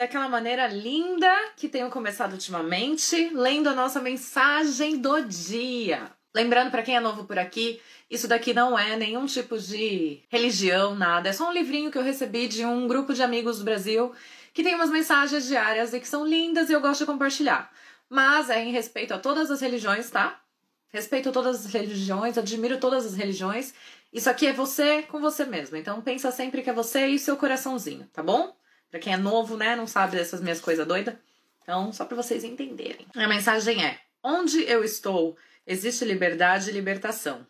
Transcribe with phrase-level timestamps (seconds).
[0.00, 6.10] daquela maneira linda que tenho começado ultimamente, lendo a nossa mensagem do dia.
[6.34, 10.94] Lembrando para quem é novo por aqui, isso daqui não é nenhum tipo de religião,
[10.94, 11.28] nada.
[11.28, 14.10] É só um livrinho que eu recebi de um grupo de amigos do Brasil
[14.54, 17.70] que tem umas mensagens diárias e que são lindas e eu gosto de compartilhar.
[18.08, 20.40] Mas é em respeito a todas as religiões, tá?
[20.88, 23.74] Respeito todas as religiões, admiro todas as religiões.
[24.10, 25.76] Isso aqui é você com você mesmo.
[25.76, 28.58] Então pensa sempre que é você e seu coraçãozinho, tá bom?
[28.90, 31.14] Pra quem é novo, né, não sabe dessas minhas coisas doidas.
[31.62, 33.06] Então, só para vocês entenderem.
[33.14, 37.46] A mensagem é: Onde eu estou, existe liberdade e libertação.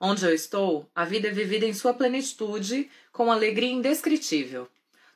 [0.00, 4.68] Onde eu estou, a vida é vivida em sua plenitude, com alegria indescritível.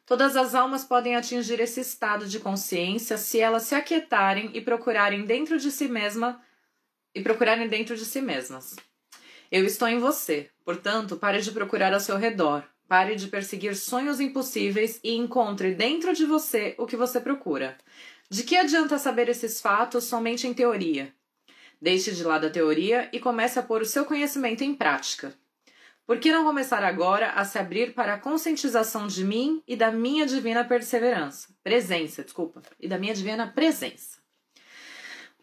[0.05, 5.24] Todas as almas podem atingir esse estado de consciência se elas se aquietarem e procurarem
[5.24, 6.41] dentro de si mesma
[7.12, 8.77] e procurarem dentro de si mesmas.
[9.51, 12.62] Eu estou em você, portanto, pare de procurar ao seu redor.
[12.89, 17.77] Pare de perseguir sonhos impossíveis e encontre dentro de você o que você procura.
[18.30, 21.13] De que adianta saber esses fatos somente em teoria?
[21.80, 25.35] Deixe de lado a teoria e comece a pôr o seu conhecimento em prática.
[26.07, 29.91] Por que não começar agora a se abrir para a conscientização de mim e da
[29.91, 31.49] minha divina perseverança?
[31.65, 32.63] Presença, desculpa.
[32.79, 34.16] E da minha divina presença.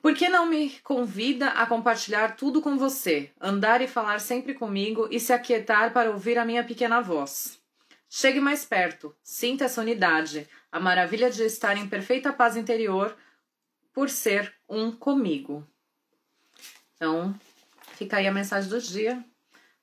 [0.04, 5.08] Por que não me convida a compartilhar tudo com você, andar e falar sempre comigo
[5.10, 7.58] e se aquietar para ouvir a minha pequena voz?
[8.10, 13.16] Chegue mais perto, sinta essa unidade, a maravilha de estar em perfeita paz interior
[13.94, 15.66] por ser um comigo.
[16.98, 17.34] Então,
[17.94, 19.23] fica aí a mensagem do dia,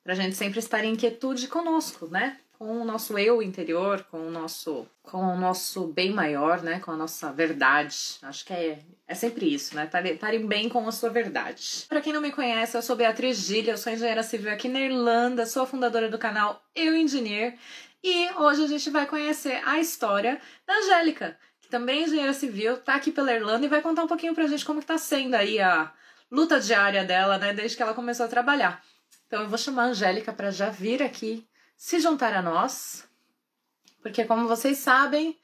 [0.05, 2.39] para a gente sempre estar em quietude conosco, né?
[2.59, 6.78] Com o nosso eu interior, com o nosso, com o nosso bem maior, né?
[6.78, 8.16] Com a nossa verdade.
[8.22, 9.91] Acho que é, é sempre isso, né?
[10.05, 11.84] Estarem bem com a sua verdade.
[11.89, 14.81] Para quem não me conhece, eu sou Beatriz Gilha, eu sou engenheira civil aqui na
[14.81, 17.58] Irlanda, sou a fundadora do canal Eu Engineer.
[18.05, 22.76] E hoje a gente vai conhecer a história da Angélica, que também é engenheira civil,
[22.76, 25.34] tá aqui pela Irlanda e vai contar um pouquinho pra gente como que tá sendo
[25.34, 25.93] aí a
[26.31, 28.81] luta diária dela, né, desde que ela começou a trabalhar.
[29.26, 31.44] Então eu vou chamar a Angélica para já vir aqui
[31.76, 33.09] se juntar a nós,
[34.03, 35.38] porque como vocês sabem,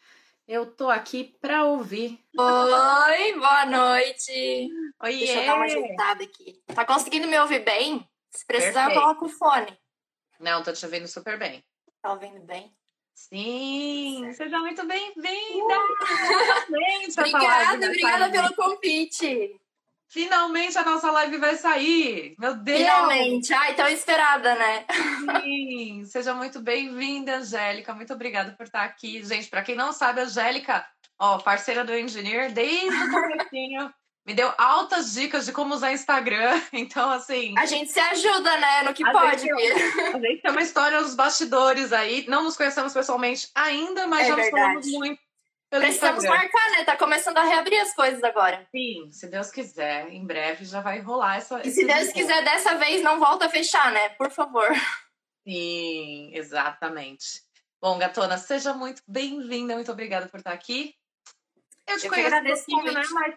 [0.47, 2.19] eu tô aqui para ouvir.
[2.39, 4.69] Oi, boa noite.
[5.03, 6.63] Oi, Deixa eu dar uma ajeitada aqui.
[6.75, 8.09] Tá conseguindo me ouvir bem?
[8.31, 8.99] Se precisar, Perfeito.
[8.99, 9.79] eu coloco o fone.
[10.39, 11.65] Não, tô te ouvindo super bem.
[12.03, 12.75] Tá ouvindo bem?
[13.15, 15.75] Sim, seja muito bem-vinda!
[15.79, 17.11] Uh!
[17.19, 19.59] obrigada, obrigada pelo convite.
[20.09, 22.35] Finalmente a nossa live vai sair!
[22.39, 22.79] Meu Deus!
[22.79, 23.53] Finalmente!
[23.53, 24.85] Ai, tão esperada, né?
[25.43, 26.05] Sim!
[26.05, 27.93] Seja muito bem-vinda, Angélica.
[27.93, 29.23] Muito obrigada por estar aqui.
[29.25, 30.87] Gente, para quem não sabe, a Angélica,
[31.19, 33.93] ó, parceira do Engineer, desde o comecinho,
[34.27, 36.61] me deu altas dicas de como usar Instagram.
[36.73, 37.55] Então, assim.
[37.59, 38.83] A gente se ajuda, né?
[38.83, 39.43] No que pode.
[39.43, 42.25] Gente, a gente tem uma história nos bastidores aí.
[42.29, 44.75] Não nos conhecemos pessoalmente ainda, mas é já verdade.
[44.75, 45.26] nos falamos muito
[45.71, 46.43] Precisamos Instagram.
[46.43, 46.85] marcar, né?
[46.85, 48.67] Tá começando a reabrir as coisas agora.
[48.71, 51.61] Sim, se Deus quiser, em breve já vai rolar essa.
[51.67, 54.11] E se Deus quiser, dessa vez não volta a fechar, né?
[54.11, 54.69] Por favor.
[55.47, 57.43] Sim, exatamente.
[57.81, 60.95] Bom, Gatona, seja muito bem-vinda, muito obrigada por estar aqui.
[61.87, 63.03] Eu te Eu conheço um pouquinho, né?
[63.13, 63.35] Mas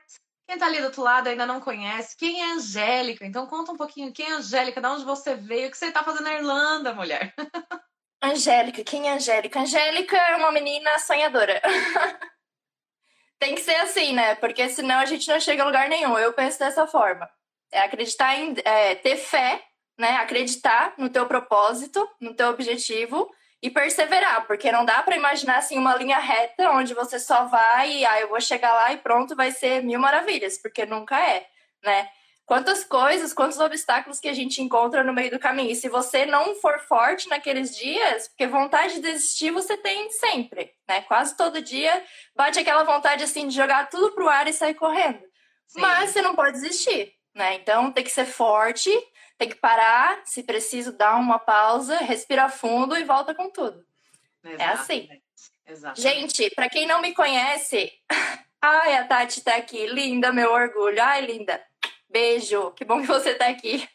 [0.47, 2.15] quem tá ali do outro lado ainda não conhece.
[2.17, 3.25] Quem é Angélica?
[3.25, 6.03] Então conta um pouquinho quem é Angélica, de onde você veio, o que você tá
[6.03, 7.33] fazendo na Irlanda, mulher.
[8.21, 9.59] Angélica, quem é Angélica?
[9.59, 11.61] Angélica é uma menina sonhadora.
[13.39, 14.35] Tem que ser assim, né?
[14.35, 16.17] Porque senão a gente não chega a lugar nenhum.
[16.17, 17.29] Eu penso dessa forma.
[17.71, 18.55] É acreditar em.
[18.65, 19.63] É, ter fé,
[19.97, 20.17] né?
[20.17, 23.29] Acreditar no teu propósito, no teu objetivo
[23.61, 27.91] e perseverar, porque não dá para imaginar assim uma linha reta onde você só vai
[27.91, 31.45] e ah, eu vou chegar lá e pronto, vai ser mil maravilhas, porque nunca é,
[31.83, 32.09] né?
[32.49, 35.69] Quantas coisas, quantos obstáculos que a gente encontra no meio do caminho.
[35.69, 40.73] E se você não for forte naqueles dias, porque vontade de desistir você tem sempre,
[40.87, 41.01] né?
[41.01, 42.03] Quase todo dia
[42.35, 45.19] bate aquela vontade assim de jogar tudo pro ar e sair correndo.
[45.67, 45.79] Sim.
[45.79, 47.53] Mas você não pode desistir, né?
[47.53, 48.89] Então tem que ser forte,
[49.37, 53.85] tem que parar, se preciso dar uma pausa, respira fundo e volta com tudo.
[54.43, 54.63] Exatamente.
[54.63, 55.09] É assim.
[55.67, 56.01] Exatamente.
[56.01, 57.93] Gente, para quem não me conhece,
[58.59, 60.99] ai, a Tati tá aqui, linda, meu orgulho.
[60.99, 61.68] Ai, linda.
[62.09, 63.87] Beijo, que bom que você está aqui.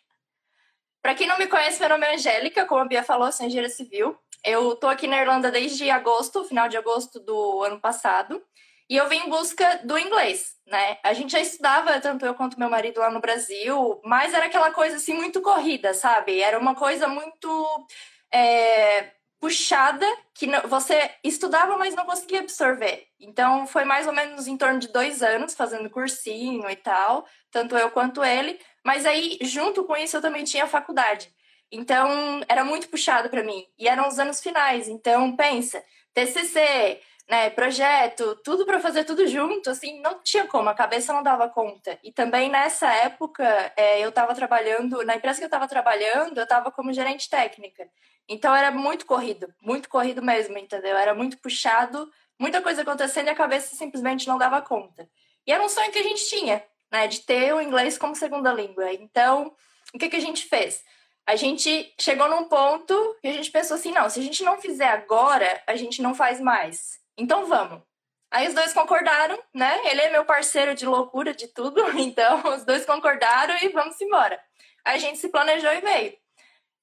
[1.03, 3.69] Para quem não me conhece, meu nome é Angélica, como a Bia falou, sou engenheira
[3.69, 4.17] civil.
[4.45, 8.41] Eu tô aqui na Irlanda desde agosto, final de agosto do ano passado,
[8.89, 10.99] e eu vim em busca do inglês, né?
[11.03, 14.71] A gente já estudava, tanto eu quanto meu marido lá no Brasil, mas era aquela
[14.71, 16.41] coisa assim muito corrida, sabe?
[16.41, 17.87] Era uma coisa muito
[18.33, 19.11] é,
[19.41, 23.07] puxada que você estudava, mas não conseguia absorver.
[23.21, 27.77] Então, foi mais ou menos em torno de dois anos fazendo cursinho e tal, tanto
[27.77, 28.59] eu quanto ele.
[28.85, 31.33] Mas aí, junto com isso, eu também tinha faculdade.
[31.71, 33.67] Então, era muito puxado para mim.
[33.79, 34.89] E eram os anos finais.
[34.89, 35.83] Então, pensa,
[36.15, 41.23] TCC, né, projeto, tudo para fazer tudo junto, assim, não tinha como, a cabeça não
[41.23, 41.99] dava conta.
[42.03, 43.45] E também nessa época,
[43.77, 47.89] é, eu estava trabalhando, na empresa que eu estava trabalhando, eu estava como gerente técnica.
[48.29, 50.97] Então era muito corrido, muito corrido mesmo, entendeu?
[50.97, 55.09] Era muito puxado, muita coisa acontecendo e a cabeça simplesmente não dava conta.
[55.47, 58.53] E era um sonho que a gente tinha, né, de ter o inglês como segunda
[58.53, 58.93] língua.
[58.93, 59.55] Então,
[59.93, 60.83] o que, que a gente fez?
[61.27, 64.61] A gente chegou num ponto que a gente pensou assim: não, se a gente não
[64.61, 66.99] fizer agora, a gente não faz mais.
[67.17, 67.83] Então vamos.
[68.31, 69.81] Aí os dois concordaram, né?
[69.85, 71.83] Ele é meu parceiro de loucura, de tudo.
[71.99, 74.41] Então os dois concordaram e vamos embora.
[74.85, 76.24] A gente se planejou e veio.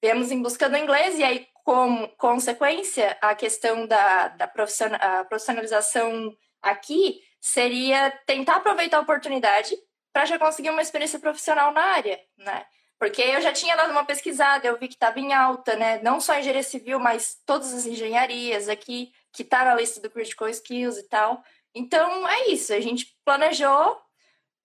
[0.02, 7.20] Viemos em busca do inglês e aí, como consequência, a questão da, da profissionalização aqui
[7.40, 9.76] seria tentar aproveitar a oportunidade
[10.12, 12.66] para já conseguir uma experiência profissional na área, né?
[12.98, 16.00] Porque eu já tinha dado uma pesquisada, eu vi que estava em alta, né?
[16.02, 20.48] Não só engenharia civil, mas todas as engenharias aqui, que tá na lista do Critical
[20.48, 21.42] Skills e tal.
[21.74, 22.72] Então, é isso.
[22.72, 24.00] A gente planejou,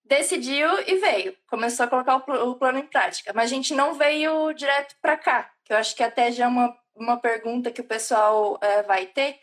[0.08, 1.38] decidiu e veio.
[1.48, 3.32] Começou a colocar o, plano em prática.
[3.34, 6.48] Mas a gente não veio direto para cá, que eu acho que até já é
[6.48, 9.40] uma, uma pergunta que o pessoal é, vai ter.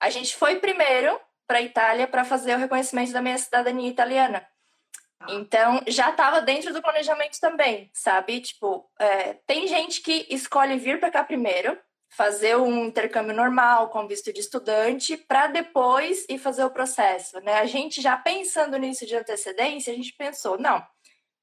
[0.00, 4.46] A gente foi primeiro para a Itália para fazer o reconhecimento da minha cidadania italiana.
[5.28, 8.40] Então, já estava dentro do planejamento também, sabe?
[8.40, 11.76] Tipo, é, tem gente que escolhe vir para cá primeiro,
[12.08, 17.54] fazer um intercâmbio normal com visto de estudante, para depois ir fazer o processo, né?
[17.54, 20.84] A gente já pensando nisso de antecedência, a gente pensou, não,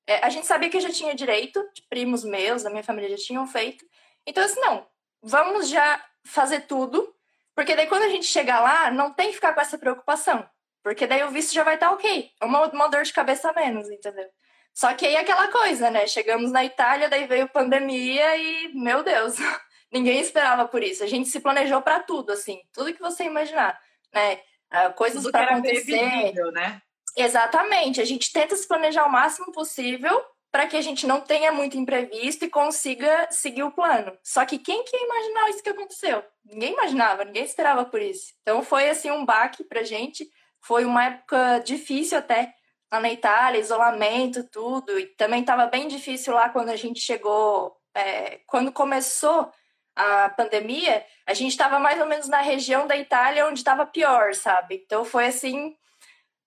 [0.08, 3.46] é, a gente sabia que já tinha direito, primos meus, da minha família já tinham
[3.48, 3.86] feito,
[4.26, 4.86] então assim, não,
[5.22, 7.16] vamos já fazer tudo,
[7.56, 10.48] porque daí quando a gente chegar lá, não tem que ficar com essa preocupação.
[10.86, 12.30] Porque daí o visto já vai estar tá ok.
[12.40, 14.30] É uma, uma dor de cabeça a menos, entendeu?
[14.72, 16.06] Só que aí é aquela coisa, né?
[16.06, 19.36] Chegamos na Itália, daí veio pandemia e, meu Deus,
[19.96, 21.04] ninguém esperava por isso.
[21.04, 23.80] A gente se planejou para tudo, assim, tudo que você imaginar,
[24.14, 24.42] né?
[24.74, 26.34] Uh, coisas para acontecer.
[26.52, 26.82] né?
[27.16, 28.02] Exatamente.
[28.02, 30.22] A gente tenta se planejar o máximo possível
[30.52, 34.18] para que a gente não tenha muito imprevisto e consiga seguir o plano.
[34.22, 36.24] Só que quem que ia imaginar isso que aconteceu?
[36.44, 38.34] Ninguém imaginava, ninguém esperava por isso.
[38.42, 40.28] Então foi assim um baque pra gente.
[40.62, 42.54] Foi uma época difícil até
[42.92, 45.00] lá na Itália, isolamento, tudo.
[45.00, 49.50] E também estava bem difícil lá quando a gente chegou, é, quando começou
[49.96, 54.34] a pandemia, a gente estava mais ou menos na região da Itália onde estava pior,
[54.36, 54.82] sabe?
[54.86, 55.76] Então foi assim,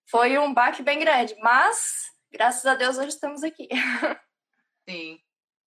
[0.07, 1.35] foi um baque bem grande.
[1.41, 3.69] Mas, graças a Deus, hoje estamos aqui.
[4.89, 5.19] Sim.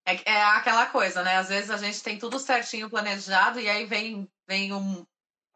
[0.06, 1.38] É, é aquela coisa, né?
[1.38, 5.06] Às vezes a gente tem tudo certinho planejado e aí vem, vem um,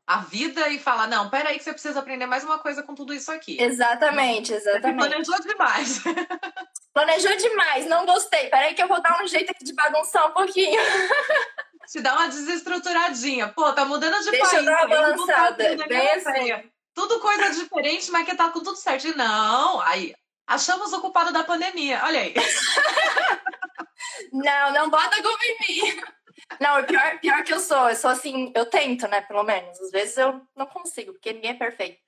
[0.08, 3.14] a vida e falar, não, peraí que você precisa aprender mais uma coisa com tudo
[3.14, 3.60] isso aqui.
[3.60, 5.00] Exatamente, exatamente.
[5.02, 6.04] Você planejou demais.
[6.94, 8.50] Planejou demais, não gostei.
[8.50, 10.80] Peraí que eu vou dar um jeito aqui de bagunçar um pouquinho.
[11.88, 13.50] Te dá uma desestruturadinha.
[13.50, 14.66] Pô, tá mudando de Deixa país.
[14.66, 15.88] Deixa eu dar uma balançada.
[15.88, 16.72] Bem assim.
[16.94, 19.08] Tudo coisa diferente, mas que tá com tudo certo.
[19.08, 20.16] E não, aí,
[20.48, 22.02] achamos o culpado da pandemia.
[22.04, 22.34] Olha aí.
[24.32, 26.02] não, não bota culpa em mim.
[26.60, 27.90] Não, pior, pior que eu sou.
[27.90, 29.22] Eu sou assim, eu tento, né?
[29.22, 29.80] Pelo menos.
[29.82, 32.00] Às vezes eu não consigo, porque ninguém é perfeito.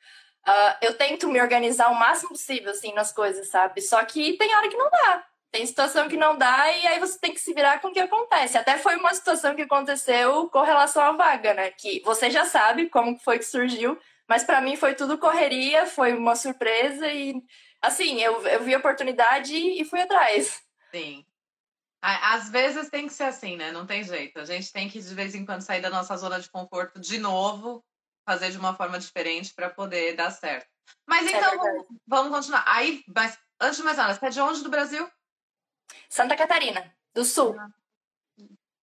[0.48, 3.82] Uh, eu tento me organizar o máximo possível, assim, nas coisas, sabe?
[3.82, 5.26] Só que tem hora que não dá.
[5.52, 8.00] Tem situação que não dá e aí você tem que se virar com o que
[8.00, 8.58] acontece.
[8.58, 11.72] Até foi uma situação que aconteceu com relação à vaga, né?
[11.72, 16.14] Que você já sabe como foi que surgiu, mas para mim foi tudo correria, foi
[16.14, 17.42] uma surpresa e,
[17.82, 20.62] assim, eu, eu vi a oportunidade e fui atrás.
[20.94, 21.26] Sim.
[22.02, 23.72] Às vezes tem que ser assim, né?
[23.72, 24.40] Não tem jeito.
[24.40, 27.18] A gente tem que, de vez em quando, sair da nossa zona de conforto de
[27.18, 27.84] novo,
[28.26, 30.68] fazer de uma forma diferente para poder dar certo.
[31.06, 32.64] Mas é então, é vamos, vamos, continuar.
[32.68, 35.10] Aí, mas, antes de mais nada, você é de onde do Brasil?
[36.10, 37.56] Santa Catarina, do Sul.
[37.60, 37.70] Ah,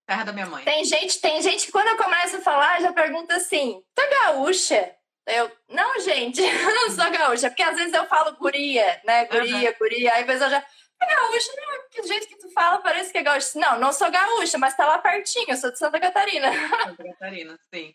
[0.07, 0.65] terra da minha mãe.
[0.65, 4.95] Tem gente, tem gente que quando eu começo a falar já pergunta assim: tá gaúcha?
[5.27, 9.25] Eu, não, gente, eu não sou gaúcha, porque às vezes eu falo guria, né?
[9.27, 9.77] Guria, uhum.
[9.79, 10.59] guria, aí a pessoa já
[11.01, 13.59] é gaúcha, não, porque do jeito que tu fala parece que é gaúcha.
[13.59, 16.51] Não, não sou gaúcha, mas tá lá pertinho, eu sou de Santa Catarina.
[16.85, 17.95] Santa Catarina, sim.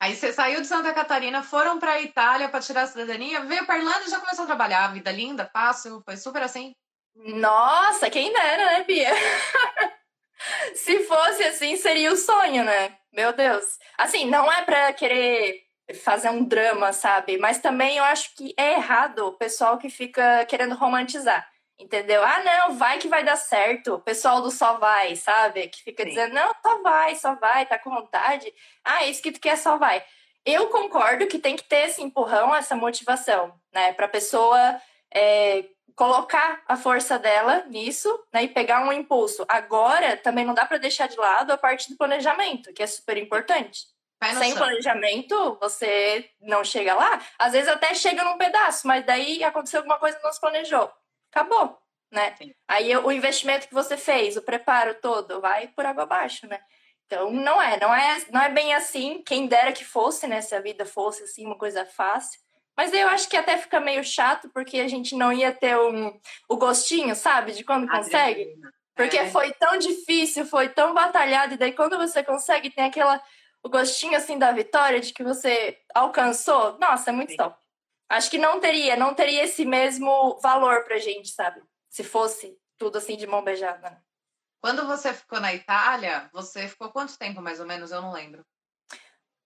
[0.00, 3.78] Aí você saiu de Santa Catarina, foram pra Itália para tirar a cidadania, veio pra
[3.78, 4.92] Irlanda e já começou a trabalhar.
[4.92, 6.74] Vida linda, fácil, foi super assim?
[7.14, 9.10] Nossa, quem dera, né, Bia?
[10.74, 12.96] Se fosse assim, seria o sonho, né?
[13.12, 13.78] Meu Deus.
[13.96, 15.62] Assim, não é pra querer
[16.02, 17.38] fazer um drama, sabe?
[17.38, 21.46] Mas também eu acho que é errado o pessoal que fica querendo romantizar.
[21.78, 22.22] Entendeu?
[22.22, 23.94] Ah, não, vai que vai dar certo.
[23.94, 25.68] O pessoal do só vai, sabe?
[25.68, 26.10] Que fica Sim.
[26.10, 28.52] dizendo, não, só vai, só vai, tá com vontade.
[28.84, 30.02] Ah, isso que tu quer, só vai.
[30.44, 33.92] Eu concordo que tem que ter esse empurrão, essa motivação, né?
[33.92, 34.80] Pra pessoa
[35.12, 35.64] é,
[35.94, 38.44] colocar a força dela nisso, né?
[38.44, 39.44] E pegar um impulso.
[39.48, 43.16] Agora, também não dá para deixar de lado a parte do planejamento, que é super
[43.16, 43.92] importante.
[44.38, 47.20] Sem planejamento, você não chega lá.
[47.38, 50.92] Às vezes até chega num pedaço, mas daí aconteceu alguma coisa que não se planejou.
[51.30, 51.76] Acabou,
[52.10, 52.34] né?
[52.36, 52.54] Sim.
[52.68, 56.60] Aí o investimento que você fez, o preparo todo, vai por água abaixo, né?
[57.06, 59.22] Então não é, não é, não é bem assim.
[59.26, 60.40] Quem dera que fosse, né?
[60.40, 62.40] Se a vida fosse assim, uma coisa fácil.
[62.76, 66.18] Mas eu acho que até fica meio chato, porque a gente não ia ter um,
[66.48, 67.52] o gostinho, sabe?
[67.52, 68.42] De quando consegue.
[68.42, 68.72] Adrenalina.
[68.94, 69.30] Porque É.
[69.30, 73.22] foi tão difícil, foi tão batalhado, e daí quando você consegue, tem aquela
[73.64, 76.76] o gostinho assim da vitória, de que você alcançou.
[76.78, 77.36] Nossa, é muito Sim.
[77.36, 77.56] top.
[78.08, 81.62] Acho que não teria, não teria esse mesmo valor pra gente, sabe?
[81.88, 83.78] Se fosse tudo assim de mão beijada.
[83.90, 83.98] né?
[84.60, 87.90] Quando você ficou na Itália, você ficou quanto tempo mais ou menos?
[87.92, 88.44] Eu não lembro.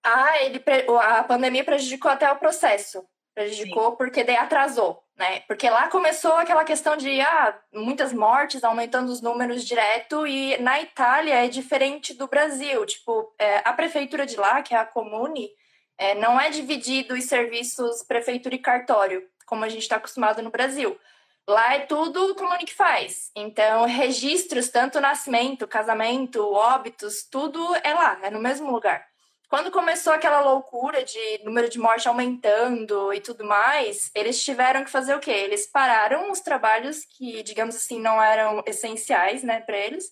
[0.05, 0.63] Ah, ele
[1.03, 3.07] a pandemia prejudicou até o processo.
[3.37, 5.41] Prejudicou porque daí atrasou, né?
[5.41, 10.81] Porque lá começou aquela questão de ah, muitas mortes, aumentando os números direto, e na
[10.81, 12.87] Itália é diferente do Brasil.
[12.87, 15.51] Tipo, é, a prefeitura de lá, que é a Comune,
[15.99, 20.51] é, não é dividido os serviços prefeitura e cartório, como a gente está acostumado no
[20.51, 20.99] Brasil.
[21.47, 23.31] Lá é tudo Comune que faz.
[23.37, 29.07] Então, registros, tanto nascimento, casamento, óbitos, tudo é lá, é no mesmo lugar.
[29.49, 34.91] Quando começou aquela loucura de número de morte aumentando e tudo mais, eles tiveram que
[34.91, 35.31] fazer o quê?
[35.31, 40.11] Eles pararam os trabalhos que, digamos assim, não eram essenciais, né, para eles.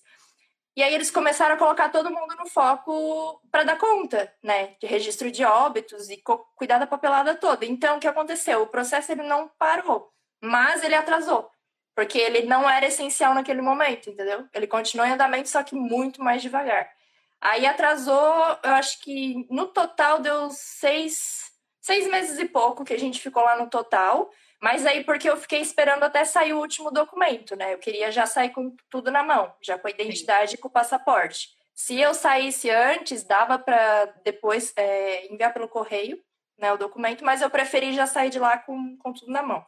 [0.76, 4.86] E aí eles começaram a colocar todo mundo no foco para dar conta, né, de
[4.86, 6.22] registro de óbitos e
[6.56, 7.64] cuidar da papelada toda.
[7.64, 8.62] Então, o que aconteceu?
[8.62, 11.50] O processo ele não parou, mas ele atrasou,
[11.94, 14.48] porque ele não era essencial naquele momento, entendeu?
[14.52, 16.88] Ele continuou em andamento, só que muito mais devagar.
[17.44, 22.98] Aí atrasou, eu acho que no total deu seis, seis meses e pouco que a
[22.98, 24.30] gente ficou lá no total.
[24.62, 27.74] Mas aí porque eu fiquei esperando até sair o último documento, né?
[27.74, 30.72] Eu queria já sair com tudo na mão, já com a identidade e com o
[30.72, 31.50] passaporte.
[31.74, 36.18] Se eu saísse antes, dava para depois é, enviar pelo correio
[36.58, 39.62] né, o documento, mas eu preferi já sair de lá com, com tudo na mão.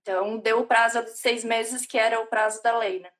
[0.00, 3.10] Então, deu o prazo de seis meses, que era o prazo da lei, né?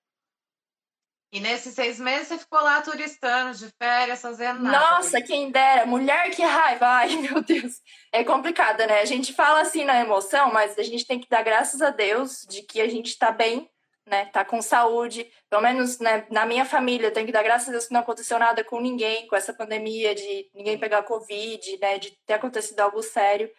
[1.33, 4.97] E nesses seis meses você ficou lá turistando, de férias, fazendo nada.
[4.97, 5.87] Nossa, quem dera.
[5.87, 6.87] Mulher, que raiva.
[6.87, 7.81] Ai, meu Deus.
[8.13, 9.01] É complicado, né?
[9.01, 12.47] A gente fala assim na emoção, mas a gente tem que dar graças a Deus
[12.47, 13.67] de que a gente tá bem,
[14.07, 14.27] né?
[14.27, 15.27] Tá com saúde.
[15.49, 18.01] Pelo menos né, na minha família, eu tenho que dar graças a Deus que não
[18.01, 21.99] aconteceu nada com ninguém, com essa pandemia, de ninguém pegar Covid, né?
[21.99, 23.51] De ter acontecido algo sério.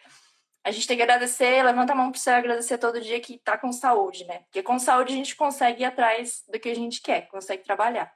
[0.64, 3.58] A gente tem que agradecer, levanta a mão céu e agradecer todo dia que tá
[3.58, 4.38] com saúde, né?
[4.44, 8.10] Porque com saúde a gente consegue ir atrás do que a gente quer, consegue trabalhar.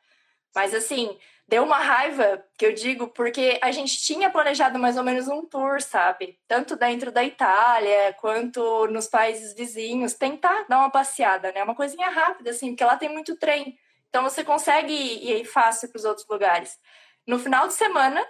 [0.54, 5.04] Mas assim, deu uma raiva, que eu digo, porque a gente tinha planejado mais ou
[5.04, 6.38] menos um tour, sabe?
[6.48, 11.62] Tanto dentro da Itália, quanto nos países vizinhos, tentar dar uma passeada, né?
[11.62, 13.78] Uma coisinha rápida, assim, porque lá tem muito trem.
[14.08, 16.78] Então você consegue ir fácil para os outros lugares.
[17.26, 18.26] No final de semana,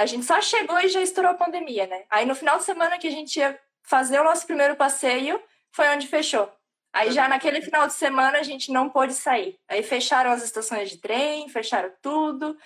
[0.00, 2.04] a gente só chegou e já estourou a pandemia, né?
[2.08, 5.38] Aí no final de semana que a gente ia fazer o nosso primeiro passeio,
[5.72, 6.50] foi onde fechou.
[6.90, 9.58] Aí já naquele final de semana a gente não pôde sair.
[9.68, 12.56] Aí fecharam as estações de trem, fecharam tudo.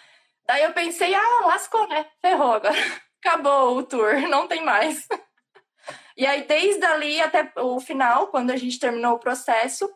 [0.47, 2.07] Daí eu pensei, ah, lascou, né?
[2.21, 2.77] Ferrou agora.
[3.19, 5.07] Acabou o tour, não tem mais.
[6.17, 9.93] E aí, desde ali até o final, quando a gente terminou o processo,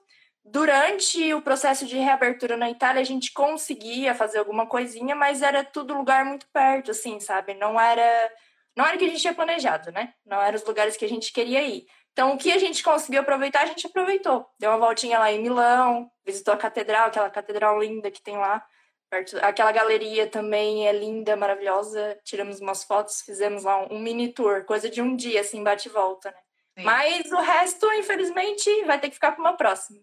[0.50, 5.64] durante o processo de reabertura na Itália, a gente conseguia fazer alguma coisinha, mas era
[5.64, 7.54] tudo lugar muito perto, assim, sabe?
[7.54, 8.32] Não era,
[8.76, 10.14] não era o que a gente tinha planejado, né?
[10.24, 11.86] Não eram os lugares que a gente queria ir.
[12.12, 14.46] Então, o que a gente conseguiu aproveitar, a gente aproveitou.
[14.58, 18.64] Deu uma voltinha lá em Milão, visitou a catedral, aquela catedral linda que tem lá.
[19.10, 22.18] Perto, aquela galeria também é linda, maravilhosa.
[22.24, 25.88] Tiramos umas fotos, fizemos lá um, um mini tour, coisa de um dia, assim, bate
[25.88, 26.36] e volta, né?
[26.78, 26.84] Sim.
[26.84, 30.00] Mas o resto, infelizmente, vai ter que ficar para uma próxima.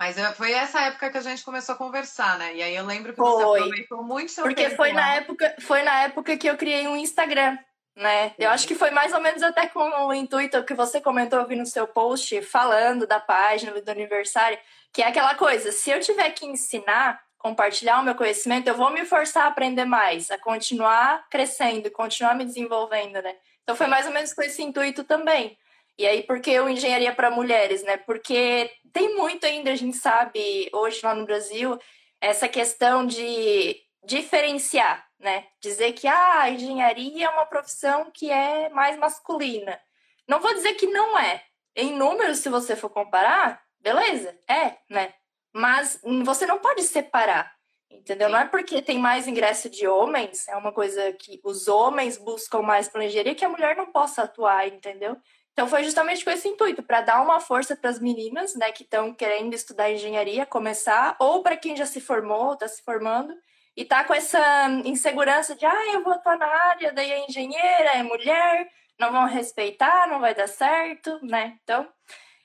[0.00, 2.54] Mas foi essa época que a gente começou a conversar, né?
[2.54, 3.60] E aí eu lembro que você Foi.
[3.60, 6.96] aproveitou muito seu Porque tempo foi na época, foi na época que eu criei um
[6.96, 7.58] Instagram,
[7.94, 8.32] né?
[8.38, 11.54] Eu acho que foi mais ou menos até com o intuito que você comentou vi
[11.54, 14.58] no seu post falando da página do aniversário,
[14.90, 18.88] que é aquela coisa, se eu tiver que ensinar, compartilhar o meu conhecimento, eu vou
[18.88, 23.36] me forçar a aprender mais, a continuar crescendo, continuar me desenvolvendo, né?
[23.62, 25.58] Então foi mais ou menos com esse intuito também.
[26.00, 27.98] E aí, por que o engenharia para mulheres, né?
[27.98, 31.78] Porque tem muito ainda, a gente sabe, hoje lá no Brasil,
[32.18, 35.44] essa questão de diferenciar, né?
[35.60, 39.78] Dizer que ah, a engenharia é uma profissão que é mais masculina.
[40.26, 41.44] Não vou dizer que não é.
[41.76, 45.12] Em números, se você for comparar, beleza, é, né?
[45.52, 47.54] Mas você não pode separar,
[47.90, 48.28] entendeu?
[48.28, 48.32] Sim.
[48.32, 52.62] Não é porque tem mais ingresso de homens, é uma coisa que os homens buscam
[52.62, 55.14] mais pela engenharia que a mulher não possa atuar, entendeu?
[55.52, 58.82] Então foi justamente com esse intuito, para dar uma força para as meninas, né, que
[58.82, 63.34] estão querendo estudar engenharia, começar, ou para quem já se formou, está se formando,
[63.76, 67.92] e tá com essa insegurança de, ah, eu vou atuar na área, daí é engenheira,
[67.94, 71.58] é mulher, não vão respeitar, não vai dar certo, né?
[71.62, 71.88] Então,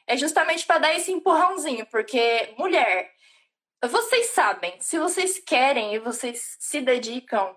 [0.08, 3.12] é justamente para dar esse empurrãozinho, porque mulher,
[3.84, 7.56] vocês sabem, se vocês querem e vocês se dedicam,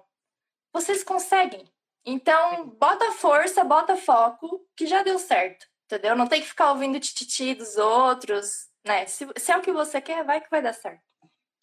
[0.72, 1.64] vocês conseguem.
[2.10, 6.16] Então, bota força, bota foco, que já deu certo, entendeu?
[6.16, 9.04] Não tem que ficar ouvindo tititi dos outros, né?
[9.04, 11.02] Se, se é o que você quer, vai que vai dar certo.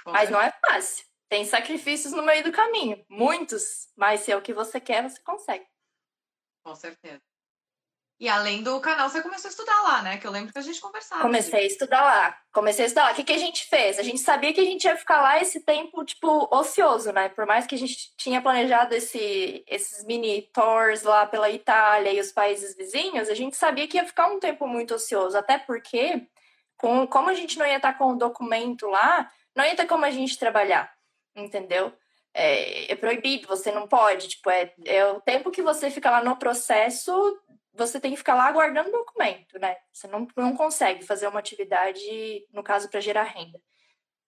[0.06, 1.04] Mas não é fácil.
[1.28, 5.20] Tem sacrifícios no meio do caminho, muitos, mas se é o que você quer, você
[5.22, 5.66] consegue.
[6.64, 7.24] Com certeza.
[8.18, 10.18] E além do canal, você começou a estudar lá, né?
[10.18, 11.22] Que eu lembro que a gente conversava.
[11.22, 12.38] Comecei a estudar lá.
[12.54, 13.12] Comecei a estudar lá.
[13.12, 14.00] O que, que a gente fez?
[14.00, 17.28] A gente sabia que a gente ia ficar lá esse tempo, tipo, ocioso, né?
[17.28, 22.20] Por mais que a gente tinha planejado esse, esses mini tours lá pela Itália e
[22.22, 25.38] os países vizinhos, a gente sabia que ia ficar um tempo muito ocioso.
[25.38, 26.26] Até porque,
[26.78, 30.06] com, como a gente não ia estar com o documento lá, não ia ter como
[30.06, 30.90] a gente trabalhar,
[31.36, 31.92] entendeu?
[32.38, 34.28] É, é, proibido, você não pode.
[34.28, 37.14] Tipo, é, é o tempo que você fica lá no processo
[37.76, 39.76] você tem que ficar lá aguardando o documento, né?
[39.92, 42.02] Você não, não consegue fazer uma atividade,
[42.52, 43.60] no caso, para gerar renda.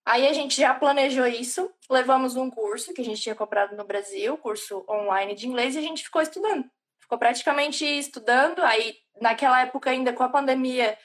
[0.06, 3.86] Aí a gente já planejou isso, levamos um curso que a gente tinha comprado no
[3.86, 6.66] Brasil, curso online de inglês, e a gente ficou estudando.
[7.00, 8.60] Ficou praticamente estudando.
[8.62, 10.98] Aí, naquela época, ainda com a pandemia,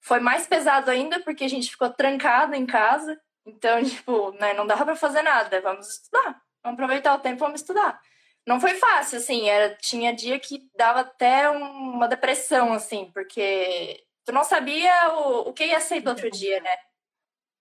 [0.00, 3.20] foi mais pesado ainda, porque a gente ficou trancado em casa.
[3.46, 5.60] Então, tipo, né, não dava para fazer nada.
[5.60, 6.40] Vamos estudar.
[6.62, 8.00] Vamos aproveitar o tempo, vamos estudar
[8.46, 14.32] não foi fácil, assim, era, tinha dia que dava até uma depressão, assim, porque tu
[14.32, 16.70] não sabia o, o que ia ser do outro dia, né?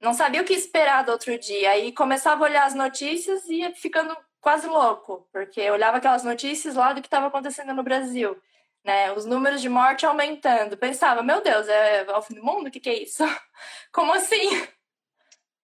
[0.02, 1.72] Não sabia o que esperar do outro dia.
[1.72, 6.24] Aí começava a olhar as notícias e ia ficando quase louco, porque eu olhava aquelas
[6.24, 8.42] notícias lá do que estava acontecendo no Brasil,
[8.84, 9.12] né?
[9.12, 10.78] Os números de morte aumentando.
[10.78, 12.68] Pensava, meu Deus, é, é o fim do mundo?
[12.68, 13.24] O que, que é isso?
[13.92, 14.50] Como assim?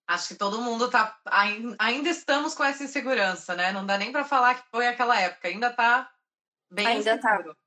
[0.07, 1.17] Acho que todo mundo tá.
[1.79, 3.71] Ainda estamos com essa insegurança, né?
[3.71, 6.09] Não dá nem para falar que foi aquela época, ainda tá
[6.69, 7.33] bem Ainda tá.
[7.33, 7.55] inseguro.
[7.55, 7.65] tá.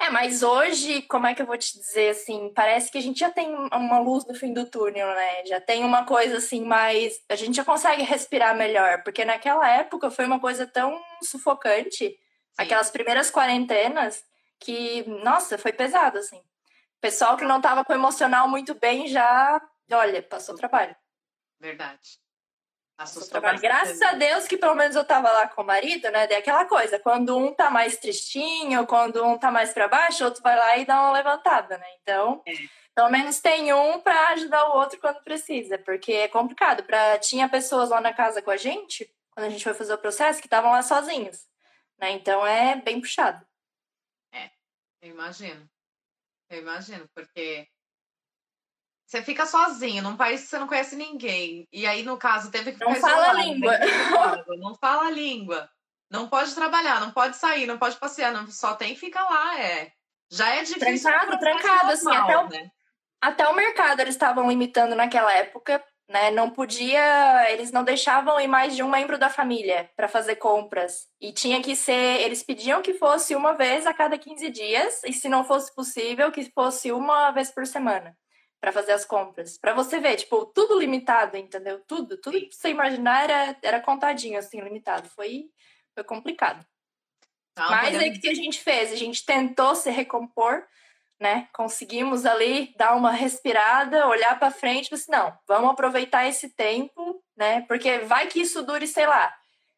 [0.00, 2.52] É, mas hoje, como é que eu vou te dizer assim?
[2.54, 5.44] Parece que a gente já tem uma luz no fim do túnel, né?
[5.46, 7.20] Já tem uma coisa assim mais.
[7.28, 12.16] A gente já consegue respirar melhor, porque naquela época foi uma coisa tão sufocante, Sim.
[12.56, 14.24] aquelas primeiras quarentenas,
[14.58, 16.42] que, nossa, foi pesado, assim.
[17.00, 19.60] Pessoal que não tava com o emocional muito bem já,
[19.92, 20.96] olha, passou trabalho.
[21.60, 22.18] Verdade.
[23.60, 26.26] Graças a Deus que pelo menos eu tava lá com o marido, né?
[26.26, 30.26] Daí aquela coisa, quando um tá mais tristinho, quando um tá mais para baixo, o
[30.26, 31.86] outro vai lá e dá uma levantada, né?
[32.02, 32.52] Então, é.
[32.96, 36.82] pelo menos tem um para ajudar o outro quando precisa, porque é complicado.
[36.82, 37.18] Pra...
[37.20, 40.40] Tinha pessoas lá na casa com a gente, quando a gente foi fazer o processo,
[40.40, 41.46] que estavam lá sozinhos,
[41.98, 42.10] né?
[42.10, 43.46] Então é bem puxado.
[44.32, 44.50] É,
[45.02, 45.70] eu imagino.
[46.50, 47.68] Eu imagino, porque
[49.08, 51.66] você fica sozinho num país que você não conhece ninguém.
[51.72, 53.72] E aí, no caso, teve que Não fala a língua.
[54.58, 55.68] Não fala a língua.
[56.10, 59.60] Não pode trabalhar, não pode sair, não pode passear, não, só tem que ficar lá.
[59.60, 59.92] É.
[60.30, 61.10] Já é difícil.
[61.10, 62.70] Trancado, trancado, assim, até o, né?
[63.20, 66.30] até o mercado eles estavam limitando naquela época, né?
[66.30, 71.06] Não podia, eles não deixavam ir mais de um membro da família para fazer compras.
[71.20, 75.12] E tinha que ser, eles pediam que fosse uma vez a cada 15 dias, e
[75.12, 78.16] se não fosse possível, que fosse uma vez por semana
[78.60, 79.56] para fazer as compras.
[79.58, 81.80] Para você ver, tipo, tudo limitado, entendeu?
[81.86, 85.08] Tudo, tudo que você imaginar era, era contadinho, assim, limitado.
[85.10, 85.50] Foi,
[85.94, 86.64] foi complicado.
[87.56, 88.02] Não, Mas podemos...
[88.02, 88.92] aí o que a gente fez?
[88.92, 90.64] A gente tentou se recompor,
[91.20, 91.48] né?
[91.52, 97.22] Conseguimos ali dar uma respirada, olhar para frente e assim, não, vamos aproveitar esse tempo,
[97.36, 97.62] né?
[97.62, 99.34] Porque vai que isso dure, sei lá.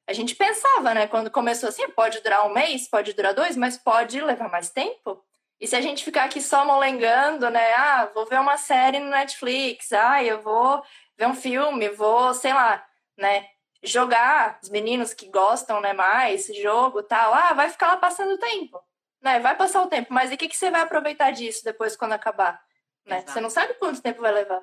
[0.06, 1.06] A gente pensava, né?
[1.06, 5.22] Quando começou assim, pode durar um mês, pode durar dois, mas pode levar mais tempo.
[5.60, 7.72] E se a gente ficar aqui só molengando, né?
[7.74, 10.82] Ah, vou ver uma série no Netflix, ah, eu vou
[11.18, 12.82] ver um filme, vou, sei lá,
[13.16, 13.46] né?
[13.82, 18.38] Jogar os meninos que gostam, né, mais jogo tal, ah, vai ficar lá passando o
[18.38, 18.82] tempo,
[19.22, 19.38] né?
[19.40, 22.12] Vai passar o tempo, mas e o que, que você vai aproveitar disso depois quando
[22.12, 22.60] acabar?
[23.06, 23.22] Né?
[23.26, 24.62] Você não sabe quanto tempo vai levar.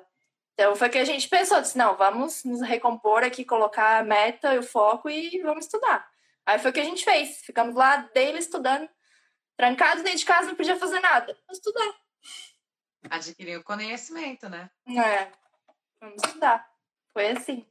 [0.54, 4.54] Então foi que a gente pensou, disse, não, vamos nos recompor aqui, colocar a meta
[4.54, 6.08] e o foco e vamos estudar.
[6.44, 7.40] Aí foi o que a gente fez.
[7.42, 8.88] Ficamos lá dele estudando
[9.58, 11.36] Trancado dentro de casa, não podia fazer nada.
[11.44, 11.94] Vamos estudar.
[13.10, 14.70] Adquirir o conhecimento, né?
[14.88, 15.32] É.
[16.00, 16.64] Vamos estudar.
[17.12, 17.66] Foi assim.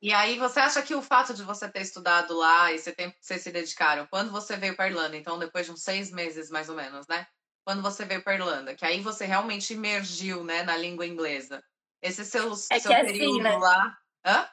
[0.00, 3.18] E aí, você acha que o fato de você ter estudado lá e esse tempo
[3.18, 6.48] que vocês se dedicaram, quando você veio para Irlanda, então depois de uns seis meses
[6.48, 7.26] mais ou menos, né?
[7.64, 11.60] Quando você veio para Irlanda, que aí você realmente imergiu, né, na língua inglesa.
[12.00, 13.56] Esse seu, é seu é assim, período assim, né?
[13.56, 13.98] lá.
[14.24, 14.48] Hã?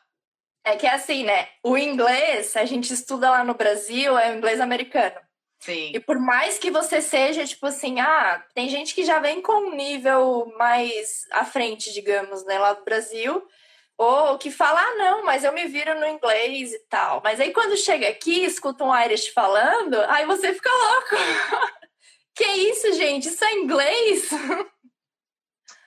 [0.64, 1.50] É que é assim, né?
[1.62, 5.23] O inglês, a gente estuda lá no Brasil, é o inglês americano.
[5.64, 5.92] Sim.
[5.94, 9.70] E por mais que você seja, tipo assim, ah, tem gente que já vem com
[9.70, 13.42] um nível mais à frente, digamos, né, lá do Brasil.
[13.98, 17.22] Ou que fala, ah, não, mas eu me viro no inglês e tal.
[17.24, 21.16] Mas aí quando chega aqui, escuta um Irish falando, aí você fica louco.
[22.36, 23.30] que isso, gente?
[23.30, 24.30] Isso é inglês?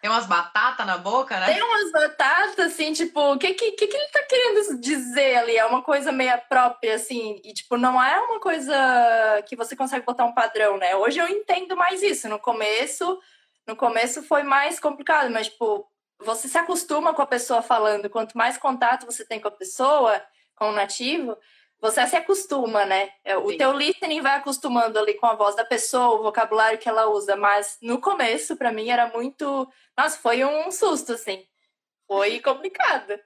[0.07, 1.47] Tem umas batatas na boca, né?
[1.47, 5.57] Tem umas batatas, assim, tipo, o que, que, que ele tá querendo dizer ali?
[5.57, 8.73] É uma coisa meio própria, assim, e, tipo, não é uma coisa
[9.49, 10.95] que você consegue botar um padrão, né?
[10.95, 12.29] Hoje eu entendo mais isso.
[12.29, 13.19] No começo,
[13.67, 15.85] no começo foi mais complicado, mas, tipo,
[16.21, 20.23] você se acostuma com a pessoa falando, quanto mais contato você tem com a pessoa,
[20.55, 21.37] com o nativo,
[21.81, 23.11] você se acostuma, né?
[23.25, 23.59] É, o Sim.
[23.59, 27.37] teu listening vai acostumando ali com a voz da pessoa, o vocabulário que ela usa,
[27.37, 29.69] mas no começo, para mim, era muito.
[29.97, 31.47] Nossa, foi um susto, assim.
[32.07, 33.19] Foi complicado.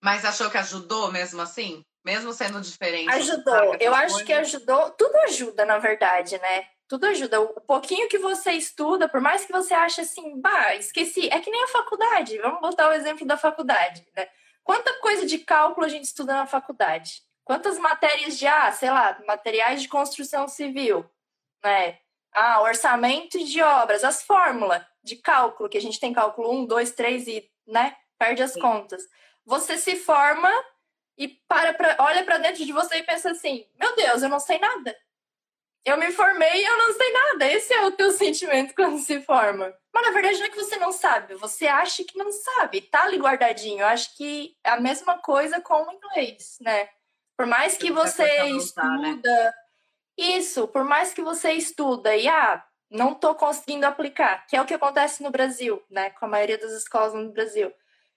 [0.00, 1.84] Mas achou que ajudou mesmo assim?
[2.04, 3.10] Mesmo sendo diferente?
[3.10, 3.76] Ajudou.
[3.78, 4.90] Eu acho que ajudou.
[4.90, 6.66] Tudo ajuda, na verdade, né?
[6.92, 7.40] tudo ajuda.
[7.40, 11.50] O pouquinho que você estuda, por mais que você ache assim, bah, esqueci, é que
[11.50, 12.36] nem a faculdade.
[12.36, 14.28] Vamos botar o exemplo da faculdade, né?
[14.62, 17.22] Quanta coisa de cálculo a gente estuda na faculdade?
[17.44, 21.08] Quantas matérias de, ah, sei lá, materiais de construção civil,
[21.64, 21.98] né?
[22.32, 26.92] Ah, orçamento de obras, as fórmulas de cálculo, que a gente tem cálculo 1, 2,
[26.92, 28.60] 3 e, né, perde as Sim.
[28.60, 29.02] contas.
[29.44, 30.50] Você se forma
[31.18, 34.40] e para pra, olha para dentro de você e pensa assim: meu Deus, eu não
[34.40, 34.96] sei nada
[35.84, 37.46] eu me formei e eu não sei nada.
[37.46, 39.74] Esse é o teu sentimento quando se forma.
[39.92, 43.02] Mas na verdade não é que você não sabe, você acha que não sabe, tá
[43.02, 43.80] ali guardadinho.
[43.80, 46.88] Eu acho que é a mesma coisa com o inglês, né?
[47.42, 48.50] Por mais que você né?
[48.50, 49.20] estuda.
[49.20, 49.52] né?
[50.16, 54.64] Isso, por mais que você estuda e ah, não tô conseguindo aplicar, que é o
[54.64, 56.10] que acontece no Brasil, né?
[56.10, 57.72] Com a maioria das escolas no Brasil.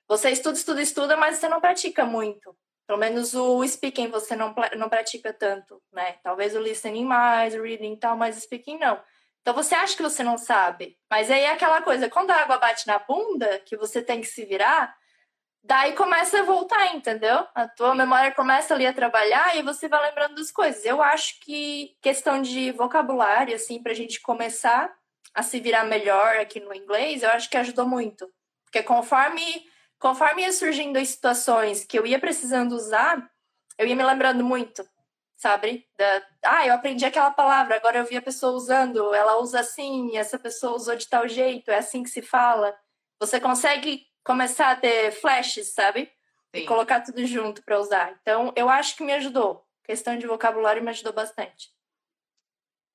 [0.07, 2.55] Você estuda, estuda, estuda, mas você não pratica muito.
[2.85, 6.17] Pelo menos o speaking você não, não pratica tanto, né?
[6.21, 9.01] Talvez o listening mais, o reading e tal, mas speaking não.
[9.41, 10.99] Então você acha que você não sabe.
[11.09, 14.27] Mas aí é aquela coisa, quando a água bate na bunda, que você tem que
[14.27, 14.95] se virar,
[15.65, 17.45] daí começa a voltar, entendeu?
[17.55, 20.85] A tua memória começa ali a trabalhar e você vai lembrando das coisas.
[20.85, 24.93] Eu acho que questão de vocabulário, assim, pra gente começar
[25.33, 28.29] a se virar melhor aqui no inglês, eu acho que ajudou muito.
[28.63, 29.65] Porque conforme
[29.99, 33.27] conforme ia surgindo as situações que eu ia precisando usar,
[33.77, 34.87] eu ia me lembrando muito,
[35.35, 35.87] sabe?
[35.97, 40.15] Da, ah, eu aprendi aquela palavra, agora eu vi a pessoa usando, ela usa assim,
[40.15, 42.77] essa pessoa usou de tal jeito, é assim que se fala.
[43.19, 46.11] Você consegue começar a ter flashes, sabe?
[46.53, 46.63] Sim.
[46.63, 48.17] E colocar tudo junto para usar.
[48.21, 49.65] Então, eu acho que me ajudou.
[49.83, 51.69] A questão de vocabulário me ajudou bastante.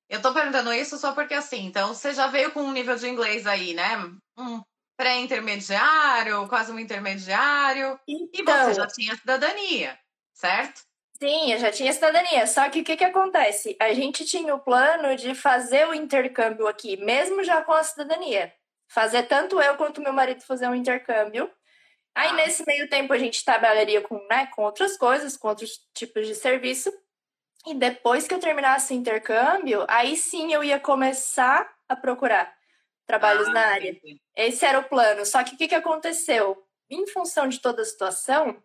[0.09, 3.07] Eu tô perguntando isso só porque assim, então você já veio com um nível de
[3.07, 3.95] inglês aí, né?
[4.37, 4.61] Um
[4.97, 7.97] pré-intermediário, quase um intermediário.
[8.05, 9.97] Então, e você já tinha cidadania,
[10.33, 10.81] certo?
[11.17, 12.45] Sim, eu já tinha cidadania.
[12.45, 13.77] Só que o que, que acontece?
[13.79, 18.53] A gente tinha o plano de fazer o intercâmbio aqui, mesmo já com a cidadania.
[18.93, 21.49] Fazer tanto eu quanto meu marido fazer um intercâmbio.
[22.13, 22.33] Aí, ah.
[22.33, 26.35] nesse meio tempo, a gente trabalharia com, né, com outras coisas, com outros tipos de
[26.35, 26.91] serviço.
[27.65, 32.53] E depois que eu terminasse o intercâmbio, aí sim eu ia começar a procurar
[33.07, 33.97] trabalhos ah, na área.
[34.35, 35.25] Esse era o plano.
[35.25, 36.61] Só que o que, que aconteceu?
[36.89, 38.61] Em função de toda a situação,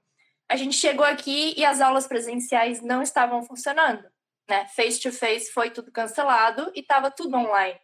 [0.49, 4.05] a gente chegou aqui e as aulas presenciais não estavam funcionando.
[4.49, 4.67] Né?
[4.75, 7.79] Face to face foi tudo cancelado e estava tudo online.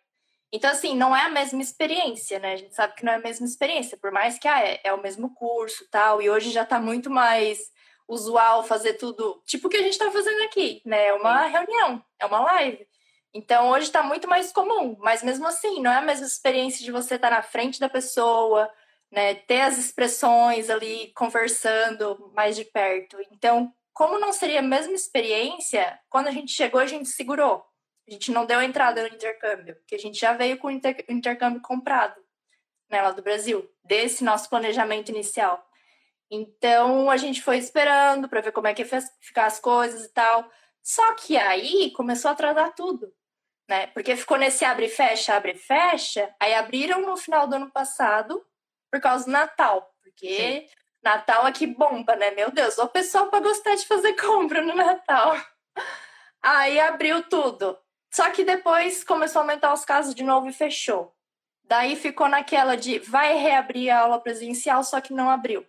[0.53, 2.53] Então, assim, não é a mesma experiência, né?
[2.53, 4.93] A gente sabe que não é a mesma experiência, por mais que ah, é, é
[4.93, 7.73] o mesmo curso tal, e hoje já está muito mais
[8.07, 11.07] usual fazer tudo, tipo o que a gente está fazendo aqui, né?
[11.07, 12.87] É uma reunião, é uma live.
[13.35, 16.93] Então hoje está muito mais comum, mas mesmo assim, não é a mesma experiência de
[16.93, 18.71] você estar tá na frente da pessoa,
[19.11, 23.17] né, ter as expressões ali conversando mais de perto.
[23.31, 27.65] Então, como não seria a mesma experiência, quando a gente chegou, a gente segurou.
[28.12, 31.05] A gente não deu entrada no intercâmbio, porque a gente já veio com o inter
[31.09, 32.20] intercâmbio comprado,
[32.90, 35.64] né, lá do Brasil, desse nosso planejamento inicial.
[36.31, 40.12] Então, a gente foi esperando para ver como é que ia ficar as coisas e
[40.12, 40.51] tal.
[40.83, 43.12] Só que aí começou a atrasar tudo
[43.72, 43.87] né?
[43.88, 46.35] Porque ficou nesse abre e fecha, abre e fecha.
[46.38, 48.44] Aí abriram no final do ano passado
[48.90, 50.66] por causa do Natal, porque Sim.
[51.03, 52.33] Natal aqui bomba, né?
[52.33, 55.35] Meu Deus, o pessoal para gostar de fazer compra no Natal.
[56.42, 57.79] Aí abriu tudo.
[58.14, 61.14] Só que depois começou a aumentar os casos de novo e fechou.
[61.64, 65.66] Daí ficou naquela de vai reabrir a aula presencial, só que não abriu.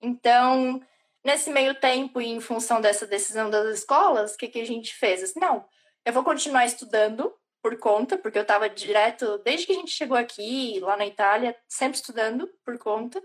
[0.00, 0.80] Então,
[1.22, 4.94] nesse meio tempo, e em função dessa decisão das escolas, o que, que a gente
[4.94, 5.22] fez?
[5.22, 5.66] Assim, não,
[6.04, 10.16] eu vou continuar estudando por conta, porque eu estava direto, desde que a gente chegou
[10.16, 13.22] aqui, lá na Itália, sempre estudando por conta.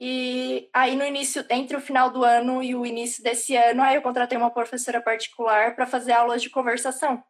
[0.00, 3.94] E aí, no início, entre o final do ano e o início desse ano, aí
[3.94, 7.22] eu contratei uma professora particular para fazer aulas de conversação.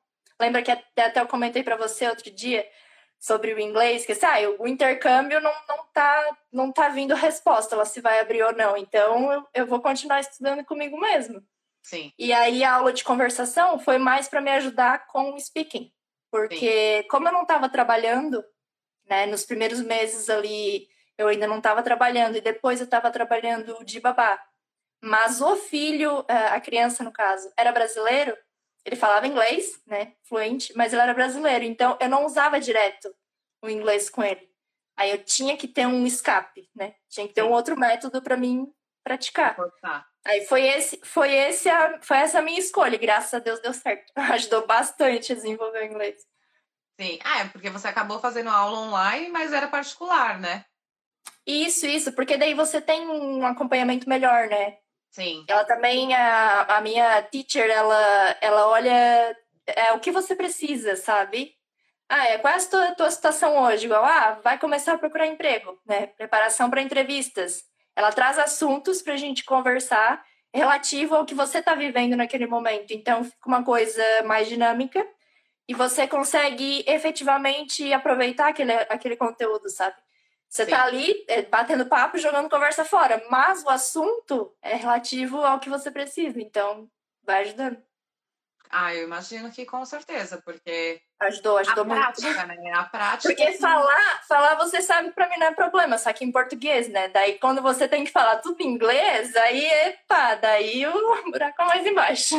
[0.42, 2.68] Lembra que até, até eu comentei para você outro dia
[3.16, 7.76] sobre o inglês, que assim, ah, o intercâmbio não, não, tá, não tá vindo resposta,
[7.76, 8.76] ela se vai abrir ou não.
[8.76, 11.40] Então, eu, eu vou continuar estudando comigo mesmo.
[11.85, 12.12] Sim.
[12.18, 15.92] E aí, a aula de conversação foi mais para me ajudar com o speaking.
[16.28, 17.09] Porque, Sim.
[17.09, 18.44] como eu não estava trabalhando,
[19.09, 23.85] né, nos primeiros meses ali, eu ainda não estava trabalhando, e depois eu estava trabalhando
[23.85, 24.42] de babá.
[25.00, 28.37] Mas o filho, é, a criança no caso, era brasileiro,
[28.85, 33.14] ele falava inglês, né, fluente, mas ele era brasileiro, então eu não usava direto
[33.62, 34.51] o inglês com ele.
[34.97, 36.95] Aí eu tinha que ter um escape, né?
[37.09, 38.71] Tinha que ter um outro método para mim
[39.03, 39.57] praticar.
[40.25, 43.73] Aí foi esse, foi esse a, foi essa a minha escolha, graças a Deus deu
[43.73, 44.12] certo.
[44.14, 46.23] Ajudou bastante a desenvolver o inglês.
[47.01, 50.64] Sim, ah, é, porque você acabou fazendo aula online, mas era particular, né?
[51.47, 54.79] Isso, isso, porque daí você tem um acompanhamento melhor, né?
[55.12, 55.44] Sim.
[55.46, 61.55] Ela também, a, a minha teacher, ela, ela olha é, o que você precisa, sabe?
[62.09, 63.87] Ah, é, qual é a tua, tua situação hoje?
[63.87, 66.07] Igual, ah, vai começar a procurar emprego, né?
[66.09, 67.62] Preparação para entrevistas.
[67.94, 72.92] Ela traz assuntos para a gente conversar relativo ao que você está vivendo naquele momento.
[72.92, 75.07] Então, fica uma coisa mais dinâmica
[75.68, 79.96] e você consegue efetivamente aproveitar aquele, aquele conteúdo, sabe?
[80.52, 85.58] Você está ali é, batendo papo, jogando conversa fora, mas o assunto é relativo ao
[85.58, 86.90] que você precisa, então
[87.24, 87.82] vai ajudando.
[88.68, 91.00] Ah, eu imagino que com certeza, porque.
[91.20, 92.00] Ajudou, ajudou a muito.
[92.00, 92.70] Prática, né?
[92.74, 93.34] A prática.
[93.34, 97.08] Porque falar, falar, você sabe, para mim não é problema, só que em português, né?
[97.08, 100.92] Daí quando você tem que falar tudo em inglês, aí, epa, daí o
[101.32, 102.36] buraco é mais embaixo.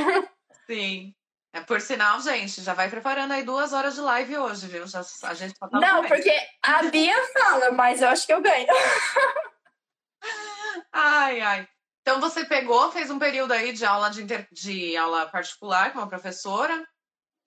[0.68, 1.16] Sim.
[1.54, 4.88] É, por sinal, gente, já vai preparando aí duas horas de live hoje, viu?
[4.88, 8.68] Já, a gente tá Não, porque a Bia fala, mas eu acho que eu ganho.
[10.92, 11.68] ai, ai.
[12.02, 14.48] Então você pegou, fez um período aí de aula de, inter...
[14.52, 16.88] de aula particular com uma professora.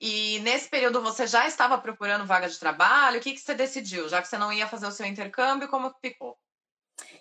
[0.00, 3.18] E nesse período você já estava procurando vaga de trabalho?
[3.18, 4.08] O que, que você decidiu?
[4.08, 6.38] Já que você não ia fazer o seu intercâmbio, como ficou?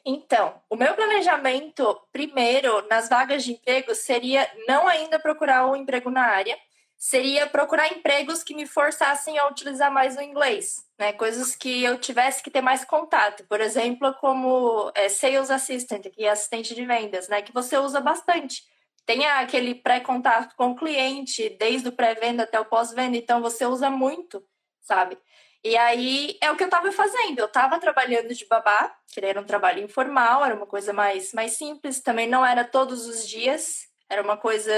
[0.06, 6.10] Então, o meu planejamento, primeiro, nas vagas de emprego, seria não ainda procurar um emprego
[6.10, 6.58] na área,
[6.98, 11.14] seria procurar empregos que me forçassem a utilizar mais o inglês, né?
[11.14, 16.26] Coisas que eu tivesse que ter mais contato, por exemplo, como é, sales assistant, que
[16.26, 17.42] é assistente de vendas, né?
[17.42, 18.64] Que você usa bastante.
[19.06, 23.90] Tem aquele pré-contato com o cliente, desde o pré-venda até o pós-venda, então você usa
[23.90, 24.44] muito,
[24.82, 25.18] sabe?
[25.64, 27.40] E aí é o que eu estava fazendo.
[27.40, 31.54] Eu estava trabalhando de babá, que era um trabalho informal, era uma coisa mais, mais
[31.54, 34.74] simples, também não era todos os dias, era uma coisa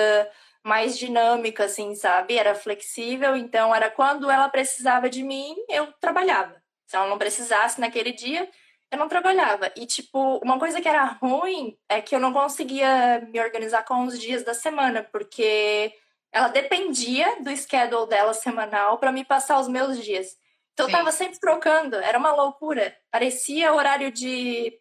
[0.63, 2.35] mais dinâmica, assim, sabe?
[2.35, 6.61] Era flexível, então era quando ela precisava de mim, eu trabalhava.
[6.85, 8.49] Se ela não precisasse naquele dia,
[8.91, 9.71] eu não trabalhava.
[9.75, 14.05] E, tipo, uma coisa que era ruim é que eu não conseguia me organizar com
[14.05, 15.93] os dias da semana, porque
[16.31, 20.37] ela dependia do schedule dela semanal para me passar os meus dias.
[20.73, 20.91] Então, Sim.
[20.91, 22.95] eu tava sempre trocando, era uma loucura.
[23.11, 24.71] Parecia horário de.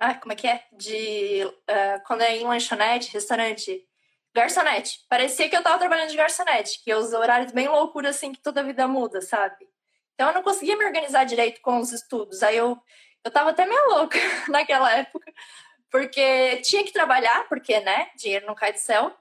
[0.00, 0.64] Ah, como é que é?
[0.72, 1.44] De.
[1.44, 3.86] Uh, quando é em lanchonete, restaurante
[4.34, 4.98] garçonete.
[5.08, 8.60] Parecia que eu tava trabalhando de garçonete, que os horários bem loucura, assim, que toda
[8.60, 9.56] a vida muda, sabe?
[10.14, 12.42] Então eu não conseguia me organizar direito com os estudos.
[12.42, 12.76] Aí eu,
[13.24, 14.18] eu tava até meio louca
[14.48, 15.32] naquela época,
[15.90, 19.16] porque tinha que trabalhar, porque, né, dinheiro não cai do céu,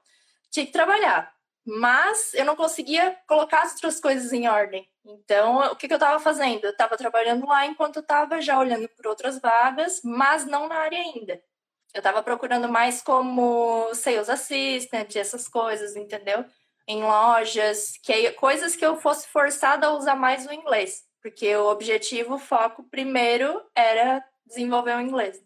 [0.51, 1.31] tinha que trabalhar.
[1.65, 4.87] Mas eu não conseguia colocar as outras coisas em ordem.
[5.05, 6.65] Então, o que, que eu estava fazendo?
[6.65, 10.75] Eu estava trabalhando lá enquanto eu estava já olhando por outras vagas, mas não na
[10.75, 11.41] área ainda.
[11.93, 16.43] Eu estava procurando mais como sales assistant, essas coisas, entendeu?
[16.87, 21.55] Em lojas, que aí, coisas que eu fosse forçada a usar mais o inglês, porque
[21.55, 25.41] o objetivo, o foco primeiro era desenvolver o inglês.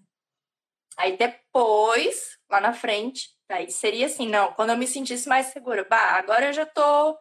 [0.97, 5.85] Aí depois, lá na frente, aí seria assim, não, quando eu me sentisse mais segura,
[5.87, 7.17] bah, agora eu já tô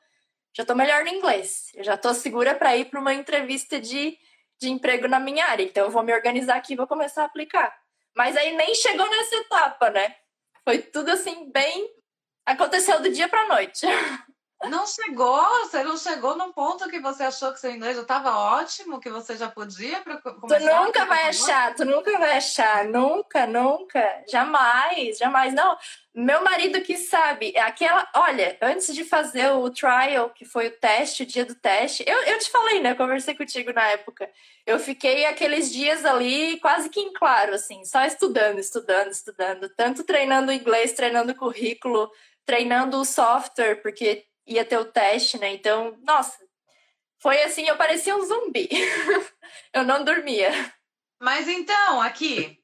[0.56, 1.70] já tô melhor no inglês.
[1.74, 4.16] Eu já tô segura para ir para uma entrevista de,
[4.58, 5.62] de emprego na minha área.
[5.62, 7.76] Então eu vou me organizar aqui e vou começar a aplicar.
[8.16, 10.16] Mas aí nem chegou nessa etapa, né?
[10.64, 11.90] Foi tudo assim, bem.
[12.46, 13.86] Aconteceu do dia pra noite.
[14.64, 15.44] Não chegou?
[15.60, 19.10] Você não chegou num ponto que você achou que seu inglês já estava ótimo, que
[19.10, 20.58] você já podia começar?
[20.58, 25.52] Tu nunca vai achar, tu nunca vai achar, nunca, nunca, jamais, jamais.
[25.52, 25.76] Não,
[26.14, 31.22] meu marido que sabe, aquela, olha, antes de fazer o trial, que foi o teste,
[31.22, 32.92] o dia do teste, eu, eu te falei, né?
[32.92, 34.28] Eu conversei contigo na época.
[34.64, 40.02] Eu fiquei aqueles dias ali quase que em claro, assim, só estudando, estudando, estudando, tanto
[40.02, 42.10] treinando inglês, treinando currículo,
[42.46, 45.52] treinando o software, porque ia ter o teste, né?
[45.52, 46.36] Então, nossa,
[47.18, 48.68] foi assim, eu parecia um zumbi.
[49.72, 50.50] eu não dormia.
[51.20, 52.58] Mas então, aqui,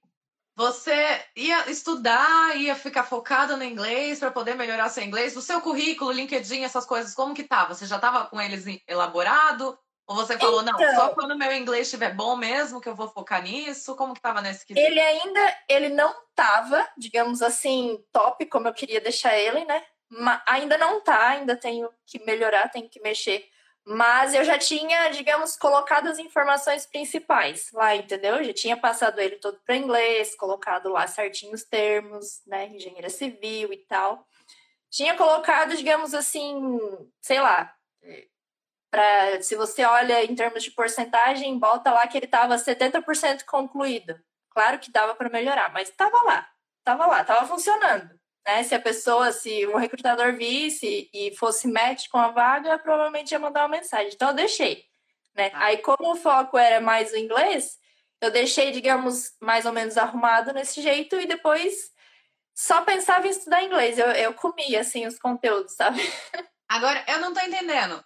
[0.55, 5.37] você ia estudar, ia ficar focada no inglês para poder melhorar seu inglês.
[5.37, 7.75] O seu currículo, LinkedIn, essas coisas, como que tava?
[7.75, 9.79] Você já estava com eles elaborado?
[10.07, 13.09] Ou você falou, então, não, só quando meu inglês estiver bom mesmo que eu vou
[13.09, 13.97] focar nisso?
[13.97, 14.85] Como que tava nesse quesito?
[14.85, 19.83] Ele ainda, ele não tava, digamos assim, top como eu queria deixar ele, né?
[20.13, 23.49] Mas ainda não tá, ainda tenho que melhorar, tenho que mexer.
[23.85, 28.37] Mas eu já tinha, digamos, colocado as informações principais lá, entendeu?
[28.37, 32.67] Eu já tinha passado ele todo para inglês, colocado lá certinho os termos, né?
[32.69, 34.29] Engenheira civil e tal.
[34.91, 36.61] Tinha colocado, digamos assim,
[37.23, 37.75] sei lá,
[38.91, 44.21] para se você olha em termos de porcentagem, bota lá que ele estava 70% concluído.
[44.51, 46.47] Claro que dava para melhorar, mas estava lá,
[46.81, 48.22] estava lá, estava funcionando.
[48.47, 48.63] Né?
[48.65, 53.39] Se a pessoa, se um recrutador visse e fosse match com a vaga, provavelmente ia
[53.39, 54.13] mandar uma mensagem.
[54.13, 54.85] Então eu deixei.
[55.35, 55.51] Né?
[55.55, 55.67] Ah.
[55.67, 57.79] Aí, como o foco era mais o inglês,
[58.21, 61.91] eu deixei, digamos, mais ou menos arrumado nesse jeito e depois
[62.55, 63.99] só pensava em estudar inglês.
[63.99, 66.01] Eu, eu comia, assim, os conteúdos, sabe?
[66.69, 68.03] Agora, eu não tô entendendo.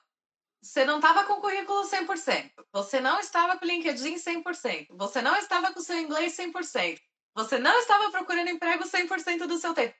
[0.62, 2.50] Você não estava com o currículo 100%.
[2.72, 4.88] Você não estava com o LinkedIn 100%.
[4.90, 6.98] Você não estava com o seu inglês 100%.
[7.34, 9.94] Você não estava procurando emprego 100% do seu tempo.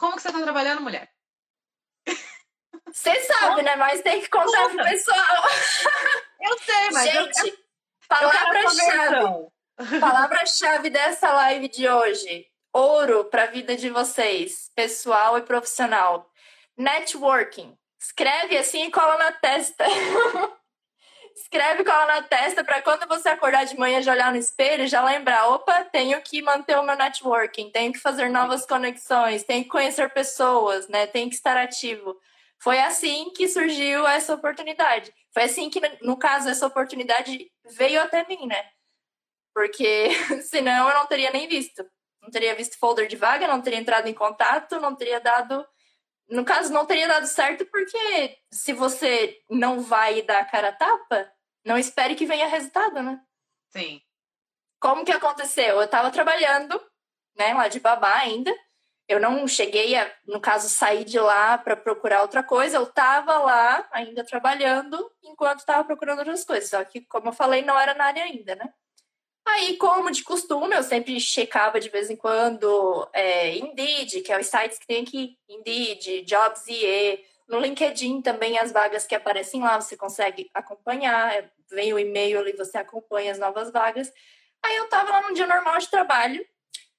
[0.00, 1.12] Como que você está trabalhando, mulher?
[2.90, 3.76] Você sabe, né?
[3.76, 4.74] Mas tem que contar Conta.
[4.74, 5.44] pro pessoal.
[6.40, 7.64] Eu sei, mas Gente,
[8.08, 10.00] palavra-chave.
[10.00, 12.46] Palavra-chave dessa live de hoje.
[12.72, 16.32] Ouro para a vida de vocês, pessoal e profissional.
[16.78, 17.76] Networking.
[18.00, 19.84] Escreve assim e cola na testa.
[21.36, 25.04] Escreve cola na testa para quando você acordar de manhã já olhar no espelho já
[25.04, 29.70] lembrar: opa, tenho que manter o meu networking, tenho que fazer novas conexões, tenho que
[29.70, 31.06] conhecer pessoas, né?
[31.06, 32.16] Tenho que estar ativo.
[32.62, 35.12] Foi assim que surgiu essa oportunidade.
[35.32, 38.62] Foi assim que, no caso, essa oportunidade veio até mim, né?
[39.54, 40.10] Porque
[40.44, 41.84] senão eu não teria nem visto.
[42.22, 45.66] Não teria visto folder de vaga, não teria entrado em contato, não teria dado
[46.30, 50.72] no caso, não teria dado certo porque se você não vai dar a cara a
[50.72, 51.30] tapa,
[51.64, 53.20] não espere que venha resultado, né?
[53.70, 54.00] Sim.
[54.80, 55.80] Como que aconteceu?
[55.80, 56.80] Eu tava trabalhando,
[57.36, 58.54] né, lá de babá ainda.
[59.08, 62.76] Eu não cheguei a, no caso, sair de lá para procurar outra coisa.
[62.76, 66.70] Eu tava lá ainda trabalhando enquanto tava procurando outras coisas.
[66.70, 68.72] Só que, como eu falei, não era na área ainda, né?
[69.52, 74.38] Aí, como de costume, eu sempre checava de vez em quando é, Indeed, que é
[74.38, 79.80] os sites que tem aqui, Indeed, Jobs.ie, no LinkedIn também as vagas que aparecem lá,
[79.80, 84.12] você consegue acompanhar, é, vem o e-mail ali, você acompanha as novas vagas.
[84.62, 86.46] Aí eu tava lá num dia normal de trabalho,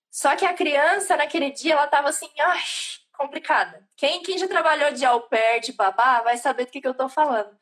[0.09, 2.61] só que a criança, naquele dia, ela tava assim, ai,
[3.13, 3.87] complicada.
[3.95, 6.93] Quem, quem já trabalhou de au pair, de babá, vai saber do que, que eu
[6.93, 7.57] tô falando.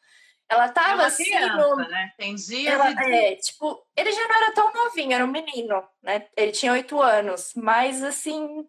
[0.49, 1.23] Ela tava é assim.
[1.25, 1.75] Criança, no...
[1.75, 2.11] né?
[2.17, 3.13] Tem dias ela, de...
[3.13, 6.27] é, tipo, ele já não era tão novinho, era um menino, né?
[6.35, 8.67] Ele tinha oito anos, mas assim,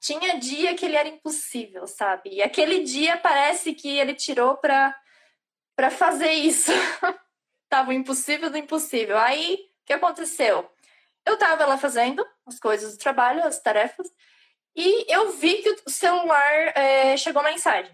[0.00, 2.30] tinha dia que ele era impossível, sabe?
[2.30, 4.96] E aquele dia parece que ele tirou pra,
[5.74, 6.70] pra fazer isso.
[7.68, 9.18] tava o impossível do impossível.
[9.18, 10.70] Aí, o que aconteceu?
[11.24, 14.08] Eu tava lá fazendo as coisas do trabalho, as tarefas,
[14.76, 17.90] e eu vi que o celular é, chegou mensagem.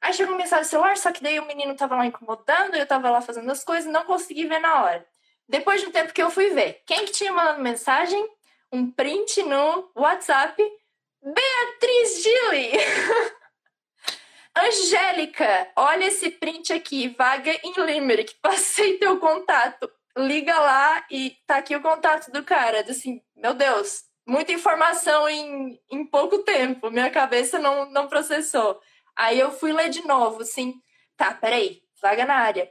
[0.00, 2.86] Aí chegou uma mensagem no celular, só que daí o menino tava lá incomodando, eu
[2.86, 5.06] tava lá fazendo as coisas, não consegui ver na hora.
[5.48, 8.28] Depois de um tempo que eu fui ver, quem que tinha mandado mensagem?
[8.70, 10.62] Um print no WhatsApp.
[11.22, 12.72] Beatriz Gilly!
[14.56, 19.90] Angélica, olha esse print aqui, vaga em Limerick, passei teu contato.
[20.16, 22.84] Liga lá e tá aqui o contato do cara.
[22.88, 28.80] Assim, meu Deus, muita informação em, em pouco tempo, minha cabeça não, não processou.
[29.18, 30.80] Aí eu fui ler de novo, assim,
[31.16, 32.70] tá, peraí, vaga na área,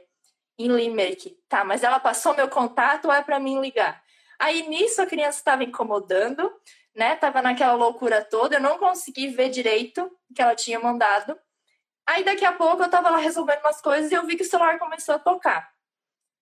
[0.58, 1.36] em Limerick.
[1.46, 4.02] Tá, mas ela passou meu contato é para mim ligar?
[4.38, 6.50] Aí nisso a criança estava incomodando,
[6.94, 7.16] né?
[7.16, 11.38] Tava naquela loucura toda, eu não consegui ver direito o que ela tinha mandado.
[12.06, 14.48] Aí daqui a pouco eu tava lá resolvendo umas coisas e eu vi que o
[14.48, 15.70] celular começou a tocar.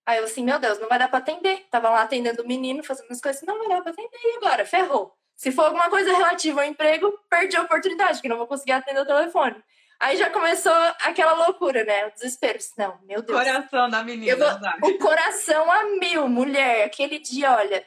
[0.07, 1.67] Aí eu assim, meu Deus, não vai dar para atender.
[1.69, 4.19] Tava lá atendendo o menino, fazendo as coisas, não vai dar para atender.
[4.23, 4.65] E agora?
[4.65, 5.17] Ferrou.
[5.35, 9.01] Se for alguma coisa relativa ao emprego, perdi a oportunidade, que não vou conseguir atender
[9.01, 9.63] o telefone.
[9.99, 12.07] Aí já começou aquela loucura, né?
[12.07, 12.59] O desespero.
[12.77, 13.39] Não, meu Deus.
[13.39, 14.37] Coração da menina.
[14.81, 14.91] Vou...
[14.91, 16.85] O coração a mil, mulher.
[16.85, 17.85] Aquele dia, olha,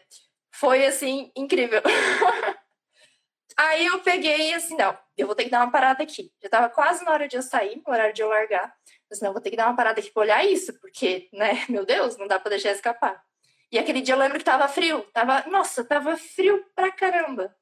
[0.52, 1.82] foi assim, incrível.
[3.58, 6.32] Aí eu peguei assim, não, eu vou ter que dar uma parada aqui.
[6.42, 8.74] Já tava quase na hora de eu sair, no horário de eu largar.
[9.10, 11.86] Mas não, vou ter que dar uma parada aqui pra olhar isso, porque, né, meu
[11.86, 13.22] Deus, não dá pra deixar escapar.
[13.70, 15.06] E aquele dia eu lembro que tava frio.
[15.14, 17.54] Tava, nossa, tava frio pra caramba.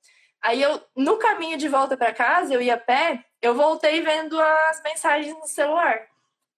[0.42, 4.40] Aí eu, no caminho de volta para casa, eu ia a pé, eu voltei vendo
[4.40, 6.08] as mensagens no celular.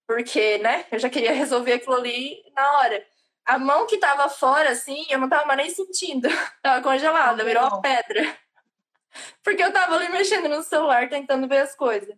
[0.08, 3.06] Porque, né, eu já queria resolver aquilo ali na hora.
[3.46, 6.28] A mão que tava fora, assim, eu não tava mais nem sentindo.
[6.62, 8.38] tava congelada, virou uma pedra.
[9.44, 12.16] Porque eu tava ali mexendo no celular, tentando ver as coisas.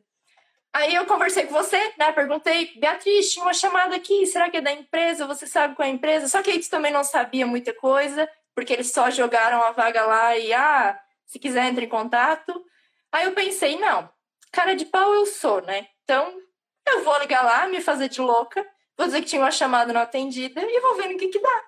[0.74, 2.14] Aí eu conversei com você, né?
[2.14, 5.28] Perguntei, Beatriz, tinha uma chamada aqui, será que é da empresa?
[5.28, 6.30] Você sabe qual é a empresa?
[6.30, 10.38] Só que eles também não sabia muita coisa, porque eles só jogaram a vaga lá
[10.38, 10.98] e, ah,
[11.32, 12.62] se quiser, entre em contato.
[13.10, 14.10] Aí eu pensei, não,
[14.52, 15.88] cara de pau eu sou, né?
[16.04, 16.38] Então
[16.86, 18.66] eu vou ligar lá, me fazer de louca,
[18.98, 21.64] vou dizer que tinha uma chamada não atendida e vou ver no que que dá.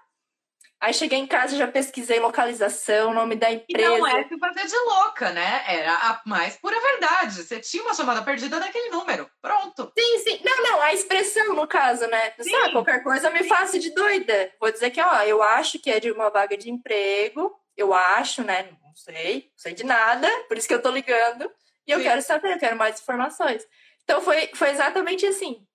[0.82, 3.96] Aí cheguei em casa, já pesquisei localização, nome da empresa.
[3.96, 5.64] E não é se fazer de louca, né?
[5.66, 7.42] Era a mais pura verdade.
[7.42, 9.32] Você tinha uma chamada perdida daquele número.
[9.42, 9.94] Pronto.
[9.98, 10.42] Sim, sim.
[10.44, 12.34] Não, não, a expressão, no caso, né?
[12.38, 12.50] Sim.
[12.50, 14.52] Sabe, qualquer coisa me faça de doida.
[14.60, 17.58] Vou dizer que, ó, eu acho que é de uma vaga de emprego.
[17.78, 18.70] Eu acho, né?
[18.94, 21.52] Não sei, não sei de nada, por isso que eu tô ligando.
[21.88, 22.04] E eu sim.
[22.04, 23.66] quero saber, eu quero mais informações.
[24.04, 25.66] Então foi, foi exatamente assim.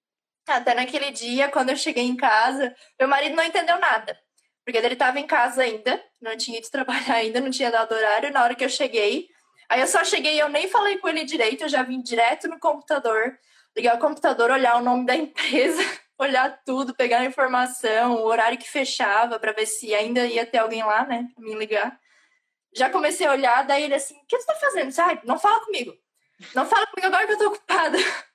[0.47, 4.16] Até naquele dia, quando eu cheguei em casa, meu marido não entendeu nada.
[4.64, 8.33] Porque ele estava em casa ainda, não tinha ido trabalhar ainda, não tinha dado horário.
[8.33, 9.29] Na hora que eu cheguei,
[9.69, 12.61] aí eu só cheguei, eu nem falei com ele direito, eu já vim direto no
[12.61, 13.37] computador,
[13.77, 15.83] ligar o computador, olhar o nome da empresa,
[16.16, 20.59] olhar tudo, pegar a informação, o horário que fechava, para ver se ainda ia ter
[20.59, 21.99] alguém lá, né, pra me ligar.
[22.79, 24.93] Já comecei a olhar, daí ele assim: O que você tá fazendo?
[24.93, 25.95] Sai, não fala comigo.
[26.55, 27.99] Não fala comigo agora que eu tô ocupada.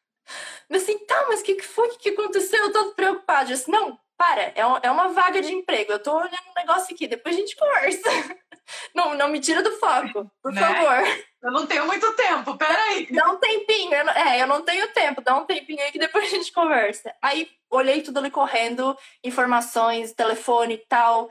[0.70, 1.88] Mas assim, tá, mas o que, que foi?
[1.88, 2.64] O que, que aconteceu?
[2.64, 3.44] Eu tô preocupada.
[3.44, 5.91] Eu disse, não, para, é, é uma vaga de emprego.
[5.91, 8.10] Eu tô olhando um negócio aqui, depois a gente conversa.
[8.96, 10.62] Não, não me tira do foco, por né?
[10.62, 11.28] favor.
[11.44, 13.08] Eu não tenho muito tempo, peraí.
[13.12, 16.00] Dá um tempinho, eu não, é, eu não tenho tempo, dá um tempinho aí que
[16.00, 17.14] depois a gente conversa.
[17.22, 21.26] Aí olhei tudo ali correndo, informações, telefone e tal.
[21.26, 21.30] O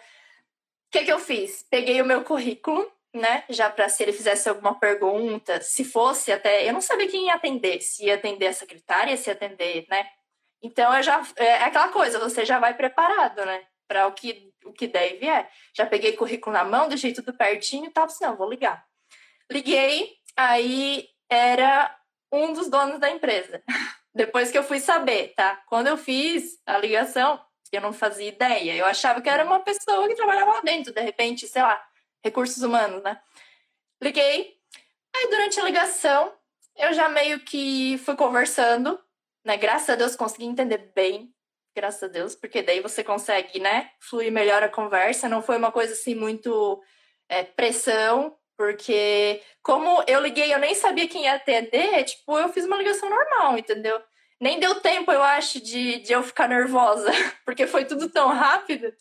[0.90, 1.64] que, que eu fiz?
[1.70, 3.44] Peguei o meu currículo, né?
[3.48, 6.68] Já para se ele fizesse alguma pergunta, se fosse até.
[6.68, 10.08] Eu não sabia quem ia atender, se ia atender a secretária, se ia atender, né?
[10.62, 13.64] Então, eu já, é, é aquela coisa, você já vai preparado, né?
[13.86, 15.50] Para o que, o que der e vier.
[15.74, 18.84] Já peguei currículo na mão, deixei tudo pertinho tal, assim, não, vou ligar.
[19.50, 21.94] Liguei, aí era
[22.30, 23.62] um dos donos da empresa.
[24.14, 25.62] Depois que eu fui saber, tá?
[25.66, 27.40] Quando eu fiz a ligação,
[27.72, 28.74] eu não fazia ideia.
[28.74, 31.82] Eu achava que era uma pessoa que trabalhava lá dentro, de repente, sei lá,
[32.24, 33.20] recursos humanos, né?
[34.00, 34.56] Liguei.
[35.14, 36.32] Aí, durante a ligação,
[36.76, 38.98] eu já meio que fui conversando
[39.44, 39.56] né?
[39.56, 41.32] Graças a Deus consegui entender bem,
[41.74, 45.28] graças a Deus, porque daí você consegue, né, fluir melhor a conversa.
[45.28, 46.80] Não foi uma coisa assim muito
[47.28, 52.64] é, pressão, porque como eu liguei, eu nem sabia quem ia atender, tipo, eu fiz
[52.64, 54.00] uma ligação normal, entendeu?
[54.40, 57.10] Nem deu tempo, eu acho, de, de eu ficar nervosa,
[57.44, 58.92] porque foi tudo tão rápido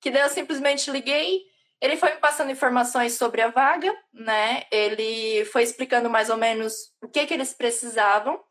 [0.00, 1.42] que daí eu simplesmente liguei.
[1.80, 4.64] Ele foi me passando informações sobre a vaga, né?
[4.70, 8.42] Ele foi explicando mais ou menos o que, que eles precisavam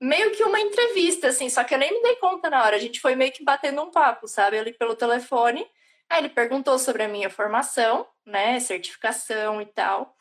[0.00, 2.76] meio que uma entrevista, assim, só que eu nem me dei conta na hora.
[2.76, 4.58] A gente foi meio que batendo um papo, sabe?
[4.58, 5.66] Ali pelo telefone.
[6.10, 8.60] Aí ele perguntou sobre a minha formação, né?
[8.60, 10.14] Certificação e tal.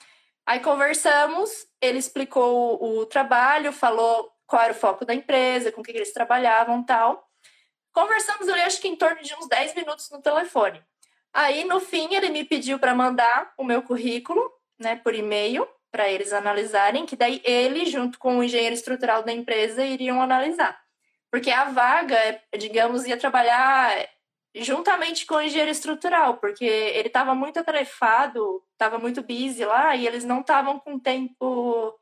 [0.45, 5.83] Aí conversamos, ele explicou o trabalho, falou qual era o foco da empresa, com o
[5.83, 7.27] que eles trabalhavam e tal.
[7.93, 10.83] Conversamos ali, acho que em torno de uns 10 minutos no telefone.
[11.33, 16.09] Aí, no fim, ele me pediu para mandar o meu currículo, né, por e-mail para
[16.09, 20.79] eles analisarem, que daí ele, junto com o engenheiro estrutural da empresa, iriam analisar.
[21.31, 23.91] Porque a vaga, digamos, ia trabalhar
[24.55, 30.05] juntamente com o engenheiro estrutural, porque ele estava muito atarefado, estava muito busy lá, e
[30.05, 31.93] eles não estavam com tempo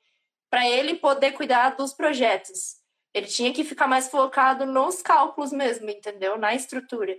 [0.49, 2.75] para ele poder cuidar dos projetos.
[3.13, 6.37] Ele tinha que ficar mais focado nos cálculos mesmo, entendeu?
[6.37, 7.17] Na estrutura.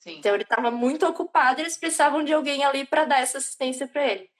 [0.00, 0.16] Sim.
[0.18, 4.04] Então ele estava muito ocupado, eles precisavam de alguém ali para dar essa assistência para
[4.06, 4.30] ele.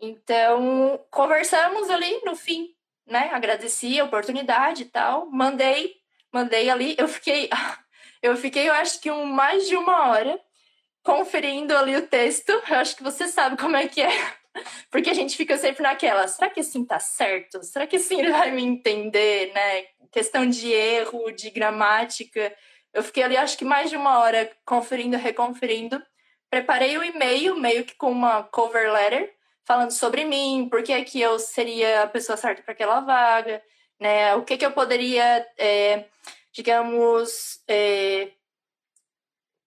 [0.00, 2.68] Então, conversamos ali no fim,
[3.06, 3.30] né?
[3.32, 5.30] Agradeci a oportunidade e tal.
[5.30, 5.94] Mandei,
[6.32, 6.96] mandei ali.
[6.98, 7.48] Eu fiquei,
[8.22, 10.40] eu fiquei, eu acho que um, mais de uma hora
[11.02, 12.50] conferindo ali o texto.
[12.50, 14.10] Eu acho que você sabe como é que é.
[14.90, 17.62] Porque a gente fica sempre naquela, será que assim tá certo?
[17.62, 19.84] Será que assim ele vai me entender, né?
[20.10, 22.54] Questão de erro, de gramática.
[22.94, 26.00] Eu fiquei ali, acho que mais de uma hora conferindo, reconferindo.
[26.48, 29.34] Preparei o e-mail, meio que com uma cover letter,
[29.64, 33.60] falando sobre mim, por que, que eu seria a pessoa certa para aquela vaga,
[33.98, 34.34] né?
[34.36, 36.04] O que, que eu poderia, é,
[36.52, 38.30] digamos, é,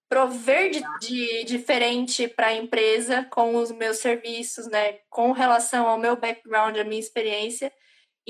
[0.08, 5.00] prover de, de diferente para a empresa com os meus serviços, né?
[5.10, 7.70] Com relação ao meu background, a minha experiência.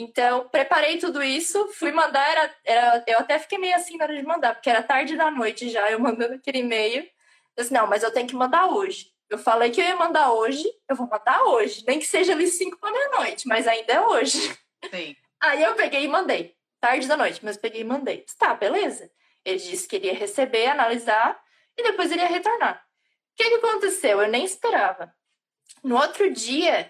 [0.00, 4.16] Então, preparei tudo isso, fui mandar, era, era, eu até fiquei meio assim na hora
[4.16, 7.02] de mandar, porque era tarde da noite já, eu mandando aquele e-mail.
[7.56, 9.10] Eu disse, não, mas eu tenho que mandar hoje.
[9.28, 11.82] Eu falei que eu ia mandar hoje, eu vou mandar hoje.
[11.84, 14.38] Nem que seja ali 5 para meia-noite, mas ainda é hoje.
[14.88, 15.16] Sim.
[15.40, 16.54] Aí eu peguei e mandei.
[16.80, 18.24] Tarde da noite, mas peguei e mandei.
[18.38, 19.10] Tá, beleza.
[19.44, 21.36] Ele disse que iria receber, analisar
[21.76, 22.84] e depois iria retornar.
[23.32, 24.22] O que, que aconteceu?
[24.22, 25.12] Eu nem esperava.
[25.82, 26.88] No outro dia,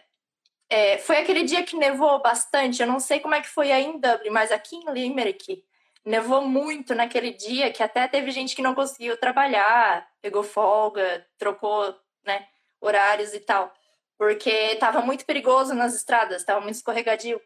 [0.71, 2.81] é, foi aquele dia que nevou bastante.
[2.81, 5.64] Eu não sei como é que foi aí em Dublin, mas aqui em Limerick
[6.05, 11.95] nevou muito naquele dia que até teve gente que não conseguiu trabalhar, pegou folga, trocou
[12.25, 12.47] né,
[12.81, 13.73] horários e tal,
[14.16, 17.41] porque estava muito perigoso nas estradas, estava muito escorregadio,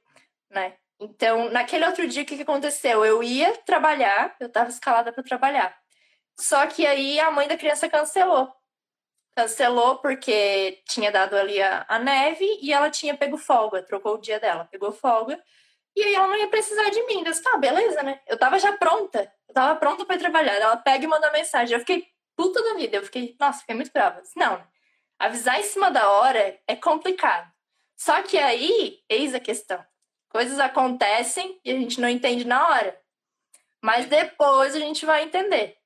[0.50, 0.74] né?
[1.00, 3.04] Então, naquele outro dia, o que, que aconteceu?
[3.04, 5.76] Eu ia trabalhar, eu estava escalada para trabalhar.
[6.38, 8.52] Só que aí a mãe da criança cancelou.
[9.34, 14.20] Cancelou porque tinha dado ali a, a neve e ela tinha pego folga, trocou o
[14.20, 15.42] dia dela, pegou folga.
[15.96, 17.18] E aí ela não ia precisar de mim.
[17.18, 18.20] Eu disse, tá, beleza, né?
[18.26, 19.32] Eu tava já pronta.
[19.48, 20.54] Eu tava pronta para trabalhar.
[20.54, 21.74] Ela pega e manda mensagem.
[21.74, 22.06] Eu fiquei
[22.36, 22.96] puta da vida.
[22.96, 24.22] Eu fiquei, nossa, fiquei muito brava.
[24.22, 24.62] Disse, não,
[25.18, 27.50] avisar em cima da hora é complicado.
[27.96, 29.84] Só que aí, eis a questão.
[30.28, 32.98] Coisas acontecem e a gente não entende na hora.
[33.82, 35.76] Mas depois a gente vai entender,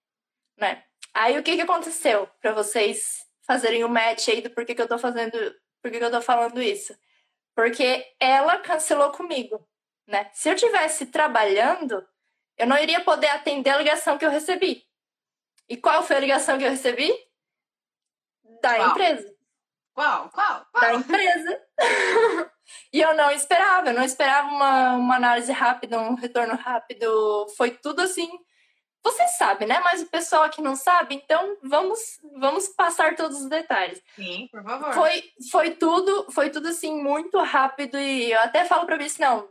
[0.57, 0.84] né?
[1.12, 4.88] Aí o que que aconteceu para vocês fazerem o match aí do porquê que eu
[4.88, 5.32] tô fazendo,
[5.82, 6.97] porquê que eu tô falando isso?
[7.55, 9.66] Porque ela cancelou comigo
[10.07, 10.30] né?
[10.32, 12.07] Se eu tivesse trabalhando,
[12.57, 14.84] eu não iria poder atender a ligação que eu recebi.
[15.68, 17.12] E qual foi a ligação que eu recebi?
[18.62, 18.90] Da Qual?
[18.90, 19.36] empresa.
[19.92, 20.30] Qual?
[20.30, 20.66] Qual?
[20.70, 20.80] Qual?
[20.80, 21.62] Da empresa.
[22.92, 27.49] e eu não esperava, eu não esperava uma, uma análise rápida, um retorno rápido.
[27.57, 28.30] Foi tudo assim.
[29.07, 29.78] Você sabe, né?
[29.84, 32.00] Mas o pessoal aqui não sabe, então vamos,
[32.40, 34.02] vamos passar todos os detalhes.
[34.16, 34.92] Sim, por favor.
[34.92, 39.22] Foi, foi tudo, foi tudo assim muito rápido e eu até falo para mim assim,
[39.22, 39.48] não,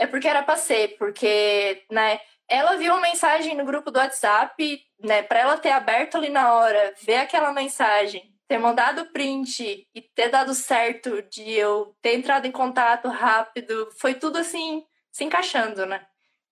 [0.00, 2.18] é porque era pra ser, porque, né,
[2.48, 6.54] ela viu uma mensagem no grupo do WhatsApp, né, pra ela ter aberto ali na
[6.54, 12.46] hora, ver aquela mensagem, ter mandado print e ter dado certo de eu ter entrado
[12.46, 16.04] em contato rápido, foi tudo assim, se encaixando, né?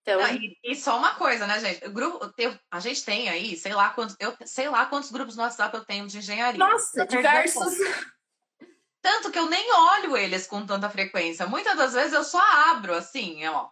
[0.08, 1.84] Então, Não, e, e só uma coisa, né, gente?
[1.84, 5.34] O grupo, eu- a gente tem aí, sei lá quantos, eu sei lá quantos grupos
[5.34, 6.56] no WhatsApp eu tenho de engenharia.
[6.64, 7.74] nossa, diversos.
[9.02, 11.46] Tanto que eu nem olho eles com tanta frequência.
[11.46, 12.40] Muitas das vezes eu só
[12.70, 13.68] abro, assim, ó.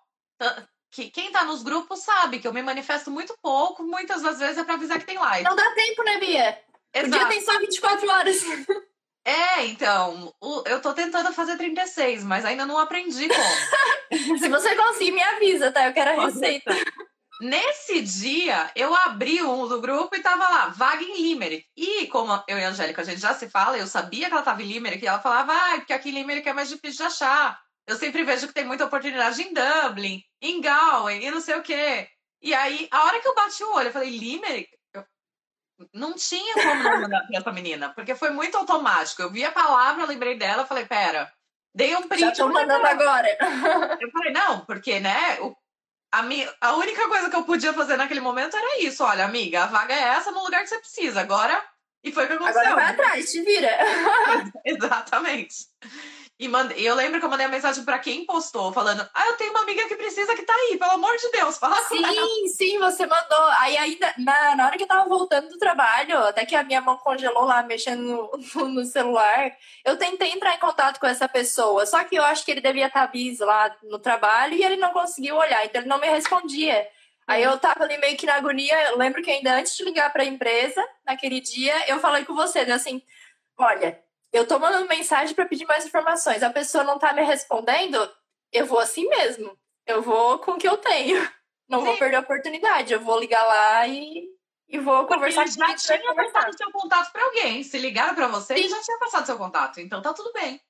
[0.91, 4.59] Que quem tá nos grupos sabe que eu me manifesto muito pouco, muitas das vezes
[4.59, 5.45] é pra avisar que tem live.
[5.49, 6.62] Não dá tempo, né, Bia?
[6.97, 7.28] O dia Exato.
[7.28, 8.37] tem só 24 horas.
[9.25, 10.35] É, então,
[10.66, 14.39] eu tô tentando fazer 36, mas ainda não aprendi como.
[14.39, 15.87] Se você conseguir, me avisa, tá?
[15.87, 16.77] Eu quero a Pode receita.
[17.41, 21.66] Nesse dia, eu abri um do grupo e tava lá, vaga em Limerick.
[21.77, 24.43] E como eu e a Angélica, a gente já se fala, eu sabia que ela
[24.43, 27.12] tava em Limerick, e ela falava, ah, porque aqui em Limerick é mais difícil de
[27.12, 27.59] achar.
[27.87, 31.62] Eu sempre vejo que tem muita oportunidade em Dublin, em Galway, e não sei o
[31.62, 32.09] quê.
[32.41, 34.68] E aí, a hora que eu bati o olho, eu falei, Limerick?
[35.93, 39.20] Não tinha como não mandar pra essa menina, porque foi muito automático.
[39.22, 41.33] Eu vi a palavra, lembrei dela, falei, pera,
[41.75, 42.20] dei um print.
[42.20, 43.29] Já tô mandando agora.
[44.01, 45.55] eu falei, não, porque, né, o-
[46.12, 49.03] a, mi, a única coisa que eu podia fazer naquele momento era isso.
[49.03, 51.20] Olha, amiga, a vaga é essa no lugar que você precisa.
[51.20, 51.61] Agora.
[52.05, 52.61] E foi o que aconteceu.
[52.61, 53.70] Agora vai atrás, te vira.
[54.64, 55.55] Exatamente.
[56.37, 59.37] E mande- eu lembro que eu mandei a mensagem pra quem postou, falando: Ah, eu
[59.37, 62.09] tenho uma amiga que precisa que tá aí, pelo amor de Deus, fala com ela.
[62.09, 63.45] Sim, sim, você mandou.
[63.61, 66.80] Aí ainda, na, na hora que eu tava voltando do trabalho, até que a minha
[66.80, 69.53] mão congelou lá, mexendo no, no- celular,
[69.85, 71.87] eu tentei entrar em contato com essa pessoa.
[71.87, 74.93] Só que eu acho que ele devia estar busy lá no trabalho e ele não
[74.93, 76.85] conseguiu olhar, então ele não me respondia.
[77.28, 78.74] Aí eu tava ali meio que na agonia.
[78.91, 82.64] Eu lembro que ainda antes de ligar pra empresa, naquele dia, eu falei com você,
[82.64, 83.01] né, assim:
[83.57, 84.03] olha,
[84.35, 86.43] eu tô mandando mensagem pra pedir mais informações.
[86.43, 87.97] A pessoa não tá me respondendo,
[88.53, 89.57] eu vou assim mesmo.
[89.87, 91.16] Eu vou com o que eu tenho.
[91.68, 91.99] Não vou Sim.
[91.99, 92.93] perder a oportunidade.
[92.93, 94.28] Eu vou ligar lá e,
[94.68, 96.32] e vou conversar Ele com já tinha conversar.
[96.32, 97.62] passado seu contato pra alguém.
[97.62, 98.68] Se ligaram pra você, Sim.
[98.68, 99.80] já tinha passado seu contato.
[99.80, 100.61] Então tá tudo bem,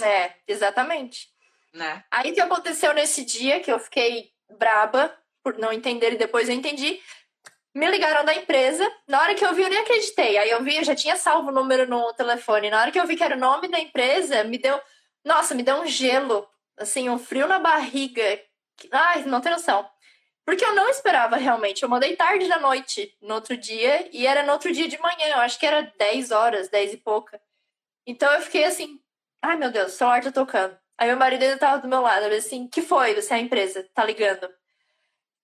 [0.00, 1.28] É, exatamente.
[1.72, 2.04] né?
[2.10, 6.48] Aí o que aconteceu nesse dia, que eu fiquei braba por não entender e depois
[6.48, 7.00] eu entendi.
[7.74, 8.90] Me ligaram da empresa.
[9.08, 10.36] Na hora que eu vi, eu nem acreditei.
[10.36, 12.70] Aí eu vi, eu já tinha salvo o número no telefone.
[12.70, 14.80] Na hora que eu vi que era o nome da empresa, me deu.
[15.24, 16.46] Nossa, me deu um gelo.
[16.76, 18.40] Assim, um frio na barriga.
[18.90, 19.88] Ai, não tem noção.
[20.44, 21.82] Porque eu não esperava realmente.
[21.82, 25.28] Eu mandei tarde da noite no outro dia e era no outro dia de manhã.
[25.28, 27.40] Eu acho que era 10 horas, 10 e pouca.
[28.06, 29.00] Então eu fiquei assim,
[29.40, 30.76] ai meu Deus, o celular tá tocando.
[30.98, 33.14] Aí meu marido ainda tava do meu lado, ele assim, que foi?
[33.14, 34.48] Você é a empresa, tá ligando.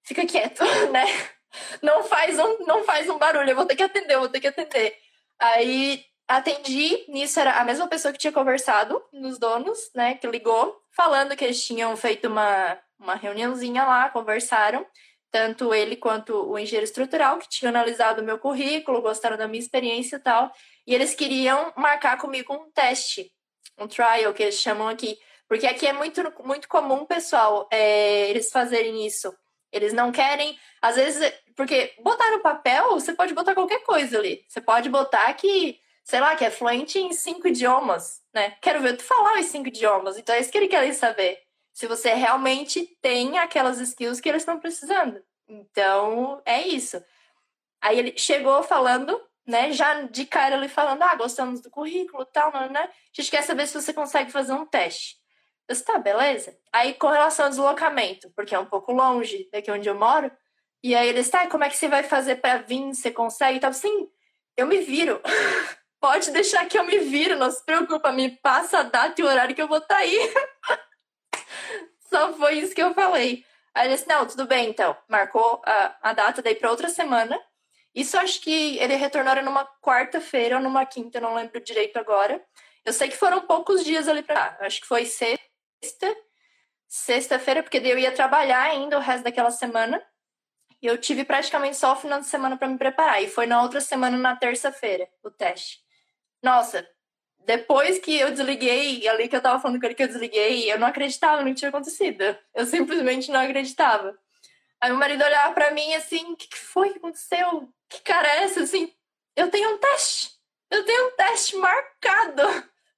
[0.03, 1.05] Fica quieto, né?
[1.83, 4.41] Não faz um, não faz um barulho, eu vou ter que atender, eu vou ter
[4.41, 4.97] que atender.
[5.39, 10.79] Aí atendi, nisso era a mesma pessoa que tinha conversado nos donos, né, que ligou,
[10.95, 14.87] falando que eles tinham feito uma, uma reuniãozinha lá, conversaram,
[15.31, 19.63] tanto ele quanto o engenheiro estrutural, que tinham analisado o meu currículo, gostaram da minha
[19.63, 20.53] experiência e tal,
[20.87, 23.33] e eles queriam marcar comigo um teste,
[23.79, 25.19] um trial, que eles chamam aqui,
[25.49, 29.35] porque aqui é muito, muito comum, pessoal, é, eles fazerem isso.
[29.73, 34.45] Eles não querem, às vezes, porque botar no papel, você pode botar qualquer coisa ali.
[34.49, 38.57] Você pode botar que sei lá, que é fluente em cinco idiomas, né?
[38.63, 40.17] Quero ver tu falar os cinco idiomas.
[40.17, 41.39] Então é isso que ele quer saber.
[41.71, 45.23] Se você realmente tem aquelas skills que eles estão precisando.
[45.47, 47.05] Então, é isso.
[47.79, 49.71] Aí ele chegou falando, né?
[49.73, 52.85] Já de cara ele falando, ah, gostamos do currículo tal, né?
[52.85, 55.17] A gente quer saber se você consegue fazer um teste.
[55.69, 56.57] Eu disse, tá, beleza.
[56.73, 60.31] Aí, com relação ao deslocamento, porque é um pouco longe daqui onde eu moro,
[60.83, 62.95] e aí ele disse, tá, como é que você vai fazer para vir?
[62.95, 63.59] Você consegue?
[63.59, 64.09] Então, sim,
[64.57, 65.21] eu me viro.
[66.01, 69.27] Pode deixar que eu me viro, não se preocupa, me passa a data e o
[69.27, 70.33] horário que eu vou estar tá aí.
[72.09, 73.45] Só foi isso que eu falei.
[73.75, 74.97] Aí ele disse, não, tudo bem, então.
[75.09, 77.39] Marcou a, a data daí para outra semana.
[77.95, 82.41] Isso acho que ele retornou numa quarta-feira ou numa quinta, não lembro direito agora.
[82.85, 85.45] Eu sei que foram poucos dias ali para Acho que foi sexta,
[86.89, 90.03] sexta-feira, porque daí eu ia trabalhar ainda o resto daquela semana.
[90.81, 93.23] E eu tive praticamente só o final de semana para me preparar.
[93.23, 95.81] E foi na outra semana, na terça-feira, o teste.
[96.43, 96.89] Nossa,
[97.45, 100.79] depois que eu desliguei, ali que eu tava falando com ele que eu desliguei, eu
[100.79, 102.23] não acreditava no que tinha acontecido.
[102.55, 104.17] Eu simplesmente não acreditava.
[104.81, 107.69] Aí meu marido olhava para mim assim, o que, que foi que aconteceu?
[107.89, 108.63] Que cara é essa?
[108.63, 108.93] Assim,
[109.35, 110.31] eu tenho um teste.
[110.71, 112.43] Eu tenho um teste marcado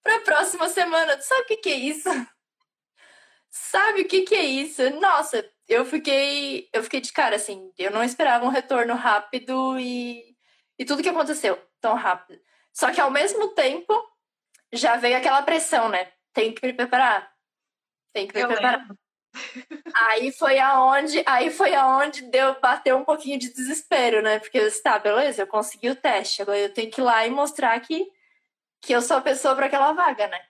[0.03, 1.17] para a próxima semana.
[1.17, 2.11] Tu sabe o que, que é isso?
[3.51, 4.89] Sabe o que, que é isso?
[5.01, 7.73] Nossa, eu fiquei, eu fiquei de cara assim.
[7.77, 10.37] Eu não esperava um retorno rápido e,
[10.79, 12.41] e tudo que aconteceu tão rápido.
[12.73, 13.93] Só que ao mesmo tempo
[14.73, 16.13] já veio aquela pressão, né?
[16.33, 17.33] Tem que me preparar.
[18.13, 18.81] Tem que me eu preparar.
[18.81, 18.99] Lembro.
[19.95, 24.41] Aí foi aonde, aí foi aonde deu bater um pouquinho de desespero, né?
[24.41, 27.25] Porque eu disse, tá, beleza, eu consegui o teste, agora eu tenho que ir lá
[27.25, 28.11] e mostrar que
[28.81, 30.41] que eu sou a pessoa para aquela vaga, né?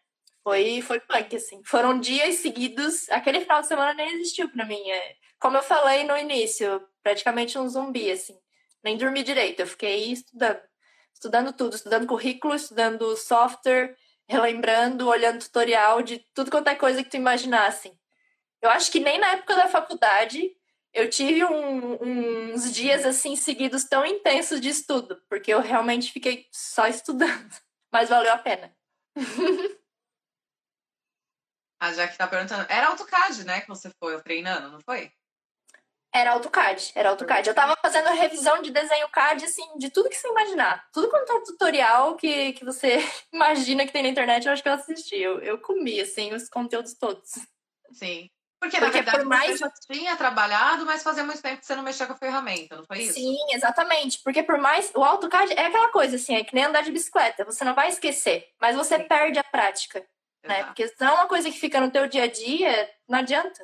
[0.43, 1.63] Foi foi punk assim.
[1.65, 4.91] Foram dias seguidos, aquele final de semana nem existiu para mim.
[4.91, 8.39] É, como eu falei no início, praticamente um zumbi assim.
[8.83, 10.61] Nem dormi direito, eu fiquei estudando
[11.21, 13.95] estudando tudo, estudando currículo, estudando software,
[14.27, 17.93] relembrando, olhando tutorial de tudo quanto é coisa que tu imaginasse.
[18.63, 20.51] Eu acho que nem na época da faculdade
[20.93, 26.47] eu tive um, uns dias assim seguidos tão intensos de estudo, porque eu realmente fiquei
[26.51, 27.55] só estudando.
[27.93, 28.75] Mas valeu a pena.
[31.81, 32.67] a Jack tá perguntando.
[32.69, 35.11] Era AutoCAD, né, que você foi treinando, não foi?
[36.13, 37.49] Era AutoCAD, era AutoCAD.
[37.49, 40.85] Eu tava fazendo revisão de desenho CAD, assim, de tudo que você imaginar.
[40.93, 42.99] Tudo quanto é tutorial que, que você
[43.33, 45.17] imagina que tem na internet, eu acho que eu assisti.
[45.17, 47.31] Eu, eu comi, assim, os conteúdos todos.
[47.93, 48.29] Sim.
[48.61, 49.53] Porque, Porque na verdade, por mais...
[49.53, 52.77] você já tinha trabalhado, mas fazia muito tempo que você não mexia com a ferramenta,
[52.77, 53.15] não foi isso?
[53.15, 54.21] Sim, exatamente.
[54.23, 54.93] Porque por mais...
[54.95, 57.45] O AutoCAD é aquela coisa, assim, é que nem andar de bicicleta.
[57.45, 59.09] Você não vai esquecer, mas você Sim.
[59.09, 60.05] perde a prática.
[60.45, 60.65] Né?
[60.65, 63.63] Porque se não é uma coisa que fica no teu dia a dia, não adianta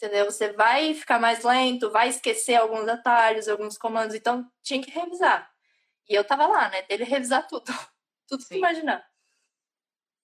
[0.00, 0.24] entendeu?
[0.24, 5.50] Você vai ficar mais lento, vai esquecer alguns atalhos, alguns comandos, então tinha que revisar.
[6.08, 6.82] E eu tava lá, né?
[6.82, 7.66] Dele revisar tudo,
[8.26, 9.04] tudo que imaginar.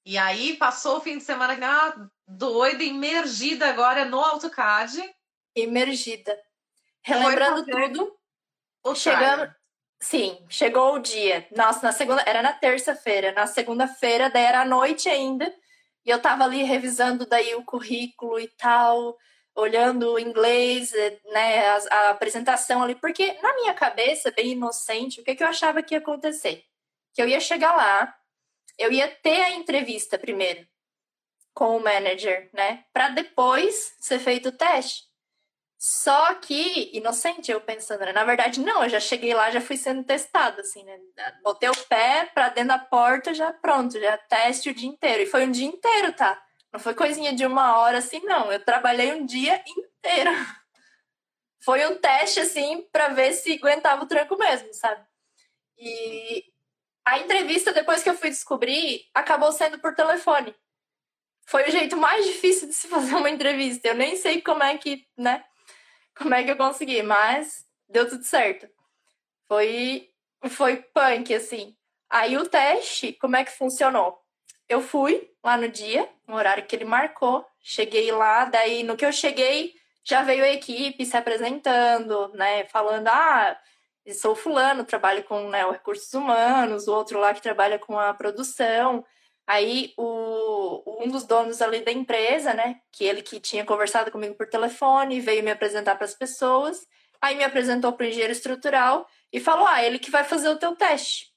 [0.04, 5.02] E aí passou o fim de semana ah, doida, imergida agora no AutoCAD.
[5.54, 6.40] Imergida.
[7.02, 8.16] Relembrando tudo.
[8.94, 9.52] Chegando.
[10.00, 11.48] Sim, chegou o dia.
[11.56, 12.22] Nossa, na segunda.
[12.22, 13.32] Era na terça-feira.
[13.32, 15.52] Na segunda-feira, daí era à noite ainda.
[16.06, 19.18] E eu tava ali revisando daí o currículo e tal
[19.56, 25.20] olhando o inglês, eh, né, a, a, apresentação ali, porque na minha cabeça, bem inocente,
[25.20, 26.62] o que, que eu achava que ia acontecer?
[27.14, 28.14] Que eu ia chegar lá,
[28.78, 30.68] eu ia ter a entrevista primeiro
[31.54, 35.05] com o manager, né, para depois ser feito o teste.
[35.88, 38.12] Só que, inocente, eu pensando, né?
[38.12, 40.98] na verdade, não, eu já cheguei lá, já fui sendo testada, assim, né?
[41.44, 45.22] Botei o pé pra dentro da porta, já pronto, já teste o dia inteiro.
[45.22, 46.42] E foi um dia inteiro, tá?
[46.72, 48.50] Não foi coisinha de uma hora assim, não.
[48.50, 50.32] Eu trabalhei um dia inteiro.
[51.64, 55.04] Foi um teste, assim, para ver se aguentava o tranco mesmo, sabe?
[55.78, 56.44] E
[57.04, 60.54] a entrevista, depois que eu fui descobrir, acabou sendo por telefone.
[61.48, 63.88] Foi o jeito mais difícil de se fazer uma entrevista.
[63.88, 65.44] Eu nem sei como é que, né?
[66.16, 68.68] Como é que eu consegui, mas deu tudo certo.
[69.46, 70.08] Foi,
[70.48, 71.76] foi punk, assim.
[72.08, 74.18] Aí o teste, como é que funcionou?
[74.68, 77.46] Eu fui lá no dia, no horário que ele marcou.
[77.60, 82.64] Cheguei lá, daí no que eu cheguei, já veio a equipe se apresentando, né?
[82.66, 83.58] Falando, ah,
[84.14, 89.04] sou fulano, trabalho com né, recursos humanos, o outro lá que trabalha com a produção.
[89.46, 92.80] Aí o, um dos donos ali da empresa, né?
[92.90, 96.86] Que ele que tinha conversado comigo por telefone, veio me apresentar para as pessoas.
[97.20, 100.58] Aí me apresentou para o engenheiro estrutural e falou: Ah, ele que vai fazer o
[100.58, 101.34] teu teste.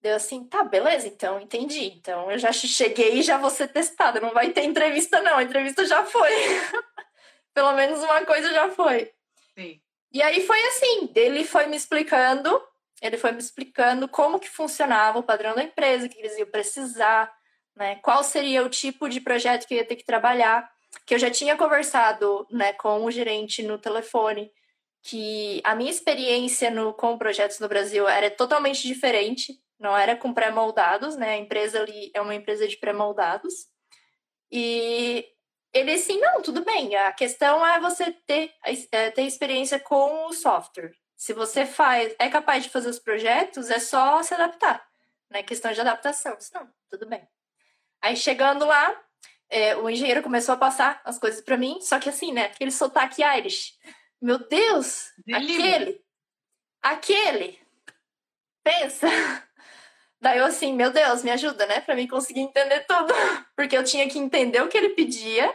[0.00, 1.84] Deu assim, tá, beleza, então, entendi.
[1.96, 4.20] Então eu já cheguei e já vou ser testada.
[4.20, 5.36] Não vai ter entrevista, não.
[5.36, 6.30] A entrevista já foi.
[7.54, 9.12] Pelo menos uma coisa já foi.
[9.56, 9.80] Sim.
[10.12, 12.60] E aí foi assim, ele foi me explicando
[13.02, 17.30] ele foi me explicando como que funcionava o padrão da empresa, que eles iam precisar,
[17.76, 17.96] né?
[17.96, 20.70] Qual seria o tipo de projeto que eu ia ter que trabalhar,
[21.04, 24.50] que eu já tinha conversado, né, com o gerente no telefone,
[25.02, 30.32] que a minha experiência no, com projetos no Brasil era totalmente diferente, não era com
[30.32, 31.30] pré-moldados, né?
[31.30, 33.66] A empresa ali é uma empresa de pré-moldados.
[34.50, 35.26] E
[35.74, 38.52] ele assim, não, tudo bem, a questão é você ter,
[38.92, 40.92] é, ter experiência com o software.
[41.22, 44.84] Se você faz, é capaz de fazer os projetos, é só se adaptar,
[45.30, 45.40] né?
[45.40, 46.36] Questão de adaptação.
[46.52, 47.24] Não, tudo bem.
[48.00, 49.00] Aí chegando lá,
[49.48, 52.46] é, o engenheiro começou a passar as coisas para mim, só que assim, né?
[52.46, 53.78] Aquele sotaque Irish.
[54.20, 55.12] Meu Deus!
[55.32, 56.04] aquele!
[56.82, 57.60] Aquele!
[58.64, 59.06] Pensa!
[60.20, 61.80] Daí eu assim, meu Deus, me ajuda, né?
[61.82, 63.14] Pra mim conseguir entender tudo.
[63.54, 65.54] Porque eu tinha que entender o que ele pedia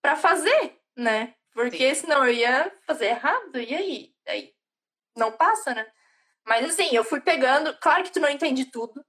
[0.00, 1.34] para fazer, né?
[1.52, 2.00] Porque Sim.
[2.00, 4.14] senão eu ia fazer errado, e aí?
[4.26, 4.54] Aí
[5.16, 5.86] não passa, né?
[6.44, 7.76] Mas assim, eu fui pegando.
[7.78, 9.04] Claro que tu não entende tudo.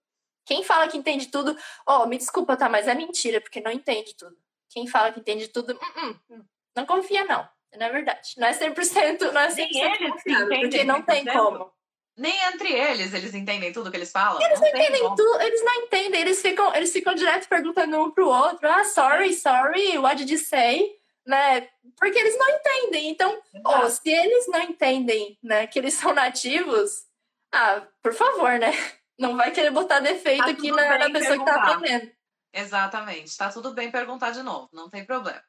[0.45, 3.71] Quem fala que entende tudo, ó, oh, me desculpa, tá, mas é mentira, porque não
[3.71, 4.35] entende tudo.
[4.69, 6.45] Quem fala que entende tudo, uh -uh,
[6.75, 7.47] não confia, não.
[7.77, 8.33] Não é verdade.
[8.37, 11.71] Não é 100%, não é 100% Nem eles porque não tem como.
[12.15, 14.39] Nem entre eles eles entendem tudo que eles falam.
[14.39, 18.11] Eles não, não entendem tudo, eles não entendem, eles ficam, eles ficam direto perguntando um
[18.11, 20.91] pro outro, ah, sorry, sorry, what did you say?
[21.25, 21.69] Né?
[21.97, 23.09] Porque eles não entendem.
[23.09, 27.05] Então, oh, se eles não entendem, né, que eles são nativos,
[27.51, 28.71] ah, por favor, né?
[29.17, 31.53] Não vai querer botar defeito tá aqui na, na pessoa perguntar.
[31.53, 32.11] que tá aprendendo.
[32.51, 33.37] Exatamente.
[33.37, 35.43] Tá tudo bem perguntar de novo, não tem problema.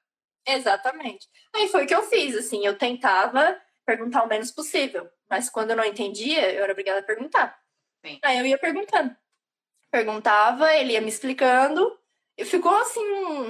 [0.47, 1.27] Exatamente.
[1.55, 5.71] Aí foi o que eu fiz, assim, eu tentava perguntar o menos possível, mas quando
[5.71, 7.59] eu não entendia, eu era obrigada a perguntar.
[8.05, 8.19] Sim.
[8.23, 9.15] Aí eu ia perguntando.
[9.91, 11.99] Perguntava, ele ia me explicando,
[12.37, 13.01] e ficou assim,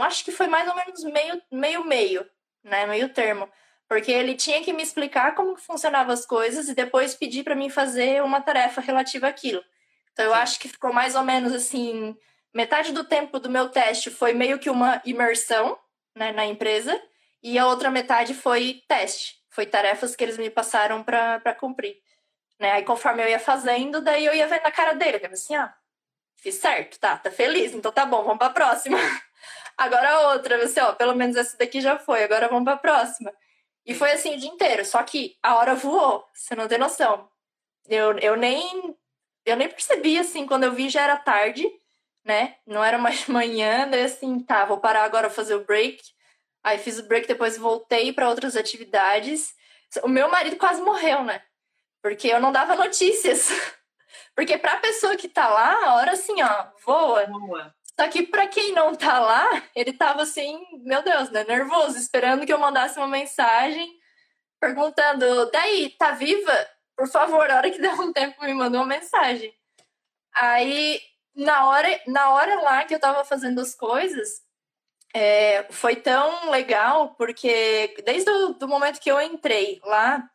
[0.01, 2.31] acho que foi mais ou menos meio, meio, meio,
[2.63, 3.49] né, meio termo.
[3.89, 7.69] Porque ele tinha que me explicar como funcionavam as coisas e depois pedir para mim
[7.69, 9.63] fazer uma tarefa relativa àquilo.
[10.13, 10.39] Então, eu Sim.
[10.39, 12.17] acho que ficou mais ou menos assim:
[12.53, 15.79] metade do tempo do meu teste foi meio que uma imersão
[16.17, 17.01] né, na empresa,
[17.43, 19.43] e a outra metade foi teste.
[19.51, 21.97] Foi tarefas que eles me passaram para cumprir.
[22.59, 22.73] Né?
[22.73, 25.75] Aí, conforme eu ia fazendo, daí eu ia vendo a cara dele, eu assim: ah,
[26.45, 28.99] fiz certo, tá, tá feliz, então tá bom, vamos para a próxima.
[29.79, 33.33] Agora outra, você, ó, pelo menos essa daqui já foi, agora vamos para a próxima.
[33.87, 37.29] E foi assim o dia inteiro, só que a hora voou, você não tem noção.
[37.89, 38.95] Eu, eu nem
[39.47, 41.67] eu nem percebi, assim, quando eu vi já era tarde,
[42.25, 42.57] né?
[42.67, 46.03] Não era mais manhã, daí assim, tá, vou parar agora fazer o break.
[46.63, 49.55] Aí fiz o break, depois voltei para outras atividades.
[50.03, 51.43] O meu marido quase morreu, né?
[52.03, 53.49] Porque eu não dava notícias.
[54.35, 57.27] Porque pra pessoa que tá lá, a hora assim, ó, voa.
[57.27, 57.75] voa.
[57.99, 61.45] Só que pra quem não tá lá, ele tava assim, meu Deus, né?
[61.45, 63.89] Nervoso, esperando que eu mandasse uma mensagem
[64.61, 66.75] perguntando: daí, tá viva?
[66.97, 69.53] por favor, a hora que der um tempo, me manda uma mensagem.
[70.33, 71.01] Aí,
[71.35, 74.43] na hora, na hora lá que eu tava fazendo as coisas,
[75.13, 80.29] é, foi tão legal, porque desde o do momento que eu entrei lá,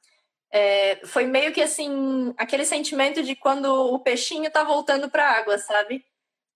[0.52, 5.58] é, foi meio que assim, aquele sentimento de quando o peixinho tá voltando pra água,
[5.58, 6.06] sabe?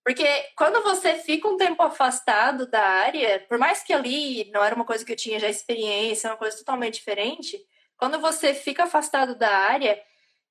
[0.04, 0.26] Porque
[0.58, 4.86] quando você fica um tempo afastado da área, por mais que ali não era uma
[4.86, 7.58] coisa que eu tinha já experiência, uma coisa totalmente diferente,
[7.98, 10.02] quando você fica afastado da área,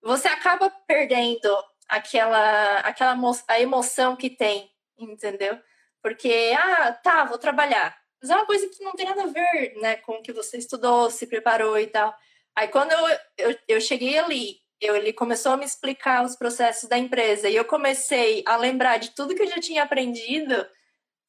[0.00, 1.54] você acaba perdendo
[1.88, 3.14] aquela, aquela
[3.48, 5.58] a emoção que tem, entendeu?
[6.02, 7.96] Porque, ah, tá, vou trabalhar.
[8.20, 10.56] Mas é uma coisa que não tem nada a ver, né, com o que você
[10.56, 12.14] estudou, se preparou e tal.
[12.56, 16.88] Aí, quando eu, eu, eu cheguei ali, eu, ele começou a me explicar os processos
[16.88, 20.66] da empresa e eu comecei a lembrar de tudo que eu já tinha aprendido,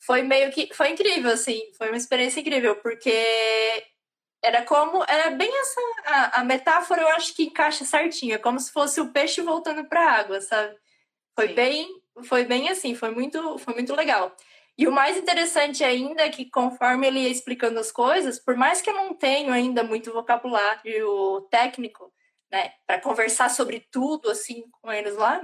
[0.06, 3.14] foi meio que, foi incrível, assim, foi uma experiência incrível, porque
[4.44, 5.04] era como.
[5.08, 5.82] Era bem essa.
[6.06, 8.36] A, a, metáfora eu acho que encaixa certinho.
[8.36, 10.76] É como se fosse o peixe voltando para a água, sabe?
[11.34, 11.54] Foi Sim.
[11.56, 11.88] bem.
[12.26, 14.36] Foi bem assim, foi muito, foi muito legal.
[14.78, 18.82] E o mais interessante ainda é que, conforme ele ia explicando as coisas, por mais
[18.82, 22.12] que eu não tenha ainda muito vocabulário técnico,
[22.52, 25.42] né, para conversar sobre tudo assim com eles lá,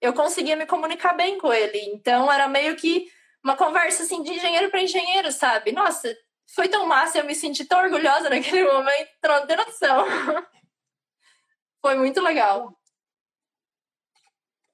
[0.00, 1.78] eu conseguia me comunicar bem com ele.
[1.92, 3.06] Então era meio que
[3.42, 5.70] uma conversa assim de engenheiro para engenheiro, sabe?
[5.72, 6.16] Nossa,
[6.54, 10.06] foi tão massa, eu me senti tão orgulhosa naquele momento, não tem noção.
[11.82, 12.78] Foi muito legal.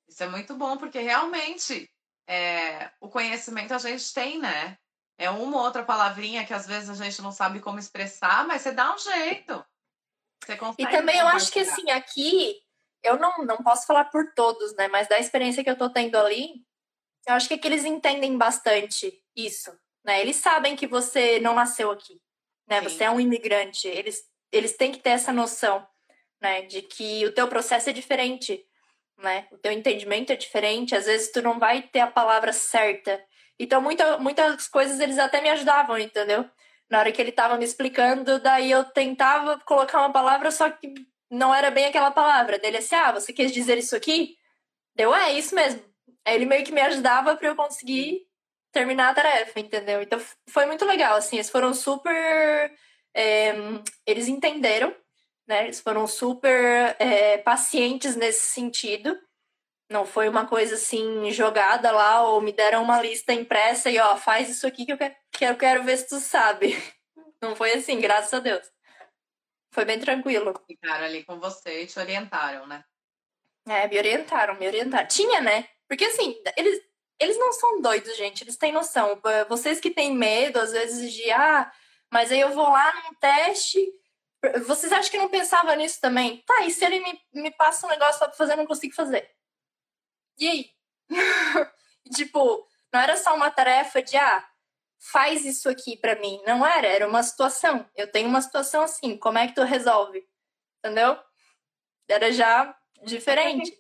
[0.09, 1.91] Isso é muito bom, porque realmente
[2.31, 4.79] é, o conhecimento a gente tem, né?
[5.19, 8.63] É uma ou outra palavrinha que às vezes a gente não sabe como expressar, mas
[8.63, 9.67] você dá um jeito.
[10.45, 10.89] Você consegue.
[10.89, 12.57] E também eu acho que assim, aqui,
[13.03, 14.87] eu não, não posso falar por todos, né?
[14.87, 16.65] Mas da experiência que eu tô tendo ali,
[17.27, 19.77] eu acho que, que eles entendem bastante isso.
[20.05, 20.21] Né?
[20.21, 22.23] Eles sabem que você não nasceu aqui,
[22.69, 22.81] né?
[22.81, 23.89] Você é um imigrante.
[23.89, 24.23] Eles,
[24.53, 25.85] eles têm que ter essa noção,
[26.41, 26.63] né?
[26.63, 28.65] De que o teu processo é diferente.
[29.23, 29.47] Né?
[29.51, 33.23] O teu entendimento é diferente, às vezes tu não vai ter a palavra certa.
[33.59, 36.49] Então, muita, muitas coisas eles até me ajudavam, entendeu?
[36.91, 40.93] Na hora que ele tava me explicando, daí eu tentava colocar uma palavra, só que
[41.31, 42.59] não era bem aquela palavra.
[42.59, 44.37] Dele assim, ah, você quis dizer isso aqui?
[44.97, 45.83] Deu, é, isso mesmo.
[46.25, 48.27] Aí ele meio que me ajudava para eu conseguir
[48.73, 50.03] terminar a tarefa, entendeu?
[50.03, 52.73] Então foi muito legal, assim, eles foram super.
[53.15, 53.55] É,
[54.07, 54.95] eles entenderam,
[55.51, 55.65] né?
[55.65, 59.21] Eles foram super é, pacientes nesse sentido.
[59.91, 64.17] Não foi uma coisa assim jogada lá, ou me deram uma lista impressa e ó,
[64.17, 66.75] faz isso aqui que eu quero, que eu quero ver se tu sabe.
[67.43, 68.71] Não foi assim, graças a Deus.
[69.73, 70.53] Foi bem tranquilo.
[70.67, 72.85] Ficaram ali com você e te orientaram, né?
[73.67, 75.09] É, me orientaram, me orientaram.
[75.09, 75.67] Tinha, né?
[75.89, 76.81] Porque assim, eles,
[77.19, 79.21] eles não são doidos, gente, eles têm noção.
[79.49, 81.73] Vocês que têm medo, às vezes, de ah,
[82.13, 83.81] mas aí eu vou lá num teste.
[84.67, 86.43] Vocês acham que não pensava nisso também?
[86.47, 89.31] Tá, e se ele me, me passa um negócio pra fazer, eu não consigo fazer?
[90.39, 90.71] E aí?
[92.15, 94.49] tipo, não era só uma tarefa de, ah,
[94.99, 96.41] faz isso aqui para mim.
[96.47, 97.89] Não era, era uma situação.
[97.95, 100.27] Eu tenho uma situação assim, como é que tu resolve?
[100.79, 101.19] Entendeu?
[102.09, 102.75] Era já
[103.05, 103.73] diferente.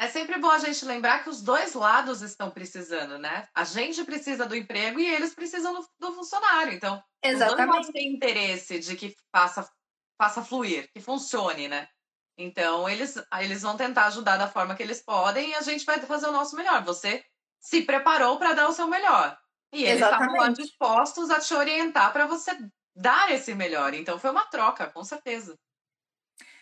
[0.00, 3.48] É sempre bom a gente lembrar que os dois lados estão precisando, né?
[3.52, 6.72] A gente precisa do emprego e eles precisam do, do funcionário.
[6.72, 7.50] Então, Exatamente.
[7.50, 9.68] os dois lados têm interesse de que faça,
[10.18, 11.88] faça fluir, que funcione, né?
[12.36, 15.98] Então, eles, eles vão tentar ajudar da forma que eles podem e a gente vai
[16.00, 16.84] fazer o nosso melhor.
[16.84, 17.24] Você
[17.60, 19.36] se preparou para dar o seu melhor.
[19.72, 22.56] E eles estavam dispostos a te orientar para você
[22.94, 23.94] dar esse melhor.
[23.94, 25.58] Então, foi uma troca, com certeza.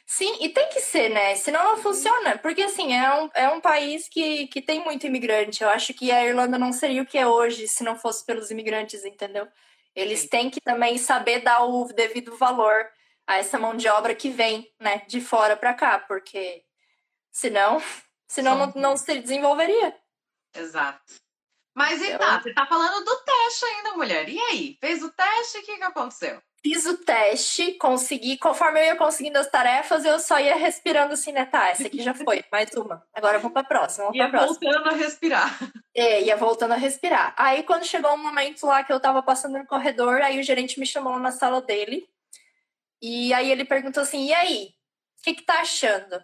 [0.06, 1.34] Sim, e tem que ser, né?
[1.34, 2.38] Senão não funciona.
[2.38, 5.62] Porque, assim, é um, é um país que, que tem muito imigrante.
[5.62, 8.50] Eu acho que a Irlanda não seria o que é hoje se não fosse pelos
[8.50, 9.46] imigrantes, entendeu?
[9.94, 10.28] Eles Sim.
[10.28, 12.86] têm que também saber dar o devido valor
[13.26, 16.62] a essa mão de obra que vem, né, de fora para cá, porque
[17.32, 17.82] senão,
[18.28, 19.94] senão não, não se desenvolveria.
[20.54, 21.14] Exato.
[21.74, 24.26] Mas e tá, você tá falando do teste ainda, mulher.
[24.30, 24.78] E aí?
[24.80, 26.40] Fez o teste, o que, que aconteceu?
[26.62, 31.30] Fiz o teste, consegui, conforme eu ia conseguindo as tarefas, eu só ia respirando assim,
[31.32, 31.44] né?
[31.44, 33.06] Tá, essa aqui já foi, mais uma.
[33.14, 34.06] Agora vamos pra próxima.
[34.06, 34.72] Vamos ia pra próxima.
[34.72, 35.58] voltando a respirar.
[35.94, 37.34] É, ia voltando a respirar.
[37.36, 40.80] Aí quando chegou um momento lá que eu tava passando no corredor, aí o gerente
[40.80, 42.08] me chamou na sala dele
[43.00, 44.70] e aí ele perguntou assim: e aí?
[45.20, 46.20] O que, que tá achando?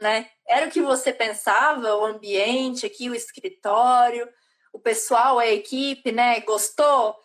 [0.00, 0.28] Né?
[0.48, 4.28] Era o que você pensava, o ambiente aqui, o escritório,
[4.72, 6.40] o pessoal, a equipe, né?
[6.40, 7.16] Gostou?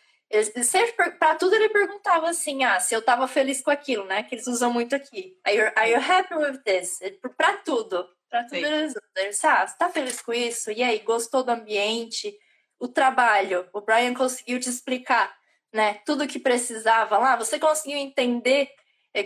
[1.20, 4.24] Para tudo ele perguntava assim: ah, se eu tava feliz com aquilo, né?
[4.24, 5.38] Que eles usam muito aqui.
[5.46, 7.00] Are you, are you happy with this?
[7.38, 8.08] Para tudo.
[8.30, 8.66] Para tudo Sim.
[8.66, 9.52] eles usam.
[9.52, 10.72] ah, você tá feliz com isso?
[10.72, 12.38] E aí, gostou do ambiente?
[12.80, 13.70] O trabalho?
[13.72, 15.34] O Brian conseguiu te explicar,
[15.72, 16.02] né?
[16.06, 17.36] Tudo que precisava lá?
[17.38, 18.76] Você conseguiu entender é,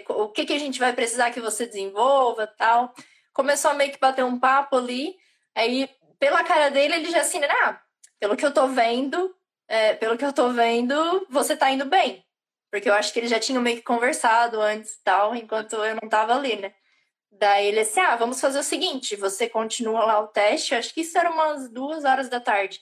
[0.09, 2.93] o que, que a gente vai precisar que você desenvolva tal.
[3.33, 5.15] Começou a meio que bater um papo ali,
[5.55, 7.81] aí pela cara dele ele já assim, ah,
[8.19, 9.35] pelo que eu tô vendo,
[9.67, 12.23] é, pelo que eu tô vendo, você tá indo bem.
[12.71, 15.97] Porque eu acho que eles já tinham meio que conversado antes e tal, enquanto eu
[16.01, 16.73] não tava ali, né?
[17.31, 21.01] Daí ele disse, ah, vamos fazer o seguinte, você continua lá o teste, acho que
[21.01, 22.79] isso era umas duas horas da tarde.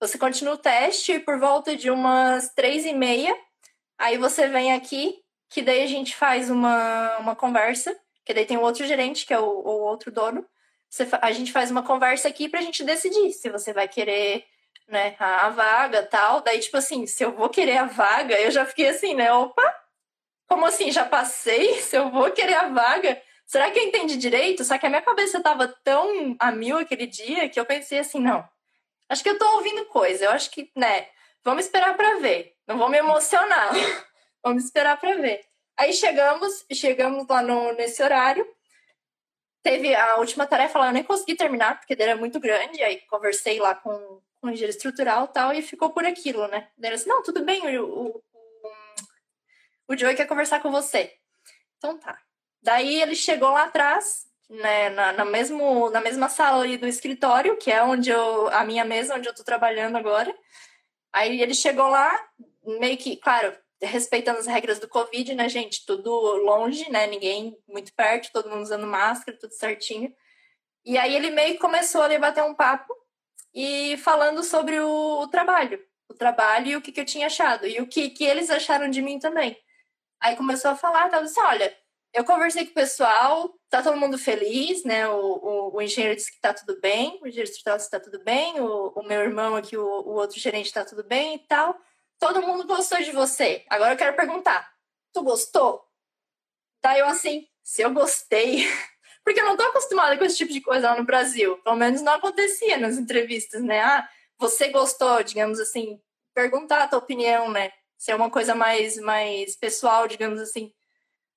[0.00, 3.36] Você continua o teste por volta de umas três e meia,
[3.98, 8.56] aí você vem aqui que daí a gente faz uma, uma conversa, que daí tem
[8.56, 10.46] o outro gerente, que é o, o outro dono.
[10.88, 14.44] Você, a gente faz uma conversa aqui pra gente decidir se você vai querer
[14.88, 16.40] né, a, a vaga tal.
[16.40, 19.32] Daí, tipo assim, se eu vou querer a vaga, eu já fiquei assim, né?
[19.32, 19.74] Opa,
[20.48, 20.90] como assim?
[20.90, 21.74] Já passei?
[21.82, 23.20] Se eu vou querer a vaga?
[23.46, 24.64] Será que eu entendi direito?
[24.64, 28.18] Só que a minha cabeça tava tão a mil aquele dia que eu pensei assim,
[28.18, 28.46] não.
[29.08, 30.24] Acho que eu tô ouvindo coisa.
[30.24, 31.06] Eu acho que, né?
[31.44, 32.54] Vamos esperar para ver.
[32.66, 33.70] Não vou me emocionar.
[34.42, 35.44] Vamos esperar para ver.
[35.76, 38.46] Aí chegamos, chegamos lá no, nesse horário.
[39.62, 42.82] Teve a última tarefa lá, eu nem consegui terminar, porque era muito grande.
[42.82, 46.68] Aí conversei lá com, com o engenheiro estrutural e tal, e ficou por aquilo, né?
[46.76, 48.72] Daí assim, não, tudo bem, o, o, o,
[49.88, 51.16] o Joey quer conversar com você.
[51.76, 52.18] Então tá.
[52.62, 57.56] Daí ele chegou lá atrás, né, na, na, mesmo, na mesma sala ali do escritório,
[57.56, 60.34] que é onde eu, a minha mesa, onde eu tô trabalhando agora.
[61.12, 62.18] Aí ele chegou lá,
[62.64, 65.84] meio que, claro, respeitando as regras do Covid, né, gente?
[65.86, 67.06] Tudo longe, né?
[67.06, 70.12] Ninguém muito perto, todo mundo usando máscara, tudo certinho.
[70.84, 72.94] E aí ele meio que começou a bater um papo
[73.54, 75.80] e falando sobre o, o trabalho.
[76.08, 77.66] O trabalho e o que, que eu tinha achado.
[77.66, 79.56] E o que, que eles acharam de mim também.
[80.20, 81.76] Aí começou a falar, tava assim, olha,
[82.12, 85.06] eu conversei com o pessoal, tá todo mundo feliz, né?
[85.08, 88.02] O, o, o engenheiro disse que tá tudo bem, o engenheiro estrutural disse que tá
[88.02, 91.38] tudo bem, o, o meu irmão aqui, o, o outro gerente tá tudo bem e
[91.46, 91.78] tal
[92.18, 93.64] todo mundo gostou de você.
[93.68, 94.70] Agora eu quero perguntar:
[95.12, 95.84] tu gostou?
[96.82, 98.66] Daí eu assim, se eu gostei.
[99.24, 101.58] Porque eu não tô acostumada com esse tipo de coisa lá no Brasil.
[101.58, 103.80] Pelo menos não acontecia nas entrevistas, né?
[103.80, 104.08] Ah,
[104.38, 106.00] você gostou, digamos assim,
[106.32, 107.70] perguntar a tua opinião, né?
[107.98, 110.72] Ser uma coisa mais, mais pessoal, digamos assim.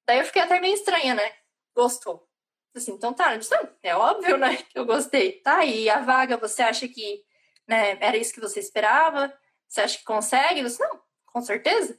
[0.06, 1.34] Daí eu fiquei até meio estranha, né?
[1.76, 2.26] Gostou.
[2.74, 3.38] Assim, então tá,
[3.84, 4.58] é óbvio, né?
[4.70, 5.42] Que eu gostei.
[5.42, 7.26] Tá, e a vaga, você acha que
[7.68, 9.34] né, era isso que você esperava?
[9.72, 10.61] Você acha que consegue?
[10.61, 11.97] Não, com certeza.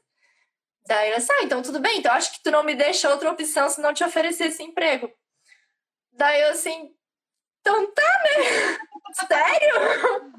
[0.86, 3.30] Daí ela disse, ah, então tudo bem, então acho que tu não me deixa outra
[3.30, 5.10] opção se não te oferecer esse emprego.
[6.12, 6.94] Daí eu assim,
[7.60, 8.78] então tá, né?
[9.26, 10.32] Sério?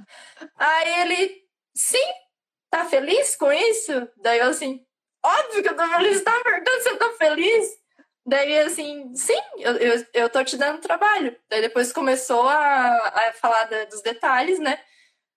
[0.57, 1.43] Aí ele,
[1.75, 2.05] sim,
[2.69, 4.07] tá feliz com isso?
[4.17, 4.86] Daí eu assim,
[5.25, 7.67] óbvio que eu tô feliz, tá perguntando se eu tô feliz?
[8.25, 11.36] Daí assim, sim, eu, eu, eu tô te dando trabalho.
[11.49, 14.79] Daí depois começou a, a falar da, dos detalhes, né?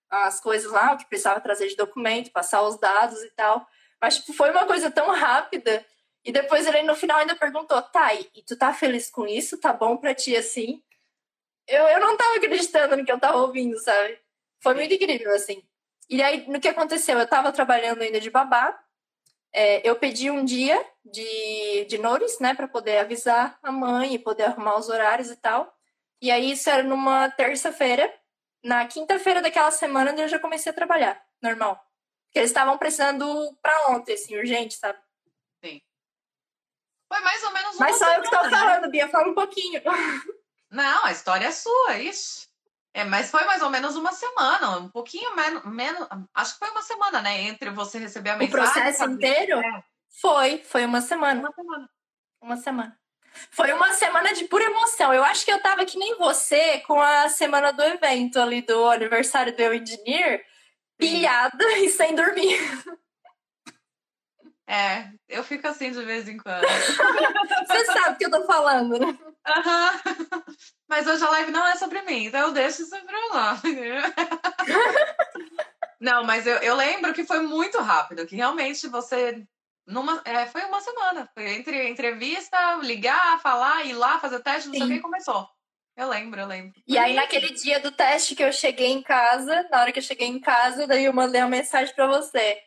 [0.09, 3.67] As coisas lá, o que precisava trazer de documento, passar os dados e tal.
[4.01, 5.85] Mas, tipo, foi uma coisa tão rápida.
[6.23, 9.59] E depois ele no final ainda perguntou, tá, e, tu tá feliz com isso?
[9.59, 10.83] Tá bom pra ti assim?
[11.67, 14.19] Eu, eu não tava acreditando no que eu tava ouvindo, sabe?
[14.61, 15.63] Foi muito incrível, assim.
[16.09, 17.17] E aí, no que aconteceu?
[17.19, 18.77] Eu tava trabalhando ainda de babá.
[19.53, 24.19] É, eu pedi um dia de, de notice, né, para poder avisar a mãe e
[24.19, 25.73] poder arrumar os horários e tal.
[26.21, 28.13] E aí, isso era numa terça-feira.
[28.67, 31.81] Na quinta-feira daquela semana, eu já comecei a trabalhar, normal.
[32.25, 34.99] Porque eles estavam precisando para ontem, assim, urgente, sabe?
[35.63, 35.81] Sim.
[37.07, 38.49] Foi mais ou menos uma Mas só eu que tô né?
[38.49, 39.81] falando, Bia, fala um pouquinho.
[40.69, 42.49] Não, a história é sua, isso.
[42.93, 46.69] É, mas foi mais ou menos uma semana, um pouquinho menos, menos, acho que foi
[46.71, 47.43] uma semana, né?
[47.43, 48.65] Entre você receber a mensagem.
[48.65, 49.59] O processo inteiro?
[49.59, 49.83] É.
[50.19, 51.39] Foi, foi uma semana.
[51.39, 51.89] Uma semana.
[52.41, 52.99] Uma semana.
[53.51, 55.13] Foi uma semana de pura emoção.
[55.13, 58.89] Eu acho que eu tava que nem você com a semana do evento ali do
[58.89, 60.43] aniversário do Eu Engineer,
[60.97, 62.59] pilhada e sem dormir.
[64.69, 66.61] É, eu fico assim de vez em quando.
[67.67, 69.07] Você sabe o que eu tô falando, né?
[69.07, 70.43] Uhum.
[70.89, 73.61] Mas hoje a live não é sobre mim, então eu deixo isso pra lá.
[75.99, 79.45] não, mas eu, eu lembro que foi muito rápido, que realmente você.
[79.87, 81.29] Numa, é, foi uma semana.
[81.33, 85.47] Foi entre entrevista, ligar, falar, ir lá, fazer teste, não sei o que, começou.
[85.95, 86.79] Eu lembro, eu lembro.
[86.85, 90.03] E aí, naquele dia do teste que eu cheguei em casa, na hora que eu
[90.03, 92.61] cheguei em casa, daí eu mandei uma mensagem para você.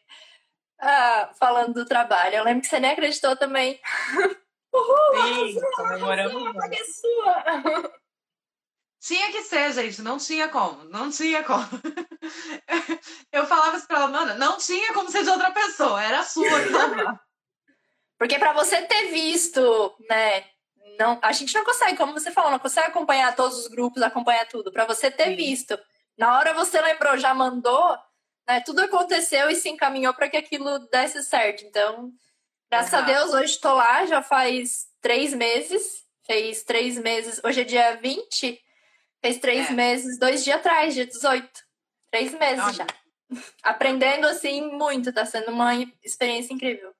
[0.80, 2.36] Ah, falando do trabalho.
[2.36, 3.78] Eu lembro que você nem acreditou também.
[4.72, 5.52] Uhul!
[5.52, 6.56] Sim, comemoramos.
[6.72, 7.99] É sua.
[9.00, 11.66] Tinha que ser, gente, não tinha como, não tinha como.
[13.32, 16.44] Eu falava isso pra ela, mano, não tinha como ser de outra pessoa, era sua.
[18.18, 20.44] Porque para você ter visto, né,
[20.98, 24.46] não, a gente não consegue, como você falou, não consegue acompanhar todos os grupos, acompanhar
[24.46, 24.70] tudo.
[24.70, 25.36] Para você ter Sim.
[25.36, 25.78] visto,
[26.18, 27.96] na hora você lembrou, já mandou,
[28.46, 31.64] né, tudo aconteceu e se encaminhou para que aquilo desse certo.
[31.64, 32.12] Então,
[32.70, 33.10] graças Exato.
[33.10, 36.04] a Deus, hoje estou lá, já faz três meses.
[36.26, 38.60] Fez três meses, hoje é dia 20,
[39.20, 39.72] fez três é.
[39.72, 41.48] meses, dois dias atrás, dia 18.
[42.10, 42.72] Três meses Olha.
[42.72, 42.86] já.
[43.62, 46.92] Aprendendo assim muito, tá sendo uma experiência incrível.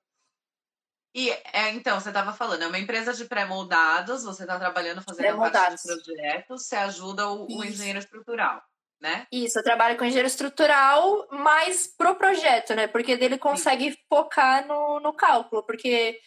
[1.13, 5.37] E é, então, você estava falando, é uma empresa de pré-moldados, você está trabalhando fazendo
[5.37, 8.63] parte dos projetos, você ajuda o, o, engenheiro estrutural,
[9.01, 9.27] né?
[9.29, 12.87] Isso, eu trabalho com engenheiro estrutural, mas pro projeto, né?
[12.87, 13.97] Porque ele consegue Sim.
[14.07, 16.17] focar no, no cálculo, porque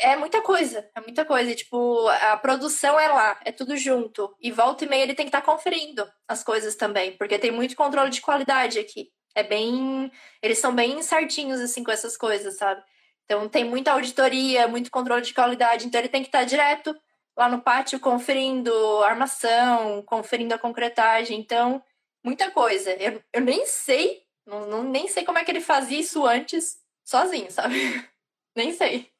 [0.00, 1.54] é muita coisa, é muita coisa.
[1.54, 4.34] Tipo, a produção é lá, é tudo junto.
[4.40, 7.50] E volta e meia ele tem que estar tá conferindo as coisas também, porque tem
[7.50, 9.10] muito controle de qualidade aqui.
[9.34, 10.10] É bem.
[10.42, 12.82] Eles são bem certinhos, assim, com essas coisas, sabe?
[13.24, 16.94] Então tem muita auditoria, muito controle de qualidade, então ele tem que estar direto
[17.36, 18.72] lá no pátio conferindo
[19.02, 21.82] armação, conferindo a concretagem, então
[22.24, 22.92] muita coisa.
[22.92, 26.78] Eu, eu nem sei, não, não, nem sei como é que ele fazia isso antes
[27.04, 27.74] sozinho, sabe?
[28.56, 29.11] nem sei.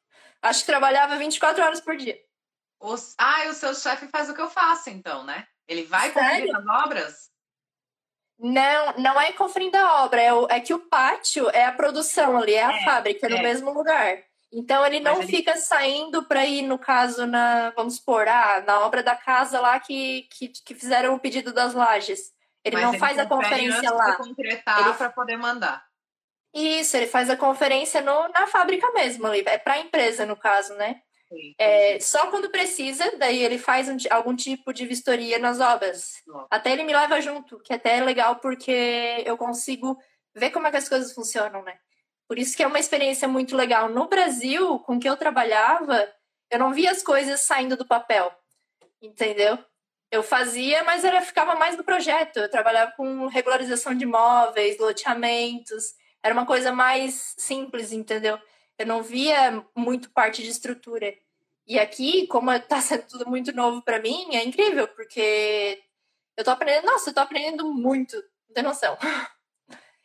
[0.43, 2.19] Acho que trabalhava 24 horas por dia.
[2.79, 3.15] Os...
[3.17, 5.47] Ah, o seu chefe faz o que eu faço, então, né?
[5.67, 7.31] Ele vai conferir as obras?
[8.37, 12.37] Não, não é conferindo a obra, é, o, é que o pátio é a produção
[12.37, 14.21] ali, é a é, fábrica, é no mesmo lugar.
[14.51, 15.27] Então ele não ele...
[15.27, 19.79] fica saindo para ir, no caso, na, vamos supor, ah, na obra da casa lá
[19.79, 22.33] que, que, que fizeram o pedido das lajes.
[22.65, 24.17] Ele Mas não ele faz a conferência lá.
[24.37, 24.93] ele...
[24.97, 25.83] para poder mandar.
[26.53, 30.35] Isso, ele faz a conferência no, na fábrica mesmo, ali, é para a empresa, no
[30.37, 31.01] caso, né?
[31.57, 36.21] É, só quando precisa, daí ele faz um, algum tipo de vistoria nas obras.
[36.27, 36.47] Nossa.
[36.51, 39.97] Até ele me leva junto, que até é legal porque eu consigo
[40.35, 41.75] ver como é que as coisas funcionam, né?
[42.27, 43.89] Por isso que é uma experiência muito legal.
[43.89, 46.07] No Brasil, com que eu trabalhava,
[46.49, 48.31] eu não via as coisas saindo do papel,
[49.01, 49.57] entendeu?
[50.11, 52.37] Eu fazia, mas era ficava mais no projeto.
[52.37, 55.95] Eu trabalhava com regularização de imóveis, loteamentos.
[56.23, 58.39] Era uma coisa mais simples, entendeu?
[58.77, 61.13] Eu não via muito parte de estrutura.
[61.67, 65.83] E aqui, como tá sendo tudo muito novo para mim, é incrível, porque
[66.37, 68.97] eu tô aprendendo, nossa, eu tô aprendendo muito, não tem noção.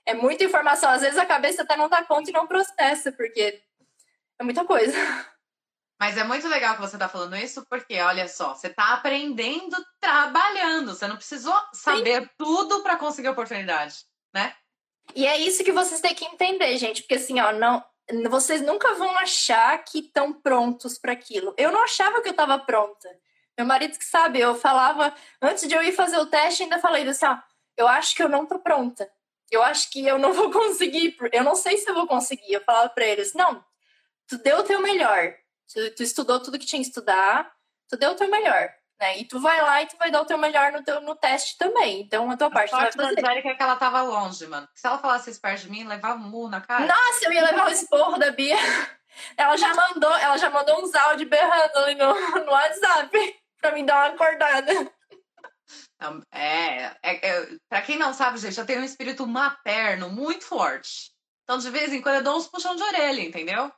[0.07, 3.63] É muita informação, às vezes a cabeça até não dá conta e não processa, porque
[4.39, 4.97] é muita coisa.
[6.01, 9.77] Mas é muito legal que você tá falando isso, porque olha só, você tá aprendendo
[10.01, 12.31] trabalhando, você não precisou saber Sim.
[12.39, 14.57] tudo para conseguir oportunidade, né?
[15.15, 17.85] E é isso que vocês têm que entender, gente, porque assim, ó, não,
[18.31, 21.55] vocês nunca vão achar que estão prontos para aquilo.
[21.57, 23.09] Eu não achava que eu estava pronta.
[23.57, 27.07] Meu marido que sabe, eu falava, antes de eu ir fazer o teste, ainda falei
[27.09, 27.37] assim, ó,
[27.77, 29.11] eu acho que eu não tô pronta.
[29.51, 32.53] Eu acho que eu não vou conseguir, eu não sei se eu vou conseguir.
[32.53, 33.65] Eu falava para eles, não,
[34.29, 35.35] tu deu o teu melhor.
[35.73, 37.53] Tu, tu estudou tudo que tinha que estudar,
[37.89, 39.19] tu deu o teu melhor né?
[39.19, 41.57] E tu vai lá e tu vai dar o teu melhor no, teu, no teste
[41.57, 42.01] também.
[42.01, 43.25] Então a tua a parte vai fazer.
[43.25, 44.69] É que ela tava longe, mano.
[44.75, 46.87] Se ela falasse isso perto de mim, levava um mu na cara.
[46.87, 48.57] Nossa, eu ia levar o esporro da Bia.
[49.37, 53.83] Ela já mandou, ela já mandou uns áudios berrando ali no, no WhatsApp pra me
[53.83, 54.73] dar uma acordada.
[56.31, 61.11] É, é, é, pra quem não sabe, gente, eu tenho um espírito materno muito forte.
[61.43, 63.73] Então, de vez em quando, eu dou uns puxão de orelha, entendeu?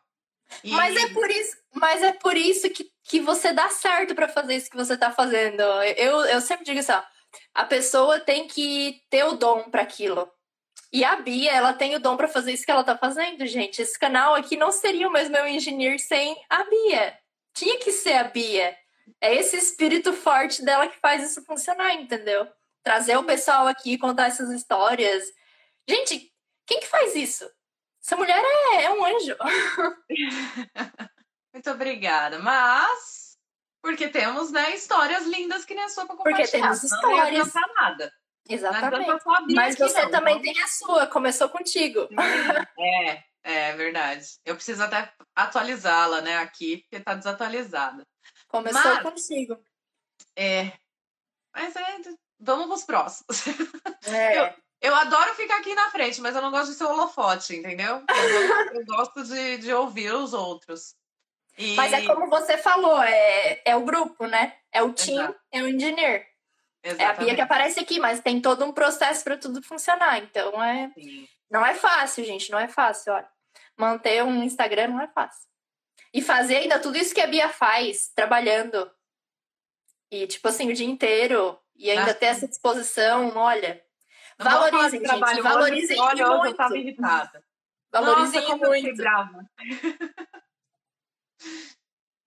[0.65, 0.71] E...
[0.71, 4.57] Mas é por isso, mas é por isso que, que você dá certo para fazer
[4.57, 5.61] isso que você tá fazendo.
[5.97, 7.03] Eu, eu sempre digo assim, ó,
[7.55, 10.31] a pessoa tem que ter o dom para aquilo.
[10.93, 13.81] E a Bia, ela tem o dom para fazer isso que ela tá fazendo, gente.
[13.81, 17.17] Esse canal aqui não seria o mesmo eu engineer sem a Bia.
[17.55, 18.77] Tinha que ser a Bia.
[19.21, 22.47] É esse espírito forte dela que faz isso funcionar, entendeu?
[22.83, 25.25] Trazer o pessoal aqui, contar essas histórias.
[25.89, 26.33] Gente,
[26.67, 27.49] quem que faz isso?
[28.03, 29.37] Essa mulher é, é um anjo.
[31.53, 32.39] Muito obrigada.
[32.39, 33.37] Mas,
[33.83, 36.47] porque temos, né, histórias lindas que nem a sua pra compartilhar.
[36.47, 37.55] Porque temos histórias.
[37.55, 38.13] Não nada.
[38.49, 39.23] Exatamente.
[39.55, 40.43] Mas você não, também não.
[40.43, 42.09] tem a sua, começou contigo.
[42.79, 44.27] É, é verdade.
[44.45, 48.07] Eu preciso até atualizá-la, né, aqui, porque tá desatualizada.
[48.49, 49.57] Começou Mas, contigo.
[50.35, 50.73] É.
[51.55, 52.01] Mas é,
[52.39, 53.47] vamos pros próximos.
[54.07, 54.39] É.
[54.49, 58.03] Eu, eu adoro ficar aqui na frente, mas eu não gosto de ser holofote, entendeu?
[58.09, 60.95] Eu, eu gosto de, de ouvir os outros.
[61.59, 61.75] E...
[61.75, 64.57] Mas é como você falou, é, é o grupo, né?
[64.73, 65.41] É o team, Exato.
[65.53, 66.27] é o engineer.
[66.83, 67.03] Exatamente.
[67.03, 70.19] É a Bia que aparece aqui, mas tem todo um processo para tudo funcionar.
[70.19, 70.91] Então é.
[70.95, 71.29] Sim.
[71.51, 72.51] Não é fácil, gente.
[72.51, 73.29] Não é fácil, olha.
[73.77, 75.49] Manter um Instagram não é fácil.
[76.13, 78.91] E fazer ainda tudo isso que a Bia faz, trabalhando.
[80.11, 81.59] E, tipo assim, o dia inteiro.
[81.77, 83.83] E ainda ter essa disposição, olha.
[84.43, 85.43] Valorizem, gente.
[85.43, 86.41] Valorizem Olha, muito.
[86.41, 87.45] hoje eu tava irritada.
[87.93, 88.97] Valorizem Nossa, muito.
[88.97, 89.51] brava.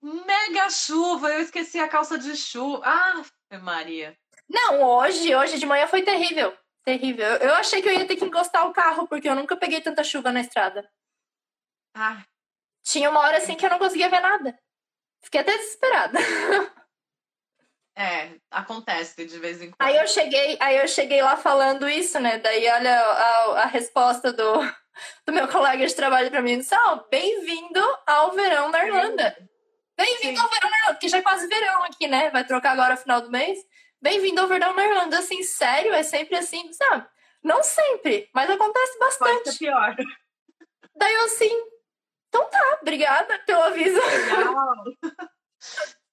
[0.01, 2.83] Mega chuva, eu esqueci a calça de chuva.
[2.85, 3.23] Ah,
[3.59, 4.17] Maria.
[4.49, 6.55] Não, hoje, hoje de manhã foi terrível.
[6.83, 7.25] Terrível.
[7.37, 10.03] Eu achei que eu ia ter que encostar o carro, porque eu nunca peguei tanta
[10.03, 10.87] chuva na estrada.
[11.95, 12.25] Ah.
[12.83, 14.59] Tinha uma hora assim que eu não conseguia ver nada.
[15.23, 16.19] Fiquei até desesperada.
[17.95, 19.75] É, acontece de vez em quando.
[19.79, 22.39] Aí eu cheguei, aí eu cheguei lá falando isso, né?
[22.39, 24.61] Daí olha a, a resposta do,
[25.25, 29.37] do meu colega de trabalho para mim, disse, oh, bem-vindo ao verão na Irlanda.
[29.95, 32.31] Bem-vindo ao verão na Irlanda, porque já é quase verão aqui, né?
[32.31, 33.59] Vai trocar agora final do mês.
[34.01, 35.19] Bem-vindo ao verão na Irlanda.
[35.19, 35.93] Assim, sério?
[35.93, 37.07] É sempre assim, sabe?
[37.43, 39.43] Não sempre, mas acontece bastante.
[39.43, 39.95] Pode ser pior.
[40.95, 41.51] Daí eu assim,
[42.29, 43.99] então tá, obrigada pelo aviso.
[43.99, 44.83] Legal.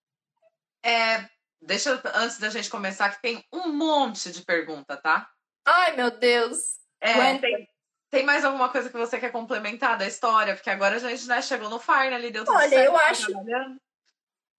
[0.82, 1.28] É,
[1.70, 5.30] Deixa antes da gente começar, que tem um monte de pergunta, tá?
[5.64, 6.80] Ai, meu Deus.
[7.00, 7.68] É, tem,
[8.10, 10.56] tem, mais alguma coisa que você quer complementar da história?
[10.56, 12.86] Porque agora a gente né, chegou no final ali, deu tudo Olha, certo.
[12.86, 13.32] eu acho.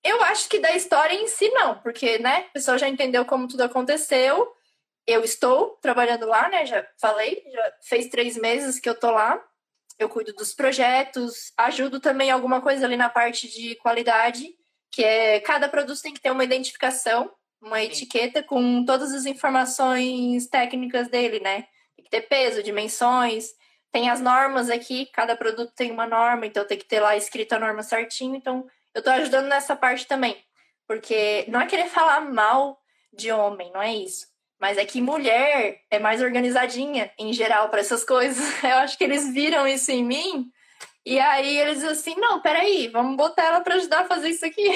[0.02, 3.46] Eu acho que da história em si não, porque, né, a pessoa já entendeu como
[3.46, 4.50] tudo aconteceu.
[5.06, 6.66] Eu estou trabalhando lá, né?
[6.66, 9.38] Já falei, já fez três meses que eu tô lá.
[10.00, 14.61] Eu cuido dos projetos, ajudo também alguma coisa ali na parte de qualidade
[14.92, 17.32] que é cada produto tem que ter uma identificação,
[17.62, 17.86] uma Sim.
[17.86, 21.66] etiqueta com todas as informações técnicas dele, né?
[21.96, 23.52] Tem que ter peso, dimensões,
[23.92, 27.54] tem as normas aqui, cada produto tem uma norma, então tem que ter lá escrito
[27.54, 28.36] a norma certinho.
[28.36, 30.38] Então, eu estou ajudando nessa parte também.
[30.88, 32.80] Porque não é querer falar mal
[33.14, 34.28] de homem, não é isso.
[34.60, 38.38] Mas é que mulher é mais organizadinha em geral para essas coisas.
[38.64, 40.52] Eu acho que eles viram isso em mim
[41.06, 44.68] e aí eles assim, não, peraí, vamos botar ela para ajudar a fazer isso aqui.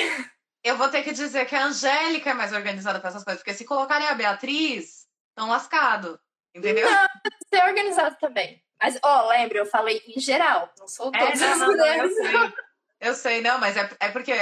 [0.63, 3.53] Eu vou ter que dizer que a Angélica é mais organizada para essas coisas, porque
[3.53, 6.19] se colocarem a Beatriz, estão lascado,
[6.55, 6.89] entendeu?
[6.89, 7.07] Não,
[7.53, 8.63] ser organizado também.
[8.81, 12.53] Mas, ó, lembre, eu falei em geral, não sou é, todos é, não, eu sei.
[12.99, 14.33] Eu sei, não, mas é, é porque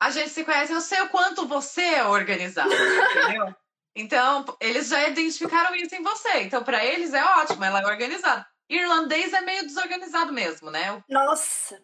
[0.00, 3.54] a gente se conhece, eu sei o quanto você é organizado, entendeu?
[3.94, 6.40] Então, eles já identificaram isso em você.
[6.44, 8.46] Então, para eles é ótimo, ela é organizada.
[8.68, 11.02] Irlandês é meio desorganizado mesmo, né?
[11.08, 11.82] Nossa!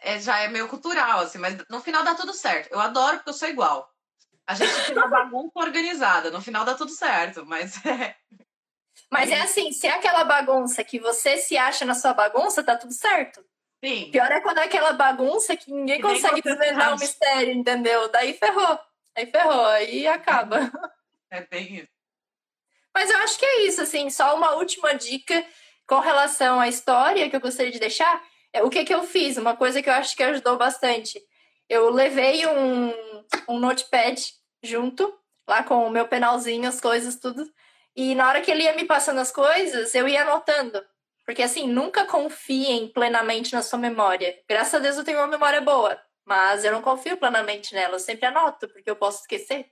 [0.00, 2.72] é, já é meio cultural, assim, mas no final dá tudo certo.
[2.72, 3.88] Eu adoro porque eu sou igual.
[4.46, 8.16] A gente tem uma bagunça organizada, no final dá tudo certo, mas é.
[9.10, 12.76] Mas é assim, se é aquela bagunça que você se acha na sua bagunça, tá
[12.76, 13.44] tudo certo.
[13.84, 14.10] Sim.
[14.10, 18.10] Pior é quando é aquela bagunça que ninguém Que consegue desvendar o você mistério, entendeu?
[18.10, 18.78] Daí ferrou.
[19.16, 20.70] Aí ferrou, aí acaba.
[21.30, 21.88] É bem isso.
[22.94, 25.44] Mas eu acho que é isso, assim, só uma última dica
[25.90, 28.22] com relação à história que eu gostaria de deixar.
[28.52, 29.36] É, o que que eu fiz?
[29.36, 31.20] Uma coisa que eu acho que ajudou bastante.
[31.68, 32.94] Eu levei um,
[33.48, 34.16] um notepad
[34.62, 35.12] junto,
[35.48, 37.44] lá com o meu penalzinho, as coisas, tudo.
[37.96, 40.80] E na hora que ele ia me passando as coisas, eu ia anotando.
[41.26, 44.38] Porque, assim, nunca confiem plenamente na sua memória.
[44.48, 47.96] Graças a Deus eu tenho uma memória boa, mas eu não confio plenamente nela.
[47.96, 49.68] Eu sempre anoto, porque eu posso esquecer.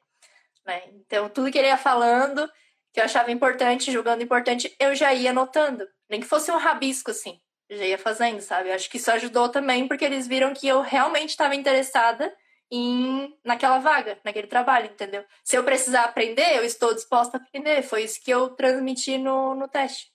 [0.66, 0.82] Né?
[0.95, 2.51] Então, tudo que ele ia falando,
[2.99, 5.89] que eu achava importante, julgando importante, eu já ia anotando.
[6.11, 7.41] Nem que fosse um rabisco, assim.
[7.69, 8.70] Eu já ia fazendo, sabe?
[8.70, 12.37] Eu acho que isso ajudou também, porque eles viram que eu realmente estava interessada
[12.69, 15.25] em naquela vaga, naquele trabalho, entendeu?
[15.45, 17.83] Se eu precisar aprender, eu estou disposta a aprender.
[17.83, 20.12] Foi isso que eu transmiti no, no teste.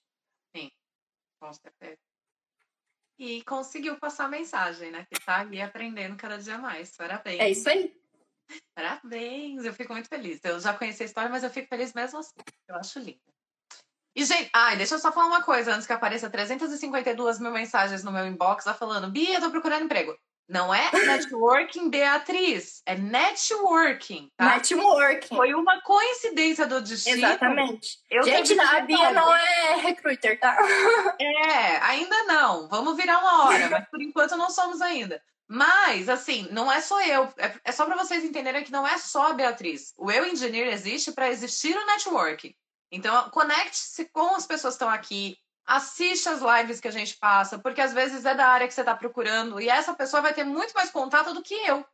[1.39, 1.97] Com certeza.
[3.18, 5.07] E conseguiu passar a mensagem, né?
[5.10, 6.97] Que tá ali aprendendo cada dia mais.
[6.97, 7.39] Parabéns.
[7.39, 7.95] É isso aí.
[8.75, 10.39] Parabéns, eu fico muito feliz.
[10.43, 12.34] Eu já conheci a história, mas eu fico feliz mesmo assim.
[12.67, 13.19] Eu acho linda.
[14.15, 18.03] E, gente, ai, deixa eu só falar uma coisa antes que apareça 352 mil mensagens
[18.03, 20.15] no meu inbox lá falando: Bia, eu tô procurando emprego.
[20.47, 22.81] Não é networking, Beatriz.
[22.85, 24.55] É networking, tá?
[24.55, 25.35] Networking.
[25.35, 27.17] Foi uma coincidência do destino.
[27.17, 27.97] Exatamente.
[28.09, 30.57] Eu Gente, a Bia não é recruiter, tá?
[31.19, 32.67] É, ainda não.
[32.67, 35.21] Vamos virar uma hora, mas por enquanto não somos ainda.
[35.47, 37.31] Mas, assim, não é só eu.
[37.37, 39.93] É, é só para vocês entenderem que não é só a Beatriz.
[39.97, 42.55] O Eu Engineer existe para existir o networking.
[42.91, 45.37] Então, conecte-se com as pessoas que estão aqui.
[45.65, 48.81] Assiste as lives que a gente passa, porque às vezes é da área que você
[48.81, 51.85] está procurando e essa pessoa vai ter muito mais contato do que eu.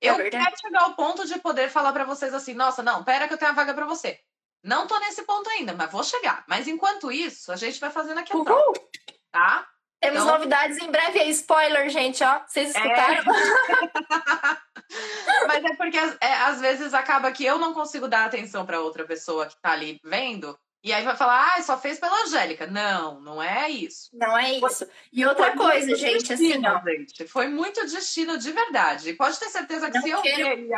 [0.00, 0.44] É Eu verdade.
[0.44, 3.38] quero chegar ao ponto de poder falar para vocês assim: nossa, não, pera que eu
[3.38, 4.20] tenho a vaga para você.
[4.62, 6.44] Não tô nesse ponto ainda, mas vou chegar.
[6.48, 8.80] Mas enquanto isso, a gente vai fazendo aqui a troca,
[9.30, 9.68] tá?
[10.04, 11.30] Temos Então- novidades em breve aí.
[11.30, 12.40] Spoiler, gente, ó.
[12.46, 13.24] Vocês escutaram?
[15.46, 19.04] Mas é porque é, às vezes acaba que eu não consigo dar atenção para outra
[19.04, 20.58] pessoa que tá ali vendo.
[20.82, 22.66] E aí vai falar, ah, só fez pela Angélica.
[22.66, 24.10] Não, não é isso.
[24.12, 24.86] Não é isso.
[25.12, 26.80] E outra Foi coisa, gente, assim, destino, ó.
[26.90, 27.26] gente.
[27.26, 29.08] Foi muito destino de verdade.
[29.08, 30.68] E pode ter certeza que Não se eu quero- ver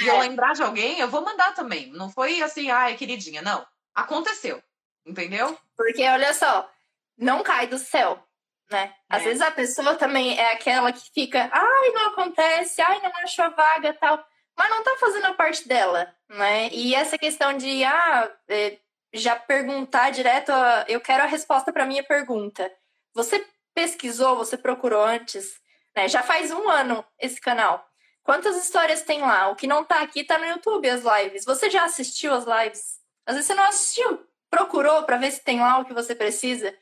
[0.00, 0.20] e eu É.
[0.20, 1.90] lembrar de alguém, eu vou mandar também.
[1.90, 3.42] Não foi assim, ai, queridinha.
[3.42, 3.66] Não.
[3.92, 4.62] Aconteceu.
[5.04, 5.58] Entendeu?
[5.76, 6.70] Porque, olha só,
[7.16, 8.22] não cai do céu,
[8.70, 8.92] né?
[9.08, 9.24] Às É.
[9.24, 13.48] vezes a pessoa também é aquela que fica, ai, não acontece, ai, não achou a
[13.50, 14.24] vaga tal,
[14.56, 16.68] mas não tá fazendo a parte dela, né?
[16.72, 18.78] E essa questão de, ah, é,
[19.12, 22.70] já perguntar direto, ah, eu quero a resposta para minha pergunta.
[23.14, 25.54] Você pesquisou, você procurou antes,
[25.96, 26.08] né?
[26.08, 27.86] Já faz um ano esse canal.
[28.22, 29.48] Quantas histórias tem lá?
[29.48, 31.44] O que não tá aqui tá no YouTube, as lives.
[31.46, 32.98] Você já assistiu as lives?
[33.24, 34.26] Às vezes você não assistiu.
[34.50, 36.76] Procurou para ver se tem lá o que você precisa.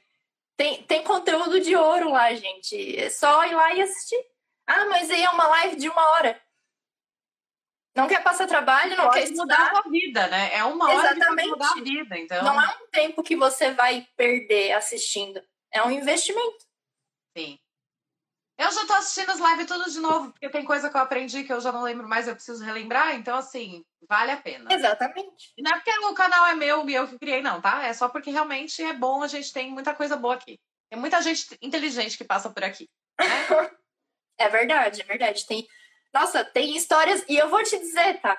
[0.57, 2.97] Tem, tem conteúdo de ouro lá, gente.
[2.99, 4.25] É só ir lá e assistir.
[4.67, 6.41] Ah, mas aí é uma live de uma hora.
[7.95, 9.91] Não quer passar trabalho, não quer Pode mudar a estudar.
[9.91, 10.55] vida, né?
[10.55, 11.49] É uma hora pode Exatamente.
[11.49, 12.19] mudar a vida.
[12.19, 15.43] Então, Não é um tempo que você vai perder assistindo.
[15.73, 16.65] É um investimento.
[17.37, 17.59] sim.
[18.59, 21.45] Eu já tô assistindo as lives tudo de novo, porque tem coisa que eu aprendi
[21.45, 23.15] que eu já não lembro mais, eu preciso relembrar.
[23.15, 24.73] Então, assim, vale a pena.
[24.73, 25.53] Exatamente.
[25.59, 27.85] Não é porque o canal é meu e eu que criei, não, tá?
[27.85, 30.59] É só porque realmente é bom, a gente tem muita coisa boa aqui.
[30.91, 32.89] Tem muita gente inteligente que passa por aqui.
[33.21, 33.27] Né?
[34.39, 35.47] É verdade, é verdade.
[35.47, 35.67] Tem,
[36.13, 38.37] nossa, tem histórias e eu vou te dizer, tá?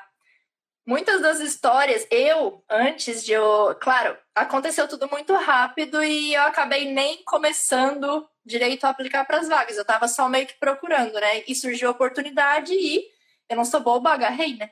[0.88, 6.90] Muitas das histórias, eu antes de eu, claro, aconteceu tudo muito rápido e eu acabei
[6.94, 9.76] nem começando direito a aplicar para as vagas.
[9.76, 11.44] Eu tava só meio que procurando, né?
[11.46, 13.06] E surgiu a oportunidade e
[13.50, 14.72] eu não sou boba, agarrei, né?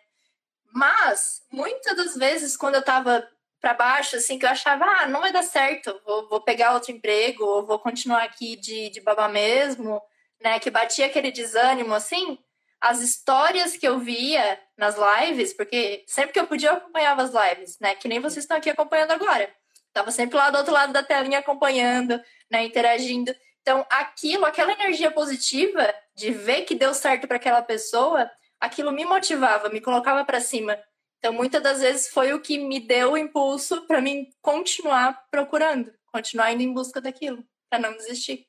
[0.73, 3.27] Mas muitas das vezes quando eu tava
[3.59, 6.93] para baixo, assim, que eu achava, ah, não vai dar certo, vou, vou pegar outro
[6.93, 10.01] emprego, ou vou continuar aqui de, de babá mesmo,
[10.41, 12.37] né, que batia aquele desânimo, assim,
[12.81, 17.31] as histórias que eu via nas lives, porque sempre que eu podia eu acompanhava as
[17.31, 19.53] lives, né, que nem vocês estão aqui acompanhando agora.
[19.93, 22.21] Tava sempre lá do outro lado da telinha acompanhando,
[22.51, 23.33] né, interagindo.
[23.61, 28.29] Então, aquilo, aquela energia positiva de ver que deu certo para aquela pessoa,
[28.59, 30.77] aquilo me motivava, me colocava para cima.
[31.17, 35.91] Então, muitas das vezes foi o que me deu o impulso para mim continuar procurando,
[36.11, 38.45] continuar indo em busca daquilo, para não desistir.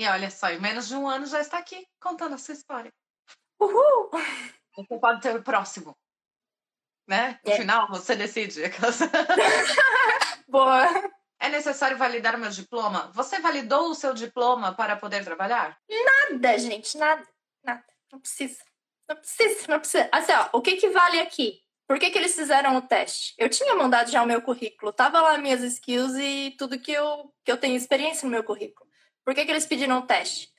[0.00, 2.90] E olha só, em menos de um ano já está aqui contando a sua história.
[3.60, 4.08] Uhul!
[4.74, 5.94] Você pode ser o próximo.
[7.06, 7.38] Né?
[7.44, 7.56] No É.
[7.56, 8.62] final, você decide.
[10.48, 10.86] Boa!
[11.38, 13.12] É necessário validar meu diploma?
[13.12, 15.78] Você validou o seu diploma para poder trabalhar?
[16.30, 17.22] Nada, gente, nada,
[17.62, 17.84] nada.
[18.10, 18.64] Não precisa.
[19.06, 20.08] Não precisa, não precisa.
[20.12, 21.60] Assim, ó, o que que vale aqui?
[21.86, 23.34] Por que, que eles fizeram o teste?
[23.36, 27.34] Eu tinha mandado já o meu currículo, tava lá minhas skills e tudo que eu,
[27.44, 28.88] que eu tenho experiência no meu currículo.
[29.24, 30.50] Por que, que eles pediram o teste?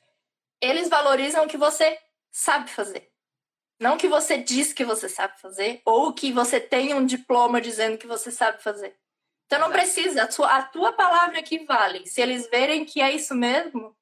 [0.62, 1.98] Eles valorizam o que você
[2.32, 3.12] sabe fazer.
[3.80, 7.98] Não que você diz que você sabe fazer, ou que você tem um diploma dizendo
[7.98, 8.96] que você sabe fazer.
[9.48, 12.06] Então não precisa, a tua, a tua palavra aqui vale.
[12.06, 13.98] Se eles verem que é isso mesmo,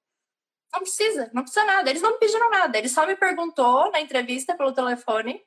[0.71, 1.89] não precisa, não precisa nada.
[1.89, 2.77] Eles não me pediram nada.
[2.77, 5.41] Ele só me perguntou na entrevista pelo telefone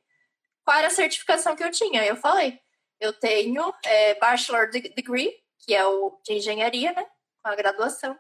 [0.64, 2.05] qual era a certificação que eu tinha.
[2.05, 2.59] Eu falei,
[2.98, 7.06] eu tenho é, Bachelor Degree, que é o de engenharia, né?
[7.43, 8.18] Com a graduação.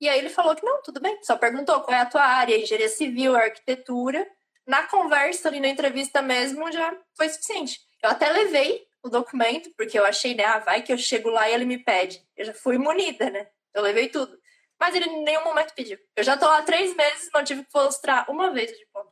[0.00, 1.22] E aí ele falou que não, tudo bem.
[1.22, 4.26] Só perguntou qual é a tua área, engenharia civil, arquitetura.
[4.66, 7.80] Na conversa ali na entrevista mesmo já foi suficiente.
[8.02, 10.44] Eu até levei o documento, porque eu achei, né?
[10.44, 12.26] Ah, vai que eu chego lá e ele me pede.
[12.36, 13.48] Eu já fui munida, né?
[13.74, 14.38] Eu levei tudo.
[14.78, 15.98] Mas ele em nenhum momento pediu.
[16.16, 19.10] Eu já tô lá três meses não tive que mostrar uma vez o diploma.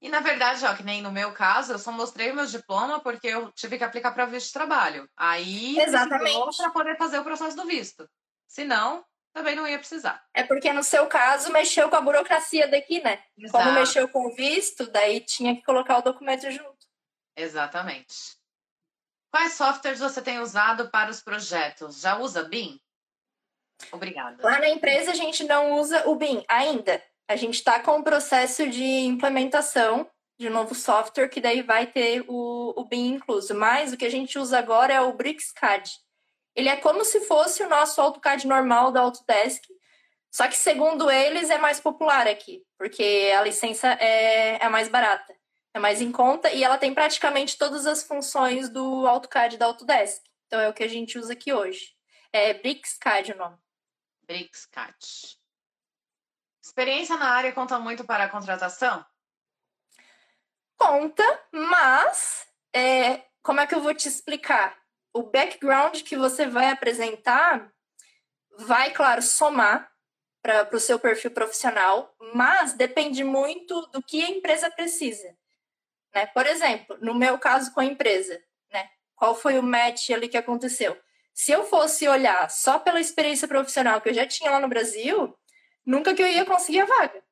[0.00, 3.00] E na verdade, ó, que nem no meu caso, eu só mostrei o meu diploma
[3.00, 5.08] porque eu tive que aplicar para visto de trabalho.
[5.16, 5.76] Aí
[6.56, 8.08] para poder fazer o processo do visto.
[8.46, 9.04] Se não,
[9.36, 10.24] também não ia precisar.
[10.32, 13.22] É porque no seu caso mexeu com a burocracia daqui, né?
[13.36, 13.64] Exato.
[13.64, 16.86] Como mexeu com o visto, daí tinha que colocar o documento junto.
[17.36, 18.14] Exatamente.
[19.30, 22.00] Quais softwares você tem usado para os projetos?
[22.00, 22.80] Já usa BIM?
[23.92, 24.42] Obrigada.
[24.42, 27.02] Lá na empresa a gente não usa o BIM ainda.
[27.28, 30.10] A gente está com o processo de implementação
[30.40, 33.54] de um novo software, que daí vai ter o, o BIM incluso.
[33.54, 35.90] Mas o que a gente usa agora é o BricsCAD.
[36.56, 39.62] Ele é como se fosse o nosso AutoCAD normal da Autodesk,
[40.30, 45.36] só que segundo eles é mais popular aqui, porque a licença é, é mais barata,
[45.74, 50.22] é mais em conta e ela tem praticamente todas as funções do AutoCAD da Autodesk.
[50.46, 51.94] Então é o que a gente usa aqui hoje.
[52.32, 53.58] É BricsCAD o nome.
[54.26, 55.38] BricsCAD.
[56.62, 59.04] Experiência na área conta muito para a contratação?
[60.76, 64.76] Conta, mas é, como é que eu vou te explicar?
[65.16, 67.72] O background que você vai apresentar
[68.58, 69.90] vai, claro, somar
[70.42, 75.34] para o seu perfil profissional, mas depende muito do que a empresa precisa.
[76.14, 76.26] Né?
[76.26, 78.38] Por exemplo, no meu caso com a empresa,
[78.70, 78.90] né?
[79.14, 81.00] qual foi o match ali que aconteceu?
[81.32, 85.34] Se eu fosse olhar só pela experiência profissional que eu já tinha lá no Brasil,
[85.84, 87.24] nunca que eu ia conseguir a vaga.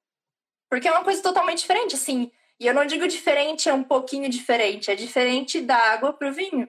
[0.71, 2.33] Porque é uma coisa totalmente diferente, assim.
[2.59, 4.91] E eu não digo diferente, é um pouquinho diferente.
[4.91, 6.67] É diferente da água para o vinho.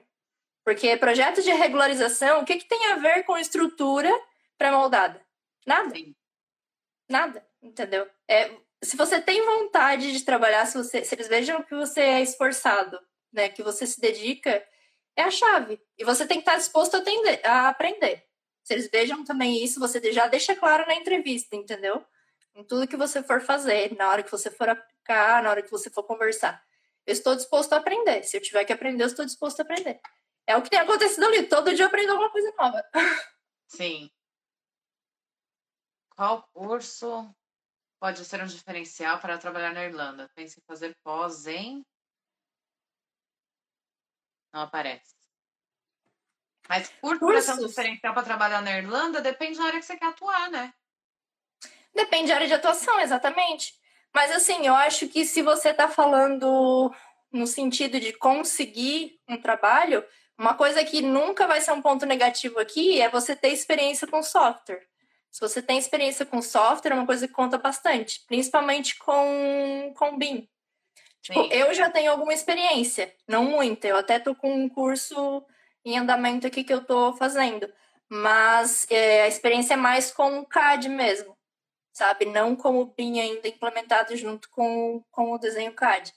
[0.66, 4.10] Porque projeto de regularização, o que, que tem a ver com estrutura
[4.58, 5.24] pré-moldada?
[5.64, 5.94] Nada.
[7.08, 8.10] Nada, entendeu?
[8.26, 8.50] É,
[8.82, 12.98] se você tem vontade de trabalhar, se, você, se eles vejam que você é esforçado,
[13.32, 14.60] né, que você se dedica,
[15.14, 15.80] é a chave.
[15.96, 18.24] E você tem que estar disposto a, atender, a aprender.
[18.64, 22.04] Se eles vejam também isso, você já deixa claro na entrevista, entendeu?
[22.56, 25.70] Em tudo que você for fazer, na hora que você for aplicar, na hora que
[25.70, 26.60] você for conversar.
[27.06, 28.24] Eu estou disposto a aprender.
[28.24, 30.00] Se eu tiver que aprender, eu estou disposto a aprender.
[30.46, 31.48] É o que tem acontecido ali.
[31.48, 32.84] Todo dia eu aprendo alguma coisa nova.
[33.66, 34.10] Sim.
[36.14, 37.28] Qual curso
[38.00, 40.30] pode ser um diferencial para trabalhar na Irlanda?
[40.34, 41.84] Pense em fazer pós em
[44.56, 45.14] não aparece.
[46.68, 49.96] Mas curso para ser um diferencial para trabalhar na Irlanda depende da área que você
[49.96, 50.72] quer atuar, né?
[51.94, 53.78] Depende da área de atuação, exatamente.
[54.14, 56.90] Mas assim, eu acho que se você está falando
[57.30, 60.02] no sentido de conseguir um trabalho,
[60.38, 64.22] uma coisa que nunca vai ser um ponto negativo aqui é você ter experiência com
[64.22, 64.86] software.
[65.30, 70.16] Se você tem experiência com software, é uma coisa que conta bastante, principalmente com, com
[70.16, 70.48] BIM.
[71.20, 73.88] Tipo, eu já tenho alguma experiência, não muita.
[73.88, 75.44] Eu até tô com um curso
[75.84, 77.68] em andamento aqui que eu tô fazendo.
[78.08, 81.36] Mas é, a experiência é mais com o CAD mesmo,
[81.92, 82.26] sabe?
[82.26, 86.14] Não com o BIM ainda implementado junto com, com o desenho CAD.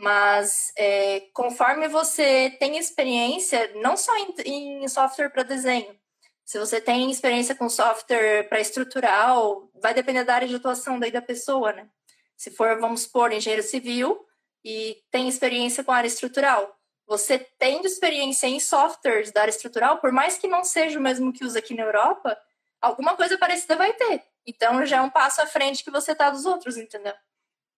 [0.00, 5.98] Mas é, conforme você tem experiência, não só em, em software para desenho,
[6.44, 11.10] se você tem experiência com software para estrutural, vai depender da área de atuação daí
[11.10, 11.88] da pessoa, né?
[12.36, 14.24] Se for, vamos supor, engenheiro civil,
[14.64, 16.78] e tem experiência com área estrutural.
[17.04, 21.32] Você tendo experiência em softwares da área estrutural, por mais que não seja o mesmo
[21.32, 22.38] que usa aqui na Europa,
[22.80, 24.22] alguma coisa parecida vai ter.
[24.46, 27.14] Então já é um passo à frente que você tá dos outros, entendeu?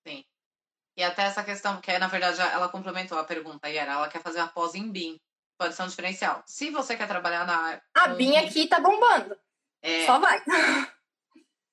[0.06, 0.24] Sim.
[1.00, 4.38] E até essa questão, que na verdade ela complementou a pergunta, Yara, ela quer fazer
[4.40, 5.18] uma pós em BIM.
[5.58, 6.42] Pode ser um diferencial.
[6.46, 7.80] Se você quer trabalhar na.
[7.94, 9.34] A BIM aqui tá bombando.
[9.82, 10.42] É, Só vai.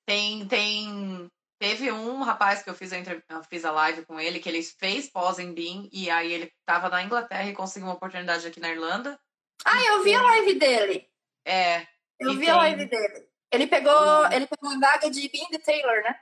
[0.06, 1.28] Tem, tem
[1.60, 4.62] Teve um rapaz que eu fiz a, eu fiz a live com ele, que ele
[4.62, 8.60] fez pós em BIM, e aí ele estava na Inglaterra e conseguiu uma oportunidade aqui
[8.60, 9.20] na Irlanda.
[9.62, 11.06] Ah, eu vi a live dele.
[11.44, 11.86] É,
[12.18, 13.28] Eu E vi a tem- live dele.
[13.52, 16.18] Ele pegou, ele pegou a vaga de Bean Taylor, né?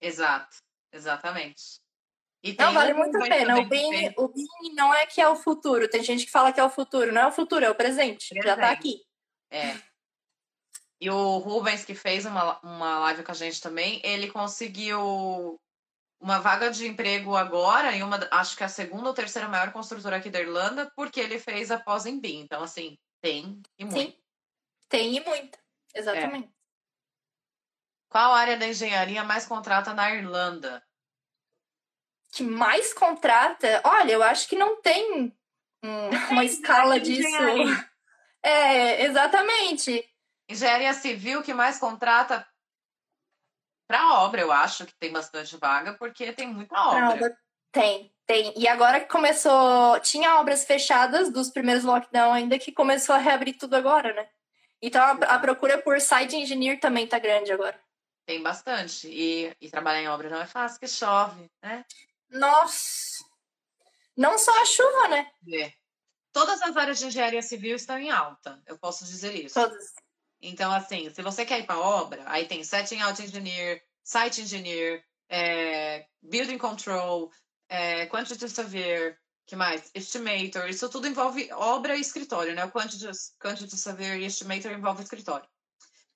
[0.00, 0.56] Exato,
[0.92, 1.80] exatamente.
[2.58, 3.60] Não, vale muito a pena.
[3.60, 5.88] O fez- o Bean não é que é o futuro.
[5.88, 7.12] Tem gente que fala que é o futuro.
[7.12, 8.34] Não é o futuro, é o presente.
[8.34, 8.78] Já tá Presente.
[8.78, 9.04] aqui.
[9.50, 9.88] É.
[11.00, 15.60] E o Rubens, que fez uma, uma live com a gente também, ele conseguiu
[16.20, 19.72] uma vaga de emprego agora em uma, acho que é a segunda ou terceira maior
[19.72, 22.40] construtora aqui da Irlanda, porque ele fez a pós em BIM.
[22.40, 24.12] Então, assim, tem e muito.
[24.12, 24.18] Sim.
[24.88, 25.58] Tem e muito.
[25.94, 26.50] Exatamente.
[28.08, 30.82] Qual área da engenharia mais contrata na Irlanda?
[32.32, 33.80] Que mais contrata?
[33.84, 35.32] Olha, eu acho que não tem
[35.82, 37.28] hum, uma escala disso.
[38.42, 40.08] É, exatamente.
[40.48, 42.46] Engenharia civil que mais contrata
[43.88, 47.16] para obra, eu acho que tem bastante vaga, porque tem muita obra.
[47.16, 47.36] Não,
[47.72, 48.52] tem, tem.
[48.56, 49.98] E agora que começou.
[50.00, 54.28] Tinha obras fechadas dos primeiros lockdown ainda que começou a reabrir tudo agora, né?
[54.82, 57.80] Então a, a procura por site engineer também tá grande agora.
[58.26, 59.08] Tem bastante.
[59.08, 61.84] E, e trabalhar em obra não é fácil, que chove, né?
[62.30, 63.24] Nossa!
[64.16, 65.30] Não só a chuva, né?
[65.52, 65.72] É.
[66.32, 69.54] Todas as áreas de engenharia civil estão em alta, eu posso dizer isso.
[69.54, 69.92] Todas.
[70.40, 75.04] Então, assim, se você quer ir para obra, aí tem setting out engineer, site engineer,
[75.28, 77.30] é, building control,
[77.68, 79.90] é, quantity surveyor, que mais?
[79.94, 82.64] Estimator, isso tudo envolve obra e escritório, né?
[82.64, 83.06] O quantity,
[83.40, 85.48] quantity surveyor e estimator envolve escritório.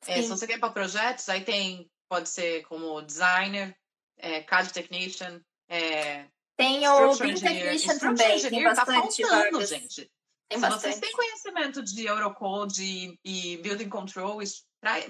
[0.06, 3.76] É, se você quer ir para projetos, aí tem, pode ser como designer,
[4.16, 5.40] é, CAD technician,
[5.74, 6.27] é,
[6.57, 7.40] Tem o engineer.
[7.40, 9.69] Technician também, tem tá bastante faltando, vagas.
[9.69, 10.11] gente.
[10.49, 10.81] Tem Se bastante.
[10.82, 14.39] vocês têm conhecimento de Eurocode e, e Building Control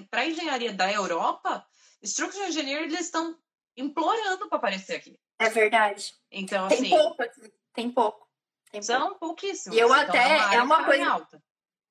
[0.09, 1.65] para a engenharia da Europa,
[2.01, 3.37] Structural Engineer eles estão
[3.75, 5.19] implorando para aparecer aqui.
[5.39, 6.13] É verdade.
[6.31, 7.53] Então, Tem assim, pouco aqui.
[7.73, 8.27] Tem pouco.
[8.71, 8.85] Tem pouco.
[8.85, 9.77] são pouquíssimos.
[9.77, 11.27] E eu Então, até- é uma tá coisa-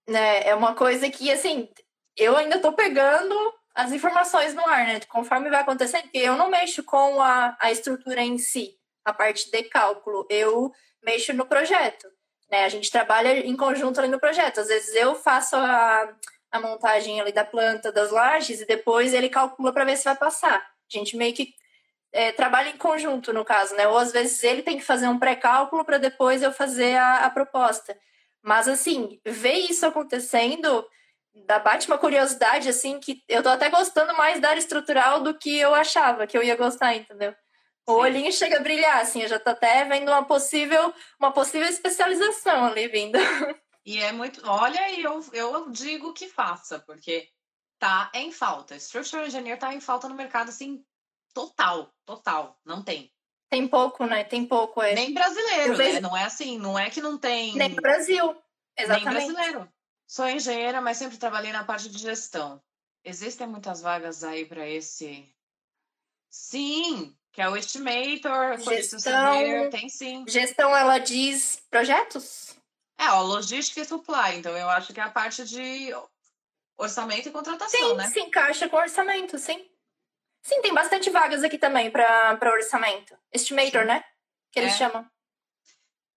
[0.09, 1.69] né, é uma coisa que, assim,
[2.16, 3.35] eu ainda tô pegando
[3.74, 5.01] as informações no ar, né?
[5.09, 9.51] Conforme vai acontecendo, porque eu não mexo com a, a estrutura em si, a parte
[9.51, 10.27] de cálculo.
[10.28, 10.73] Eu
[11.03, 12.07] mexo no projeto,
[12.51, 12.65] né?
[12.65, 14.61] A gente trabalha em conjunto ali no projeto.
[14.61, 16.15] Às vezes eu faço a,
[16.51, 20.16] a montagem ali da planta, das lajes, e depois ele calcula para ver se vai
[20.16, 20.59] passar.
[20.59, 21.55] A gente meio que
[22.12, 23.89] é, trabalha em conjunto, no caso, né?
[23.89, 27.31] Ou às vezes ele tem que fazer um pré-cálculo para depois eu fazer a, a
[27.31, 27.97] proposta.
[28.43, 30.85] Mas, assim, ver isso acontecendo
[31.34, 35.34] dá bate uma curiosidade, assim, que eu tô até gostando mais da área estrutural do
[35.36, 37.34] que eu achava que eu ia gostar, entendeu?
[37.86, 38.00] O Sim.
[38.00, 42.66] olhinho chega a brilhar, assim, eu já tô até vendo uma possível, uma possível especialização
[42.66, 43.18] ali vindo.
[43.84, 44.40] E é muito.
[44.48, 47.28] Olha, e eu, eu digo que faça, porque
[47.80, 48.76] tá em falta.
[48.76, 50.84] Structural Engineer tá em falta no mercado, assim,
[51.34, 52.56] total, total.
[52.64, 53.10] Não tem.
[53.50, 54.22] Tem pouco, né?
[54.22, 54.94] Tem pouco, é.
[54.94, 56.00] Nem brasileiro, Eu vejo- né?
[56.00, 57.56] Não é assim, não é que não tem.
[57.56, 58.24] Nem Brasil.
[58.24, 58.36] Nem
[58.86, 59.32] Exatamente.
[59.32, 59.68] brasileiro.
[60.12, 62.62] Sou engenheira, mas sempre trabalhei na parte de gestão.
[63.02, 65.26] Existem muitas vagas aí para esse.
[66.28, 69.70] Sim, que é o estimator, Gestão.
[69.70, 70.22] tem sim.
[70.28, 72.55] Gestão, ela diz projetos?
[72.98, 74.36] É, ó, logística e supply.
[74.36, 75.89] Então eu acho que é a parte de
[76.76, 78.06] orçamento e contratação, Sim, né?
[78.09, 79.66] se encaixa com orçamento, sim.
[80.43, 83.16] Sim, tem bastante vagas aqui também para orçamento.
[83.32, 83.86] Estimator, Sim.
[83.89, 84.05] né?
[84.51, 84.76] Que eles É.
[84.76, 85.10] chamam.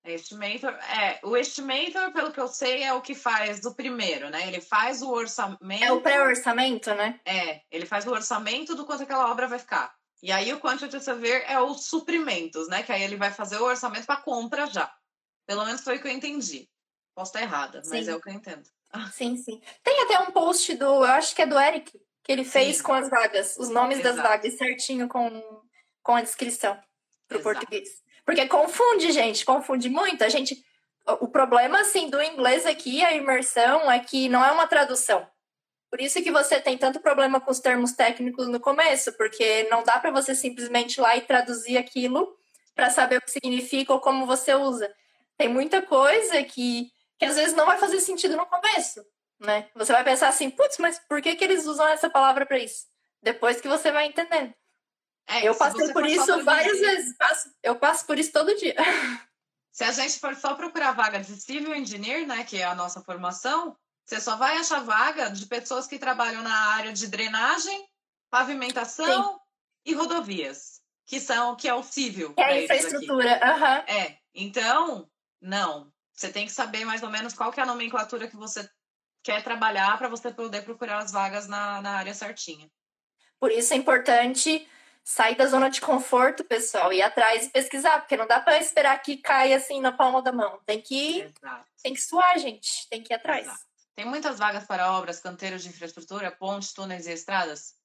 [0.06, 4.48] Estimator, é, o estimator, pelo que eu sei, é o que faz o primeiro, né?
[4.48, 5.84] Ele faz o orçamento.
[5.84, 7.20] É o pré-orçamento, né?
[7.26, 9.96] É, ele faz o orçamento do quanto aquela obra vai ficar.
[10.22, 12.84] E aí o quantity surveyor é os suprimentos, né?
[12.84, 14.94] Que aí ele vai fazer o orçamento para compra já.
[15.46, 16.70] Pelo menos foi o que eu entendi.
[17.14, 18.12] Posso estar errada, mas Sim.
[18.12, 18.68] é o que eu entendo.
[19.14, 19.62] Sim, sim.
[19.84, 21.92] Tem até um post do, eu acho que é do Eric,
[22.24, 22.84] que ele fez Sim.
[22.84, 24.28] com as vagas, os nomes das Exato.
[24.28, 25.62] vagas certinho com,
[26.02, 26.80] com a descrição
[27.28, 27.56] pro Exato.
[27.56, 28.05] português.
[28.26, 30.24] Porque confunde, gente, confunde muito.
[30.24, 30.64] A gente,
[31.20, 35.26] o problema assim do inglês aqui, a imersão é que não é uma tradução.
[35.90, 39.84] Por isso que você tem tanto problema com os termos técnicos no começo, porque não
[39.84, 42.36] dá para você simplesmente ir lá e traduzir aquilo
[42.74, 44.94] para saber o que significa ou como você usa.
[45.38, 49.06] Tem muita coisa que, que às vezes não vai fazer sentido no começo,
[49.40, 49.70] né?
[49.76, 52.88] Você vai pensar assim, putz, mas por que, que eles usam essa palavra para isso?
[53.22, 54.54] Depois que você vai entendendo.
[55.28, 57.18] É, eu se passei por isso várias vezes.
[57.18, 58.76] Passo- eu passo por isso todo dia.
[59.72, 63.02] Se a gente for só procurar vaga de civil engineer, né, que é a nossa
[63.02, 63.76] formação,
[64.06, 67.86] você só vai achar vaga de pessoas que trabalham na área de drenagem,
[68.30, 69.38] pavimentação
[69.86, 72.30] e rodovias, que são que é o civil.
[72.38, 73.40] É pra a infraestrutura.
[73.44, 73.84] Aham.
[73.88, 75.10] É, então,
[75.42, 75.92] não.
[76.14, 78.70] Você tem que saber mais ou menos qual que é a nomenclatura que você
[79.22, 82.72] quer trabalhar para você poder procurar as vagas na, na área certinha.
[83.40, 84.66] Por isso é importante
[85.06, 89.00] sair da zona de conforto, pessoal, ir atrás e pesquisar, porque não dá para esperar
[89.04, 90.60] que caia assim na palma da mão.
[90.66, 91.66] Tem que, Exato.
[91.84, 92.90] tem que suar, gente.
[92.90, 93.46] Tem que ir atrás.
[93.46, 93.66] Exato.
[93.96, 97.76] Tem muitas vagas para obras, canteiros de infraestrutura, pontes, túneis e estradas?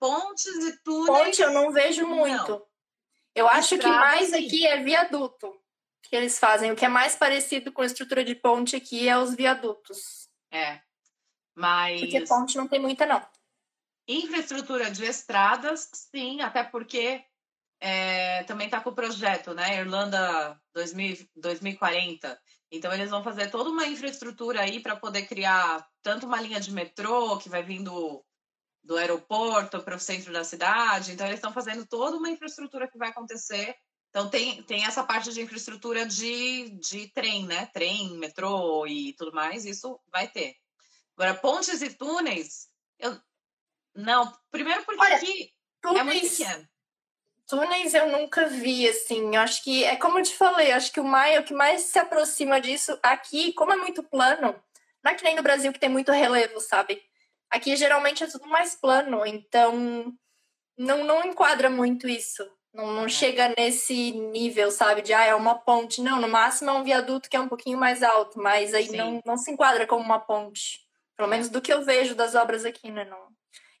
[0.00, 1.24] Pontes e túneis.
[1.24, 2.50] Ponte eu não vejo muito.
[2.50, 2.66] Não.
[3.34, 4.46] Eu acho Estrada, que mais sim.
[4.46, 5.58] aqui é viaduto
[6.02, 6.72] que eles fazem.
[6.72, 10.28] O que é mais parecido com a estrutura de ponte aqui é os viadutos.
[10.50, 10.80] É.
[11.54, 12.00] Mas.
[12.00, 13.24] Porque ponte não tem muita, não.
[14.06, 17.24] Infraestrutura de estradas, sim, até porque
[17.80, 19.78] é, também está com o projeto, né?
[19.78, 22.40] Irlanda 2000, 2040.
[22.70, 26.72] Então, eles vão fazer toda uma infraestrutura aí para poder criar tanto uma linha de
[26.72, 28.24] metrô que vai vindo
[28.82, 31.12] do aeroporto para o centro da cidade.
[31.12, 33.76] Então, eles estão fazendo toda uma infraestrutura que vai acontecer.
[34.10, 37.66] Então, tem, tem essa parte de infraestrutura de, de trem, né?
[37.66, 40.54] Trem, metrô e tudo mais, isso vai ter.
[41.16, 42.68] Agora, pontes e túneis,
[42.98, 43.18] eu.
[43.94, 46.68] Não, primeiro porque Olha, aqui túneis, é muito pequeno.
[47.46, 49.34] Túneis eu nunca vi, assim.
[49.34, 51.82] Eu acho que é como eu te falei, acho que o, mais, o que mais
[51.82, 54.54] se aproxima disso aqui, como é muito plano,
[55.04, 57.02] não é que nem no Brasil que tem muito relevo, sabe?
[57.50, 60.16] Aqui geralmente é tudo mais plano, então
[60.78, 62.48] não, não enquadra muito isso.
[62.72, 63.08] Não, não é.
[63.08, 65.02] chega nesse nível, sabe?
[65.02, 66.00] De ah, é uma ponte.
[66.00, 69.20] Não, no máximo é um viaduto que é um pouquinho mais alto, mas aí não,
[69.26, 70.80] não se enquadra como uma ponte.
[71.16, 73.04] Pelo menos do que eu vejo das obras aqui, né?
[73.04, 73.31] Não.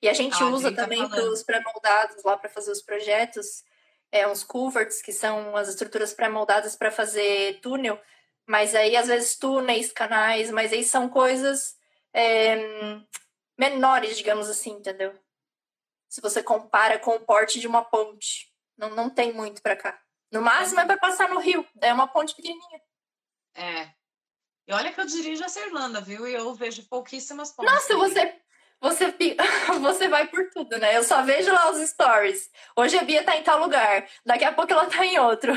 [0.02, 3.64] E a gente ah, usa tá também para os pré-moldados lá para fazer os projetos,
[4.10, 8.00] é, uns culverts, que são as estruturas pré-moldadas para fazer túnel,
[8.44, 11.76] mas aí às vezes túneis, canais, mas aí são coisas
[12.12, 12.56] é,
[13.56, 15.16] menores, digamos assim, entendeu?
[16.08, 18.52] Se você compara com o porte de uma ponte.
[18.76, 20.02] Não, não tem muito para cá.
[20.32, 22.82] No máximo é para passar no rio, é uma ponte pequenininha.
[23.54, 23.84] É.
[24.66, 26.26] E olha que eu dirijo essa Irlanda, viu?
[26.26, 27.72] E eu vejo pouquíssimas pontes.
[27.72, 28.42] Nossa, você
[28.82, 29.14] você,
[29.80, 30.96] você vai por tudo, né?
[30.96, 32.50] Eu só vejo lá os stories.
[32.76, 35.52] Hoje a Bia tá em tal lugar, daqui a pouco ela tá em outro.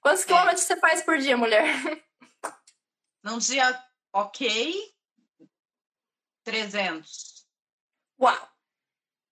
[0.00, 0.26] Quantos é.
[0.26, 1.66] quilômetros você faz por dia, mulher?
[3.24, 3.82] Num dia
[4.12, 4.94] ok,
[6.44, 7.46] 300.
[8.20, 8.48] Uau!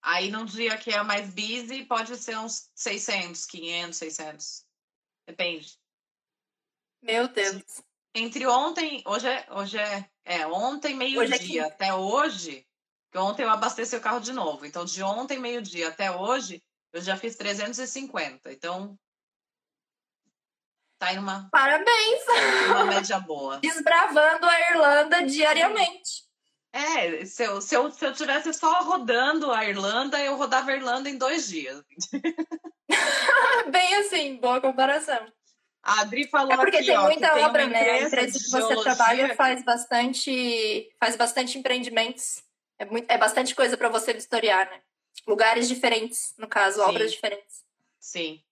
[0.02, 4.66] Aí num dia que é mais busy, pode ser uns 600, 500, 600.
[5.26, 5.78] Depende.
[7.02, 7.82] Meu Deus.
[8.14, 12.65] Entre ontem, hoje é, hoje é, é ontem meio-dia é até hoje,
[13.16, 14.64] ontem eu abasteci o carro de novo.
[14.66, 16.62] Então, de ontem meio-dia até hoje,
[16.92, 18.52] eu já fiz 350.
[18.52, 18.98] Então,
[20.98, 21.48] tá em uma.
[21.50, 22.22] Parabéns!
[22.68, 23.58] Uma média boa.
[23.58, 26.26] Desbravando a Irlanda diariamente.
[26.72, 30.76] É, se eu, se, eu, se eu tivesse só rodando a Irlanda, eu rodava a
[30.76, 31.82] Irlanda em dois dias.
[33.70, 35.26] Bem assim, boa comparação.
[35.82, 37.90] A Adri falou é porque aqui, tem ó, muita tem obra, né?
[37.90, 42.42] A empresa que você trabalha faz bastante, faz bastante empreendimentos.
[42.78, 44.82] É, muito, é bastante coisa para você vistoriar, né?
[45.26, 46.82] Lugares diferentes, no caso, Sim.
[46.82, 47.64] obras diferentes.
[47.98, 48.42] Sim.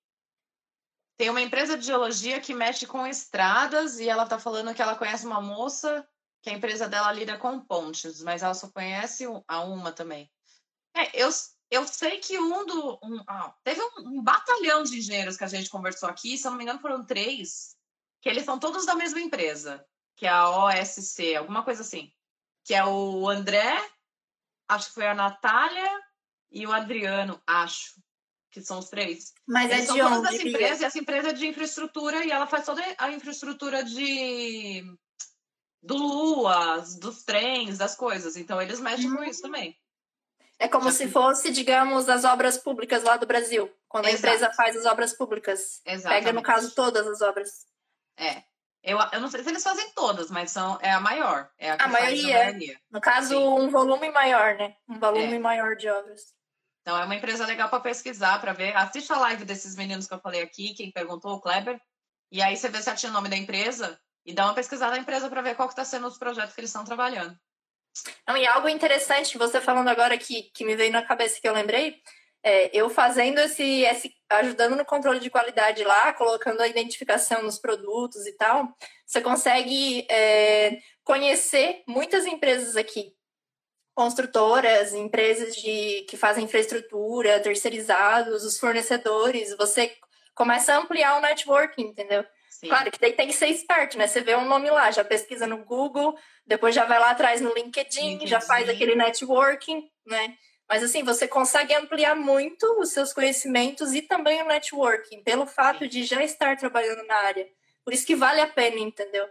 [1.16, 4.96] Tem uma empresa de geologia que mexe com estradas e ela tá falando que ela
[4.96, 6.06] conhece uma moça
[6.42, 10.30] que a empresa dela lida com pontes, mas ela só conhece a uma também.
[10.94, 11.30] É, eu,
[11.70, 12.98] eu sei que um do.
[13.02, 16.50] Um, ah, teve um, um, batalhão de engenheiros que a gente conversou aqui, se eu
[16.50, 17.76] não me engano, foram três,
[18.20, 19.84] que eles são todos da mesma empresa,
[20.16, 22.12] que é a OSC, alguma coisa assim.
[22.62, 23.76] Que é o André,
[24.68, 25.90] acho que foi a Natália
[26.50, 27.94] e o Adriano, acho.
[28.50, 29.32] Que são os três.
[29.46, 30.28] Mas eles é de onde?
[30.28, 34.84] Essa empresa, e essa empresa é de infraestrutura e ela faz toda a infraestrutura de
[35.82, 38.36] do Luas, dos trens, das coisas.
[38.36, 39.16] Então eles mexem uhum.
[39.16, 39.76] com isso também.
[40.58, 43.70] É como se fosse, digamos, as obras públicas lá do Brasil.
[43.88, 44.26] Quando Exato.
[44.26, 45.80] a empresa faz as obras públicas.
[45.84, 46.24] Exatamente.
[46.24, 47.66] Pega, no caso, todas as obras.
[48.16, 48.44] É.
[48.84, 51.50] Eu, eu não sei se eles fazem todas, mas são, é a maior.
[51.58, 52.40] É a, a maioria.
[52.40, 52.80] a maioria.
[52.90, 53.48] No caso, Sim.
[53.48, 54.76] um volume maior, né?
[54.86, 55.38] Um volume é.
[55.38, 56.34] maior de obras.
[56.82, 58.76] Então é uma empresa legal para pesquisar, para ver.
[58.76, 61.80] Assiste a live desses meninos que eu falei aqui, quem perguntou, o Kleber.
[62.30, 64.98] E aí você vê se tinha o nome da empresa e dá uma pesquisada na
[64.98, 67.34] empresa para ver qual que está sendo os projetos que eles estão trabalhando.
[68.28, 71.54] Não, e algo interessante, você falando agora que, que me veio na cabeça que eu
[71.54, 72.02] lembrei,
[72.44, 77.58] é, eu fazendo esse, esse, ajudando no controle de qualidade lá, colocando a identificação nos
[77.58, 78.68] produtos e tal,
[79.06, 83.14] você consegue é, conhecer muitas empresas aqui,
[83.94, 89.96] construtoras, empresas de, que fazem infraestrutura, terceirizados, os fornecedores, você
[90.34, 92.26] começa a ampliar o networking, entendeu?
[92.50, 92.68] Sim.
[92.68, 94.06] Claro que daí tem que ser esperto, né?
[94.06, 96.14] Você vê um nome lá, já pesquisa no Google,
[96.46, 98.26] depois já vai lá atrás no LinkedIn, LinkedIn.
[98.26, 100.36] já faz aquele networking, né?
[100.68, 105.86] Mas assim, você consegue ampliar muito os seus conhecimentos e também o networking, pelo fato
[105.86, 107.48] de já estar trabalhando na área.
[107.84, 109.28] Por isso que vale a pena, entendeu?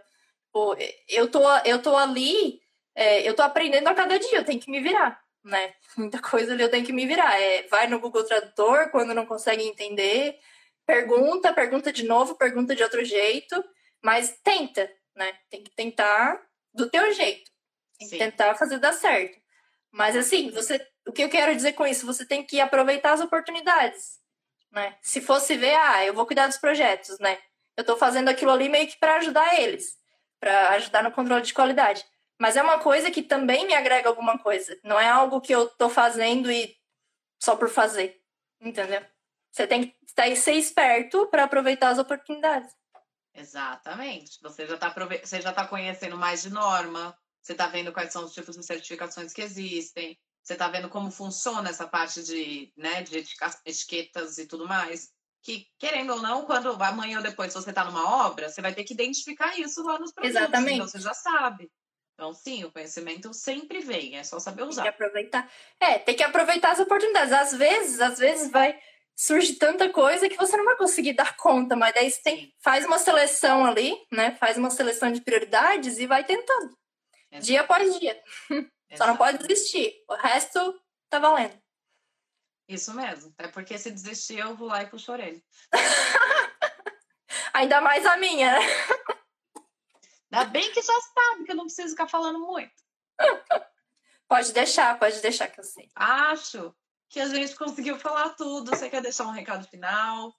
[0.52, 0.76] Pô,
[1.08, 2.60] eu tô, eu tô ali,
[2.94, 5.74] é, eu tô aprendendo a cada dia, eu tenho que me virar, né?
[5.96, 7.40] Muita coisa ali eu tenho que me virar.
[7.40, 10.38] É, vai no Google Tradutor quando não consegue entender,
[10.86, 13.62] pergunta, pergunta de novo, pergunta de outro jeito,
[14.00, 15.36] mas tenta, né?
[15.50, 16.40] Tem que tentar
[16.72, 17.50] do teu jeito.
[17.98, 19.38] Tem que tentar fazer dar certo.
[19.90, 22.06] Mas assim, você, o que eu quero dizer com isso?
[22.06, 24.18] Você tem que aproveitar as oportunidades,
[24.70, 24.96] né?
[25.02, 27.38] Se fosse ver, ah, eu vou cuidar dos projetos, né?
[27.76, 29.96] Eu estou fazendo aquilo ali meio que para ajudar eles,
[30.40, 32.04] para ajudar no controle de qualidade.
[32.38, 34.78] Mas é uma coisa que também me agrega alguma coisa.
[34.82, 36.76] Não é algo que eu estou fazendo e
[37.40, 38.20] só por fazer,
[38.60, 39.04] entendeu?
[39.50, 42.72] Você tem que estar, ser esperto para aproveitar as oportunidades.
[43.34, 44.40] Exatamente.
[44.42, 48.24] Você já está você já tá conhecendo mais de norma, você está vendo quais são
[48.24, 53.02] os tipos de certificações que existem, você está vendo como funciona essa parte de, né,
[53.02, 53.24] de
[53.64, 55.10] etiquetas e tudo mais.
[55.42, 58.84] Que, querendo ou não, quando amanhã ou depois você está numa obra, você vai ter
[58.84, 60.36] que identificar isso lá nos produtos.
[60.36, 60.74] Exatamente.
[60.74, 61.70] Então você já sabe.
[62.14, 64.82] Então, sim, o conhecimento sempre vem, é só saber usar.
[64.82, 65.50] Tem que aproveitar.
[65.80, 67.32] É, tem que aproveitar as oportunidades.
[67.32, 68.78] Às vezes, às vezes vai
[69.16, 72.84] surge tanta coisa que você não vai conseguir dar conta, mas daí você tem, faz
[72.84, 74.36] uma seleção ali, né?
[74.36, 76.76] Faz uma seleção de prioridades e vai tentando.
[77.30, 77.46] Exato.
[77.46, 78.20] Dia após dia.
[78.96, 80.04] Só não pode desistir.
[80.08, 81.60] O resto tá valendo.
[82.68, 83.34] Isso mesmo.
[83.38, 85.42] É porque se desistir, eu vou lá e puxo a orelha.
[87.54, 88.66] Ainda mais a minha, né?
[90.32, 92.72] Ainda bem que já sabe que eu não preciso ficar falando muito.
[94.26, 95.90] Pode deixar, pode deixar que eu sei.
[95.94, 96.74] Acho
[97.10, 98.70] que a gente conseguiu falar tudo.
[98.70, 100.34] Você quer deixar um recado final?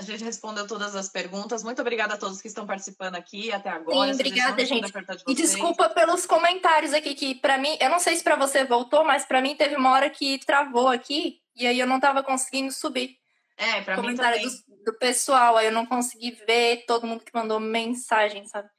[0.00, 1.62] A gente respondeu todas as perguntas.
[1.62, 4.08] Muito obrigada a todos que estão participando aqui até agora.
[4.08, 4.90] Sim, obrigada, gente.
[4.90, 8.64] De e desculpa pelos comentários aqui, que para mim, eu não sei se para você
[8.64, 12.22] voltou, mas para mim teve uma hora que travou aqui e aí eu não estava
[12.22, 13.18] conseguindo subir.
[13.58, 14.42] É, para mim também.
[14.42, 18.70] Do, do pessoal, aí eu não consegui ver todo mundo que mandou mensagem, sabe?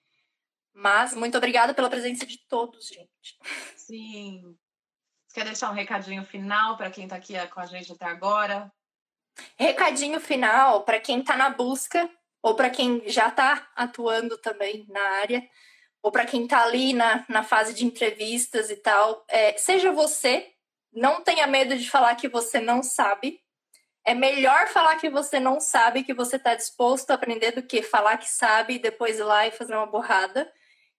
[0.73, 3.37] Mas muito obrigada pela presença de todos, gente.
[3.75, 4.57] Sim.
[5.27, 8.73] Você quer deixar um recadinho final para quem está aqui com a gente até agora?
[9.57, 12.09] Recadinho final para quem está na busca
[12.41, 15.47] ou para quem já está atuando também na área
[16.01, 19.23] ou para quem está ali na, na fase de entrevistas e tal.
[19.27, 20.51] É, seja você,
[20.91, 23.39] não tenha medo de falar que você não sabe.
[24.03, 27.83] É melhor falar que você não sabe, que você está disposto a aprender, do que
[27.83, 30.51] falar que sabe e depois ir lá e fazer uma borrada.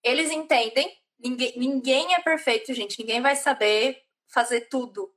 [0.04, 0.90] Eles entendem.
[1.18, 2.98] Ninguém, ninguém é perfeito, gente.
[3.00, 5.12] Ninguém vai saber fazer tudo.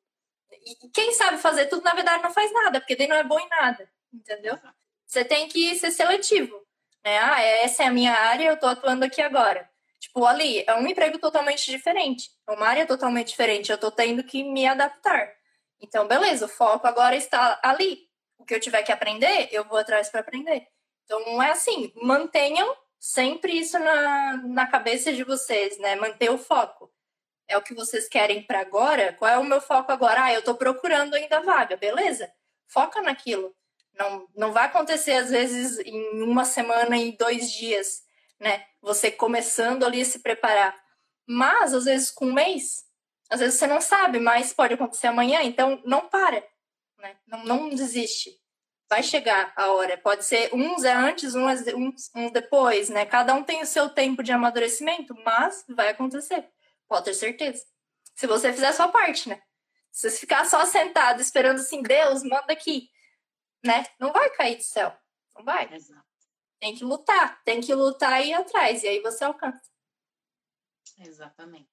[0.51, 3.39] E quem sabe fazer tudo, na verdade, não faz nada, porque daí não é bom
[3.39, 4.57] em nada, entendeu?
[5.05, 6.59] Você tem que ser seletivo,
[7.03, 7.17] né?
[7.19, 9.69] Ah, essa é a minha área, eu tô atuando aqui agora.
[9.99, 14.23] Tipo, ali, é um emprego totalmente diferente, é uma área totalmente diferente, eu tô tendo
[14.23, 15.31] que me adaptar.
[15.79, 18.07] Então, beleza, o foco agora está ali.
[18.37, 20.67] O que eu tiver que aprender, eu vou atrás para aprender.
[21.03, 21.91] Então, não é assim.
[22.01, 25.95] Mantenham sempre isso na, na cabeça de vocês, né?
[25.95, 26.91] Manter o foco
[27.47, 29.13] é o que vocês querem para agora?
[29.13, 30.25] Qual é o meu foco agora?
[30.25, 32.31] Ah, eu estou procurando ainda vaga, beleza?
[32.67, 33.55] Foca naquilo.
[33.93, 38.03] Não, não vai acontecer, às vezes, em uma semana, em dois dias,
[38.39, 38.65] né?
[38.81, 40.75] Você começando ali a se preparar.
[41.25, 42.83] Mas, às vezes, com um mês,
[43.29, 46.43] às vezes você não sabe, mas pode acontecer amanhã, então não para,
[46.99, 47.15] né?
[47.27, 48.31] Não, não desiste.
[48.89, 49.97] Vai chegar a hora.
[49.97, 53.05] Pode ser uns é antes, uns, uns, uns depois, né?
[53.05, 56.47] Cada um tem o seu tempo de amadurecimento, mas vai acontecer.
[56.87, 57.65] Pode ter certeza.
[58.15, 59.41] Se você fizer a sua parte, né?
[59.91, 62.89] Se você ficar só sentado esperando assim, Deus, manda aqui,
[63.63, 63.85] né?
[63.99, 64.95] Não vai cair do céu.
[65.35, 65.73] Não vai.
[65.73, 66.05] Exato.
[66.59, 67.41] Tem que lutar.
[67.43, 68.83] Tem que lutar e ir atrás.
[68.83, 69.61] E aí você alcança.
[70.99, 71.67] Exatamente.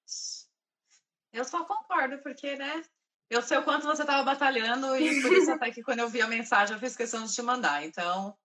[1.33, 2.85] Eu só concordo, porque, né?
[3.31, 6.21] Eu sei o quanto você estava batalhando e por isso até que quando eu vi
[6.21, 7.83] a mensagem eu fiz questão de te mandar.
[7.83, 8.37] Então,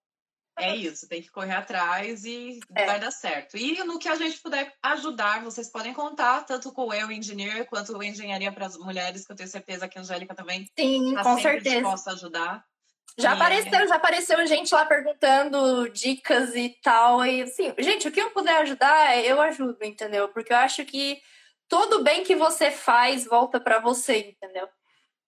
[0.58, 2.86] é isso, tem que correr atrás e é.
[2.86, 3.56] vai dar certo.
[3.56, 7.96] E no que a gente puder ajudar, vocês podem contar, tanto com eu, engenheiro, quanto
[7.96, 11.24] o engenharia para as mulheres, que eu tenho certeza que a Angélica também Sim, tá
[11.24, 11.82] com certeza.
[11.82, 12.66] possa ajudar.
[13.20, 13.88] Já e apareceu, é...
[13.88, 17.24] já apareceu gente lá perguntando dicas e tal.
[17.24, 20.28] E assim, gente, o que eu puder ajudar, eu ajudo, entendeu?
[20.30, 21.22] Porque eu acho que
[21.70, 24.68] todo bem que você faz volta para você, entendeu?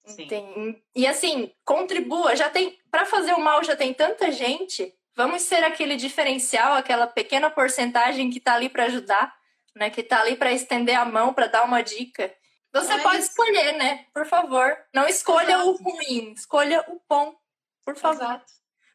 [0.05, 0.27] Sim.
[0.27, 2.35] Tem, e assim, contribua.
[2.35, 7.05] Já tem para fazer o mal já tem tanta gente Vamos ser aquele diferencial, aquela
[7.05, 9.35] pequena porcentagem que está ali para ajudar,
[9.75, 9.89] né?
[9.89, 12.33] Que está ali para estender a mão, para dar uma dica.
[12.73, 14.05] Você é pode escolher, né?
[14.13, 14.77] Por favor.
[14.93, 15.71] Não escolha Exato.
[15.71, 17.35] o ruim, escolha o bom,
[17.83, 18.23] por favor.
[18.23, 18.45] Exato.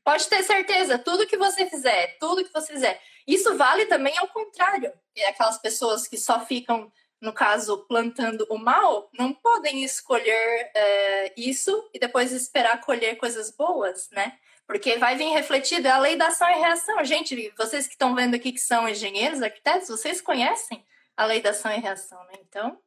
[0.02, 3.02] Pode ter certeza, tudo que você fizer, tudo que você fizer.
[3.26, 4.94] Isso vale também ao contrário.
[5.14, 6.90] E aquelas pessoas que só ficam,
[7.20, 13.51] no caso, plantando o mal, não podem escolher é, isso e depois esperar colher coisas
[13.51, 14.39] boas, né?
[14.66, 17.05] Porque vai vir refletido, é a lei da ação e reação.
[17.05, 20.85] Gente, vocês que estão vendo aqui que são engenheiros, arquitetos, vocês conhecem
[21.16, 22.35] a lei da ação e reação, né?
[22.49, 22.78] Então,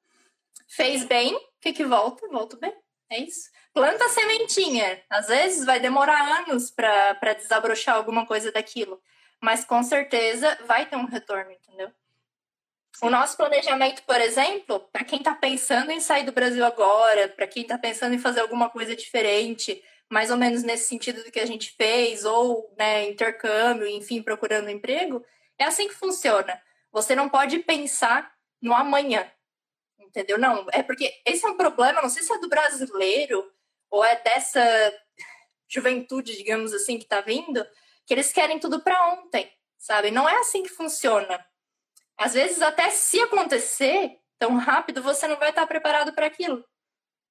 [0.68, 2.28] fez bem, o que que volta?
[2.28, 2.74] Volta bem.
[3.10, 3.50] É isso.
[3.74, 5.02] Planta a sementinha.
[5.10, 9.02] Às vezes vai demorar anos para desabrochar alguma coisa daquilo.
[9.42, 11.92] Mas com certeza vai ter um retorno, entendeu?
[13.02, 17.46] O nosso planejamento, por exemplo, para quem está pensando em sair do Brasil agora, para
[17.46, 21.40] quem está pensando em fazer alguma coisa diferente, mais ou menos nesse sentido do que
[21.40, 25.24] a gente fez, ou né, intercâmbio, enfim, procurando emprego,
[25.60, 26.60] é assim que funciona.
[26.92, 29.32] Você não pode pensar no amanhã,
[30.00, 30.40] entendeu?
[30.40, 33.52] Não, é porque esse é um problema, não sei se é do brasileiro
[33.92, 34.62] ou é dessa
[35.68, 37.64] juventude, digamos assim, que está vindo,
[38.06, 40.10] que eles querem tudo para ontem, sabe?
[40.10, 41.46] Não é assim que funciona.
[42.18, 46.66] Às vezes, até se acontecer tão rápido, você não vai estar preparado para aquilo.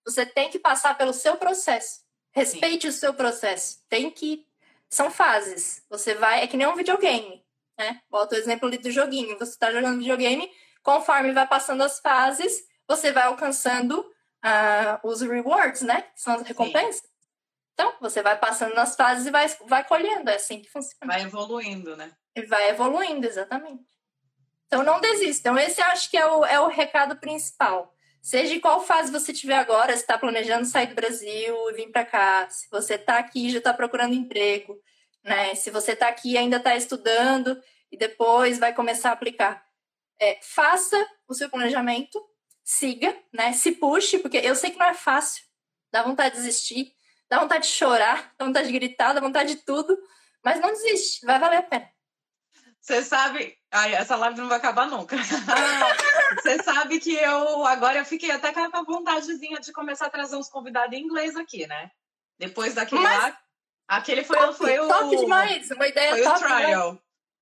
[0.04, 2.00] Você tem que passar pelo seu processo.
[2.32, 2.88] Respeite Sim.
[2.88, 3.78] o seu processo.
[3.88, 4.46] Tem que.
[4.88, 5.84] São fases.
[5.90, 6.44] Você vai.
[6.44, 7.44] É que nem um videogame.
[7.78, 8.00] Né?
[8.08, 9.38] Bota o exemplo ali do joguinho.
[9.38, 10.50] Você está jogando videogame,
[10.82, 16.02] conforme vai passando as fases, você vai alcançando uh, os rewards, né?
[16.02, 17.02] Que são as recompensas.
[17.02, 17.08] Sim.
[17.74, 20.30] Então, você vai passando nas fases e vai, vai colhendo.
[20.30, 20.96] É assim que funciona.
[21.04, 22.10] Vai evoluindo, né?
[22.34, 23.84] E vai evoluindo, exatamente.
[24.66, 25.58] Então não desistam.
[25.58, 27.94] Esse acho que é o, é o recado principal.
[28.20, 31.92] Seja em qual fase você estiver agora, se está planejando sair do Brasil e vir
[31.92, 34.76] para cá, se você está aqui e já está procurando emprego,
[35.22, 35.54] né?
[35.54, 39.64] Se você está aqui e ainda está estudando e depois vai começar a aplicar.
[40.20, 42.20] É, faça o seu planejamento,
[42.64, 43.52] siga, né?
[43.52, 45.44] Se puxe, porque eu sei que não é fácil.
[45.92, 46.92] Dá vontade de desistir,
[47.28, 49.96] dá vontade de chorar, dá vontade de gritar, dá vontade de tudo,
[50.44, 51.88] mas não desiste, vai valer a pena.
[52.80, 55.16] Você sabe, Ai, essa live não vai acabar nunca.
[55.16, 60.10] Ah, você sabe que eu agora eu fiquei até com a vontadezinha de começar a
[60.10, 61.90] trazer uns convidados em inglês aqui, né?
[62.38, 63.22] Depois daquele Mas...
[63.22, 63.38] lá.
[63.86, 64.88] Aquele foi, top, foi o.
[64.88, 66.36] Top demais, uma ideia foi top.
[66.36, 66.92] O trial.
[66.94, 66.98] Né?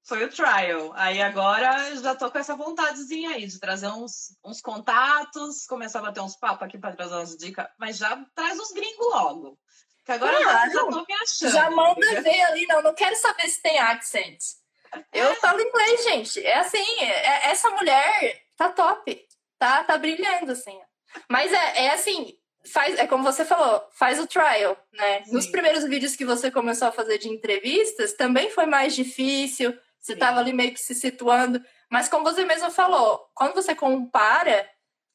[0.06, 0.92] Foi o trial.
[0.96, 6.02] Aí agora já tô com essa vontadezinha aí de trazer uns, uns contatos, começar a
[6.02, 9.58] bater uns papos aqui para trazer umas dicas, mas já traz os gringos logo.
[10.04, 11.52] Que agora já, já tô me achando.
[11.52, 12.82] Já manda ver ali, não.
[12.82, 14.38] Não quero saber se tem accent.
[15.12, 16.44] Eu falo inglês, gente.
[16.44, 19.26] É assim, é, essa mulher tá top.
[19.58, 20.78] Tá, tá brilhando, assim.
[21.28, 25.24] Mas é, é assim, faz, é como você falou, faz o trial, né?
[25.24, 25.32] Sim.
[25.32, 29.76] Nos primeiros vídeos que você começou a fazer de entrevistas, também foi mais difícil.
[30.00, 31.62] Você tava ali meio que se situando.
[31.90, 34.68] Mas como você mesmo falou, quando você compara,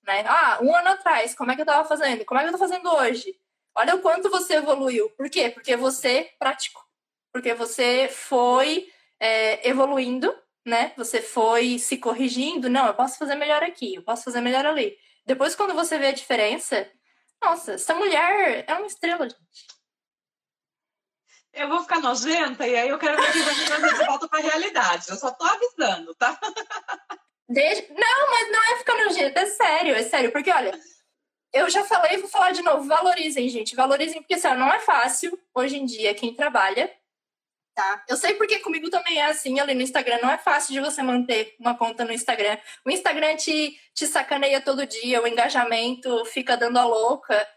[0.04, 0.24] né?
[0.28, 2.26] Ah, um ano atrás, como é que eu tava fazendo?
[2.26, 3.36] Como é que eu tô fazendo hoje?
[3.76, 5.10] Olha o quanto você evoluiu.
[5.12, 5.50] Por quê?
[5.50, 6.82] Porque você praticou.
[7.32, 8.88] Porque você foi
[9.20, 10.34] é, evoluindo,
[10.66, 10.94] né?
[10.98, 12.70] Você foi se corrigindo.
[12.70, 14.98] Não, eu posso fazer melhor aqui, eu posso fazer melhor ali.
[15.26, 16.90] Depois, quando você vê a diferença,
[17.42, 19.80] nossa, essa mulher é uma estrela, gente.
[21.52, 25.10] Eu vou ficar nojenta e aí eu quero ver que de volta para a realidade.
[25.10, 26.40] Eu só tô avisando, tá?
[27.50, 30.32] Não, mas não é ficar nojenta, é sério, é sério.
[30.32, 30.80] Porque, olha,
[31.52, 32.88] eu já falei e vou falar de novo.
[32.88, 33.76] Valorizem, gente.
[33.76, 36.92] Valorizem, porque assim, não é fácil hoje em dia quem trabalha
[37.80, 38.04] tá?
[38.10, 40.20] Eu sei porque comigo também é assim, ali no Instagram.
[40.22, 42.58] Não é fácil de você manter uma conta no Instagram.
[42.86, 47.48] O Instagram te, te sacaneia todo dia, o engajamento fica dando a louca.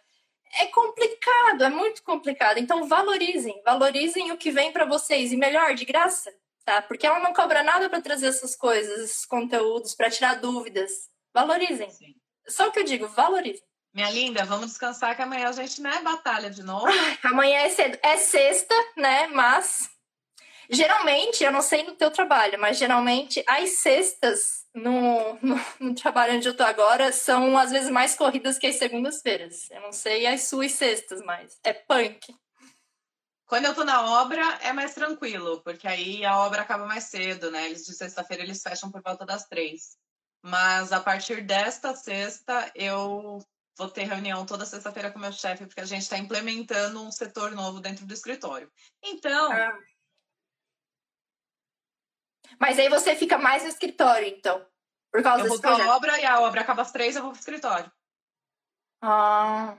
[0.60, 2.58] É complicado, é muito complicado.
[2.58, 5.32] Então valorizem, valorizem o que vem para vocês.
[5.32, 6.32] E melhor, de graça,
[6.64, 6.80] tá?
[6.82, 11.10] Porque ela não cobra nada para trazer essas coisas, esses conteúdos, para tirar dúvidas.
[11.34, 11.90] Valorizem.
[11.90, 12.14] Sim.
[12.46, 13.64] Só o que eu digo, valorizem.
[13.92, 16.86] Minha linda, vamos descansar que amanhã a gente não é batalha de novo.
[17.24, 17.98] amanhã é cedo.
[18.02, 19.26] É sexta, né?
[19.26, 19.91] Mas
[20.70, 26.36] Geralmente, eu não sei no teu trabalho, mas geralmente as sextas no, no, no, trabalho
[26.36, 29.70] onde eu tô agora são às vezes mais corridas que as segundas-feiras.
[29.70, 32.34] Eu não sei as suas sextas, mas é punk.
[33.46, 37.50] Quando eu tô na obra é mais tranquilo, porque aí a obra acaba mais cedo,
[37.50, 37.66] né?
[37.66, 39.96] Eles de sexta-feira eles fecham por volta das três.
[40.42, 43.38] Mas a partir desta sexta eu
[43.76, 47.52] vou ter reunião toda sexta-feira com meu chefe, porque a gente está implementando um setor
[47.52, 48.70] novo dentro do escritório.
[49.02, 49.78] Então, ah.
[52.58, 54.64] Mas aí você fica mais no escritório, então.
[55.10, 57.40] Por causa eu vou pra obra e a obra acaba às três, eu vou pro
[57.40, 57.90] escritório.
[59.00, 59.76] Ah.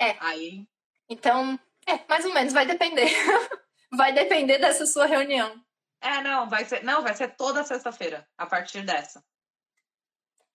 [0.00, 0.16] É.
[0.20, 0.66] Aí.
[1.08, 3.08] Então, é, mais ou menos, vai depender.
[3.92, 5.62] vai depender dessa sua reunião.
[6.00, 6.82] É, não, vai ser.
[6.82, 9.24] Não, vai ser toda sexta-feira, a partir dessa.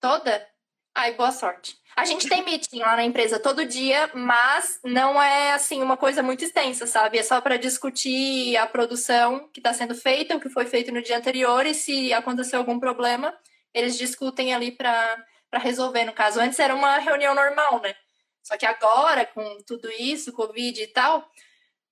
[0.00, 0.48] Toda?
[0.94, 1.78] Ai, boa sorte.
[1.96, 6.22] A gente tem meeting lá na empresa todo dia, mas não é assim uma coisa
[6.22, 7.18] muito extensa, sabe?
[7.18, 11.02] É só para discutir a produção que está sendo feita, o que foi feito no
[11.02, 13.36] dia anterior e se aconteceu algum problema,
[13.74, 16.04] eles discutem ali para resolver.
[16.04, 17.94] No caso, antes era uma reunião normal, né?
[18.42, 21.30] Só que agora, com tudo isso, Covid e tal,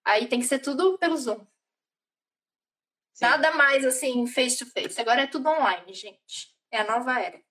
[0.04, 1.40] aí tem que ser tudo pelo Zoom.
[3.12, 3.26] Sim.
[3.26, 5.00] Nada mais assim face to face.
[5.00, 6.48] Agora é tudo online, gente.
[6.70, 7.47] É a nova era.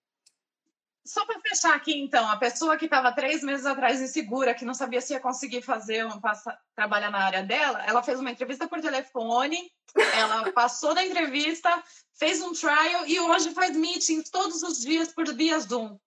[1.08, 4.74] Só para fechar aqui, então, a pessoa que estava três meses atrás insegura, que não
[4.74, 8.68] sabia se ia conseguir fazer um, passar, trabalhar na área dela, ela fez uma entrevista
[8.68, 9.72] por telefone,
[10.14, 15.26] ela passou da entrevista, fez um trial e hoje faz meetings todos os dias por
[15.34, 15.98] via Zoom.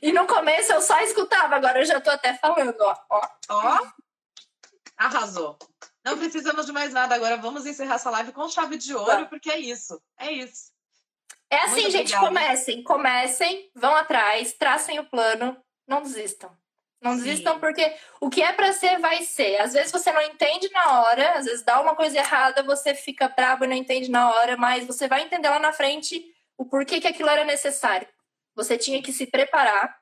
[0.00, 2.96] E no começo eu só escutava, agora eu já estou até falando, ó.
[3.10, 3.92] Ó, ó
[4.96, 5.58] arrasou.
[6.04, 7.36] Não precisamos de mais nada agora.
[7.36, 10.00] Vamos encerrar essa live com chave de ouro, porque é isso.
[10.18, 10.71] É isso.
[11.52, 12.26] É assim, Muito gente, obrigada.
[12.26, 15.54] comecem, comecem, vão atrás, tracem o plano,
[15.86, 16.50] não desistam.
[16.98, 17.24] Não Sim.
[17.24, 19.60] desistam porque o que é para ser vai ser.
[19.60, 23.28] Às vezes você não entende na hora, às vezes dá uma coisa errada, você fica
[23.28, 26.24] bravo e não entende na hora, mas você vai entender lá na frente
[26.56, 28.08] o porquê que aquilo era necessário.
[28.54, 29.94] Você tinha que se preparar,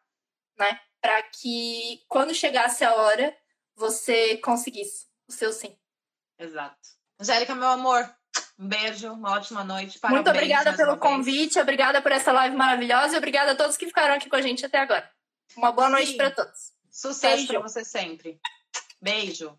[0.56, 3.36] né, para que quando chegasse a hora
[3.74, 5.76] você conseguisse o seu sim.
[6.38, 6.76] Exato.
[7.18, 8.08] Angélica, meu amor,
[8.60, 9.98] um beijo, uma ótima noite.
[9.98, 13.86] Parabéns, Muito obrigada pelo convite, obrigada por essa live maravilhosa e obrigada a todos que
[13.86, 15.10] ficaram aqui com a gente até agora.
[15.56, 15.92] Uma boa Sim.
[15.94, 16.72] noite para todos.
[16.90, 18.38] Sucesso para você sempre.
[19.00, 19.58] Beijo.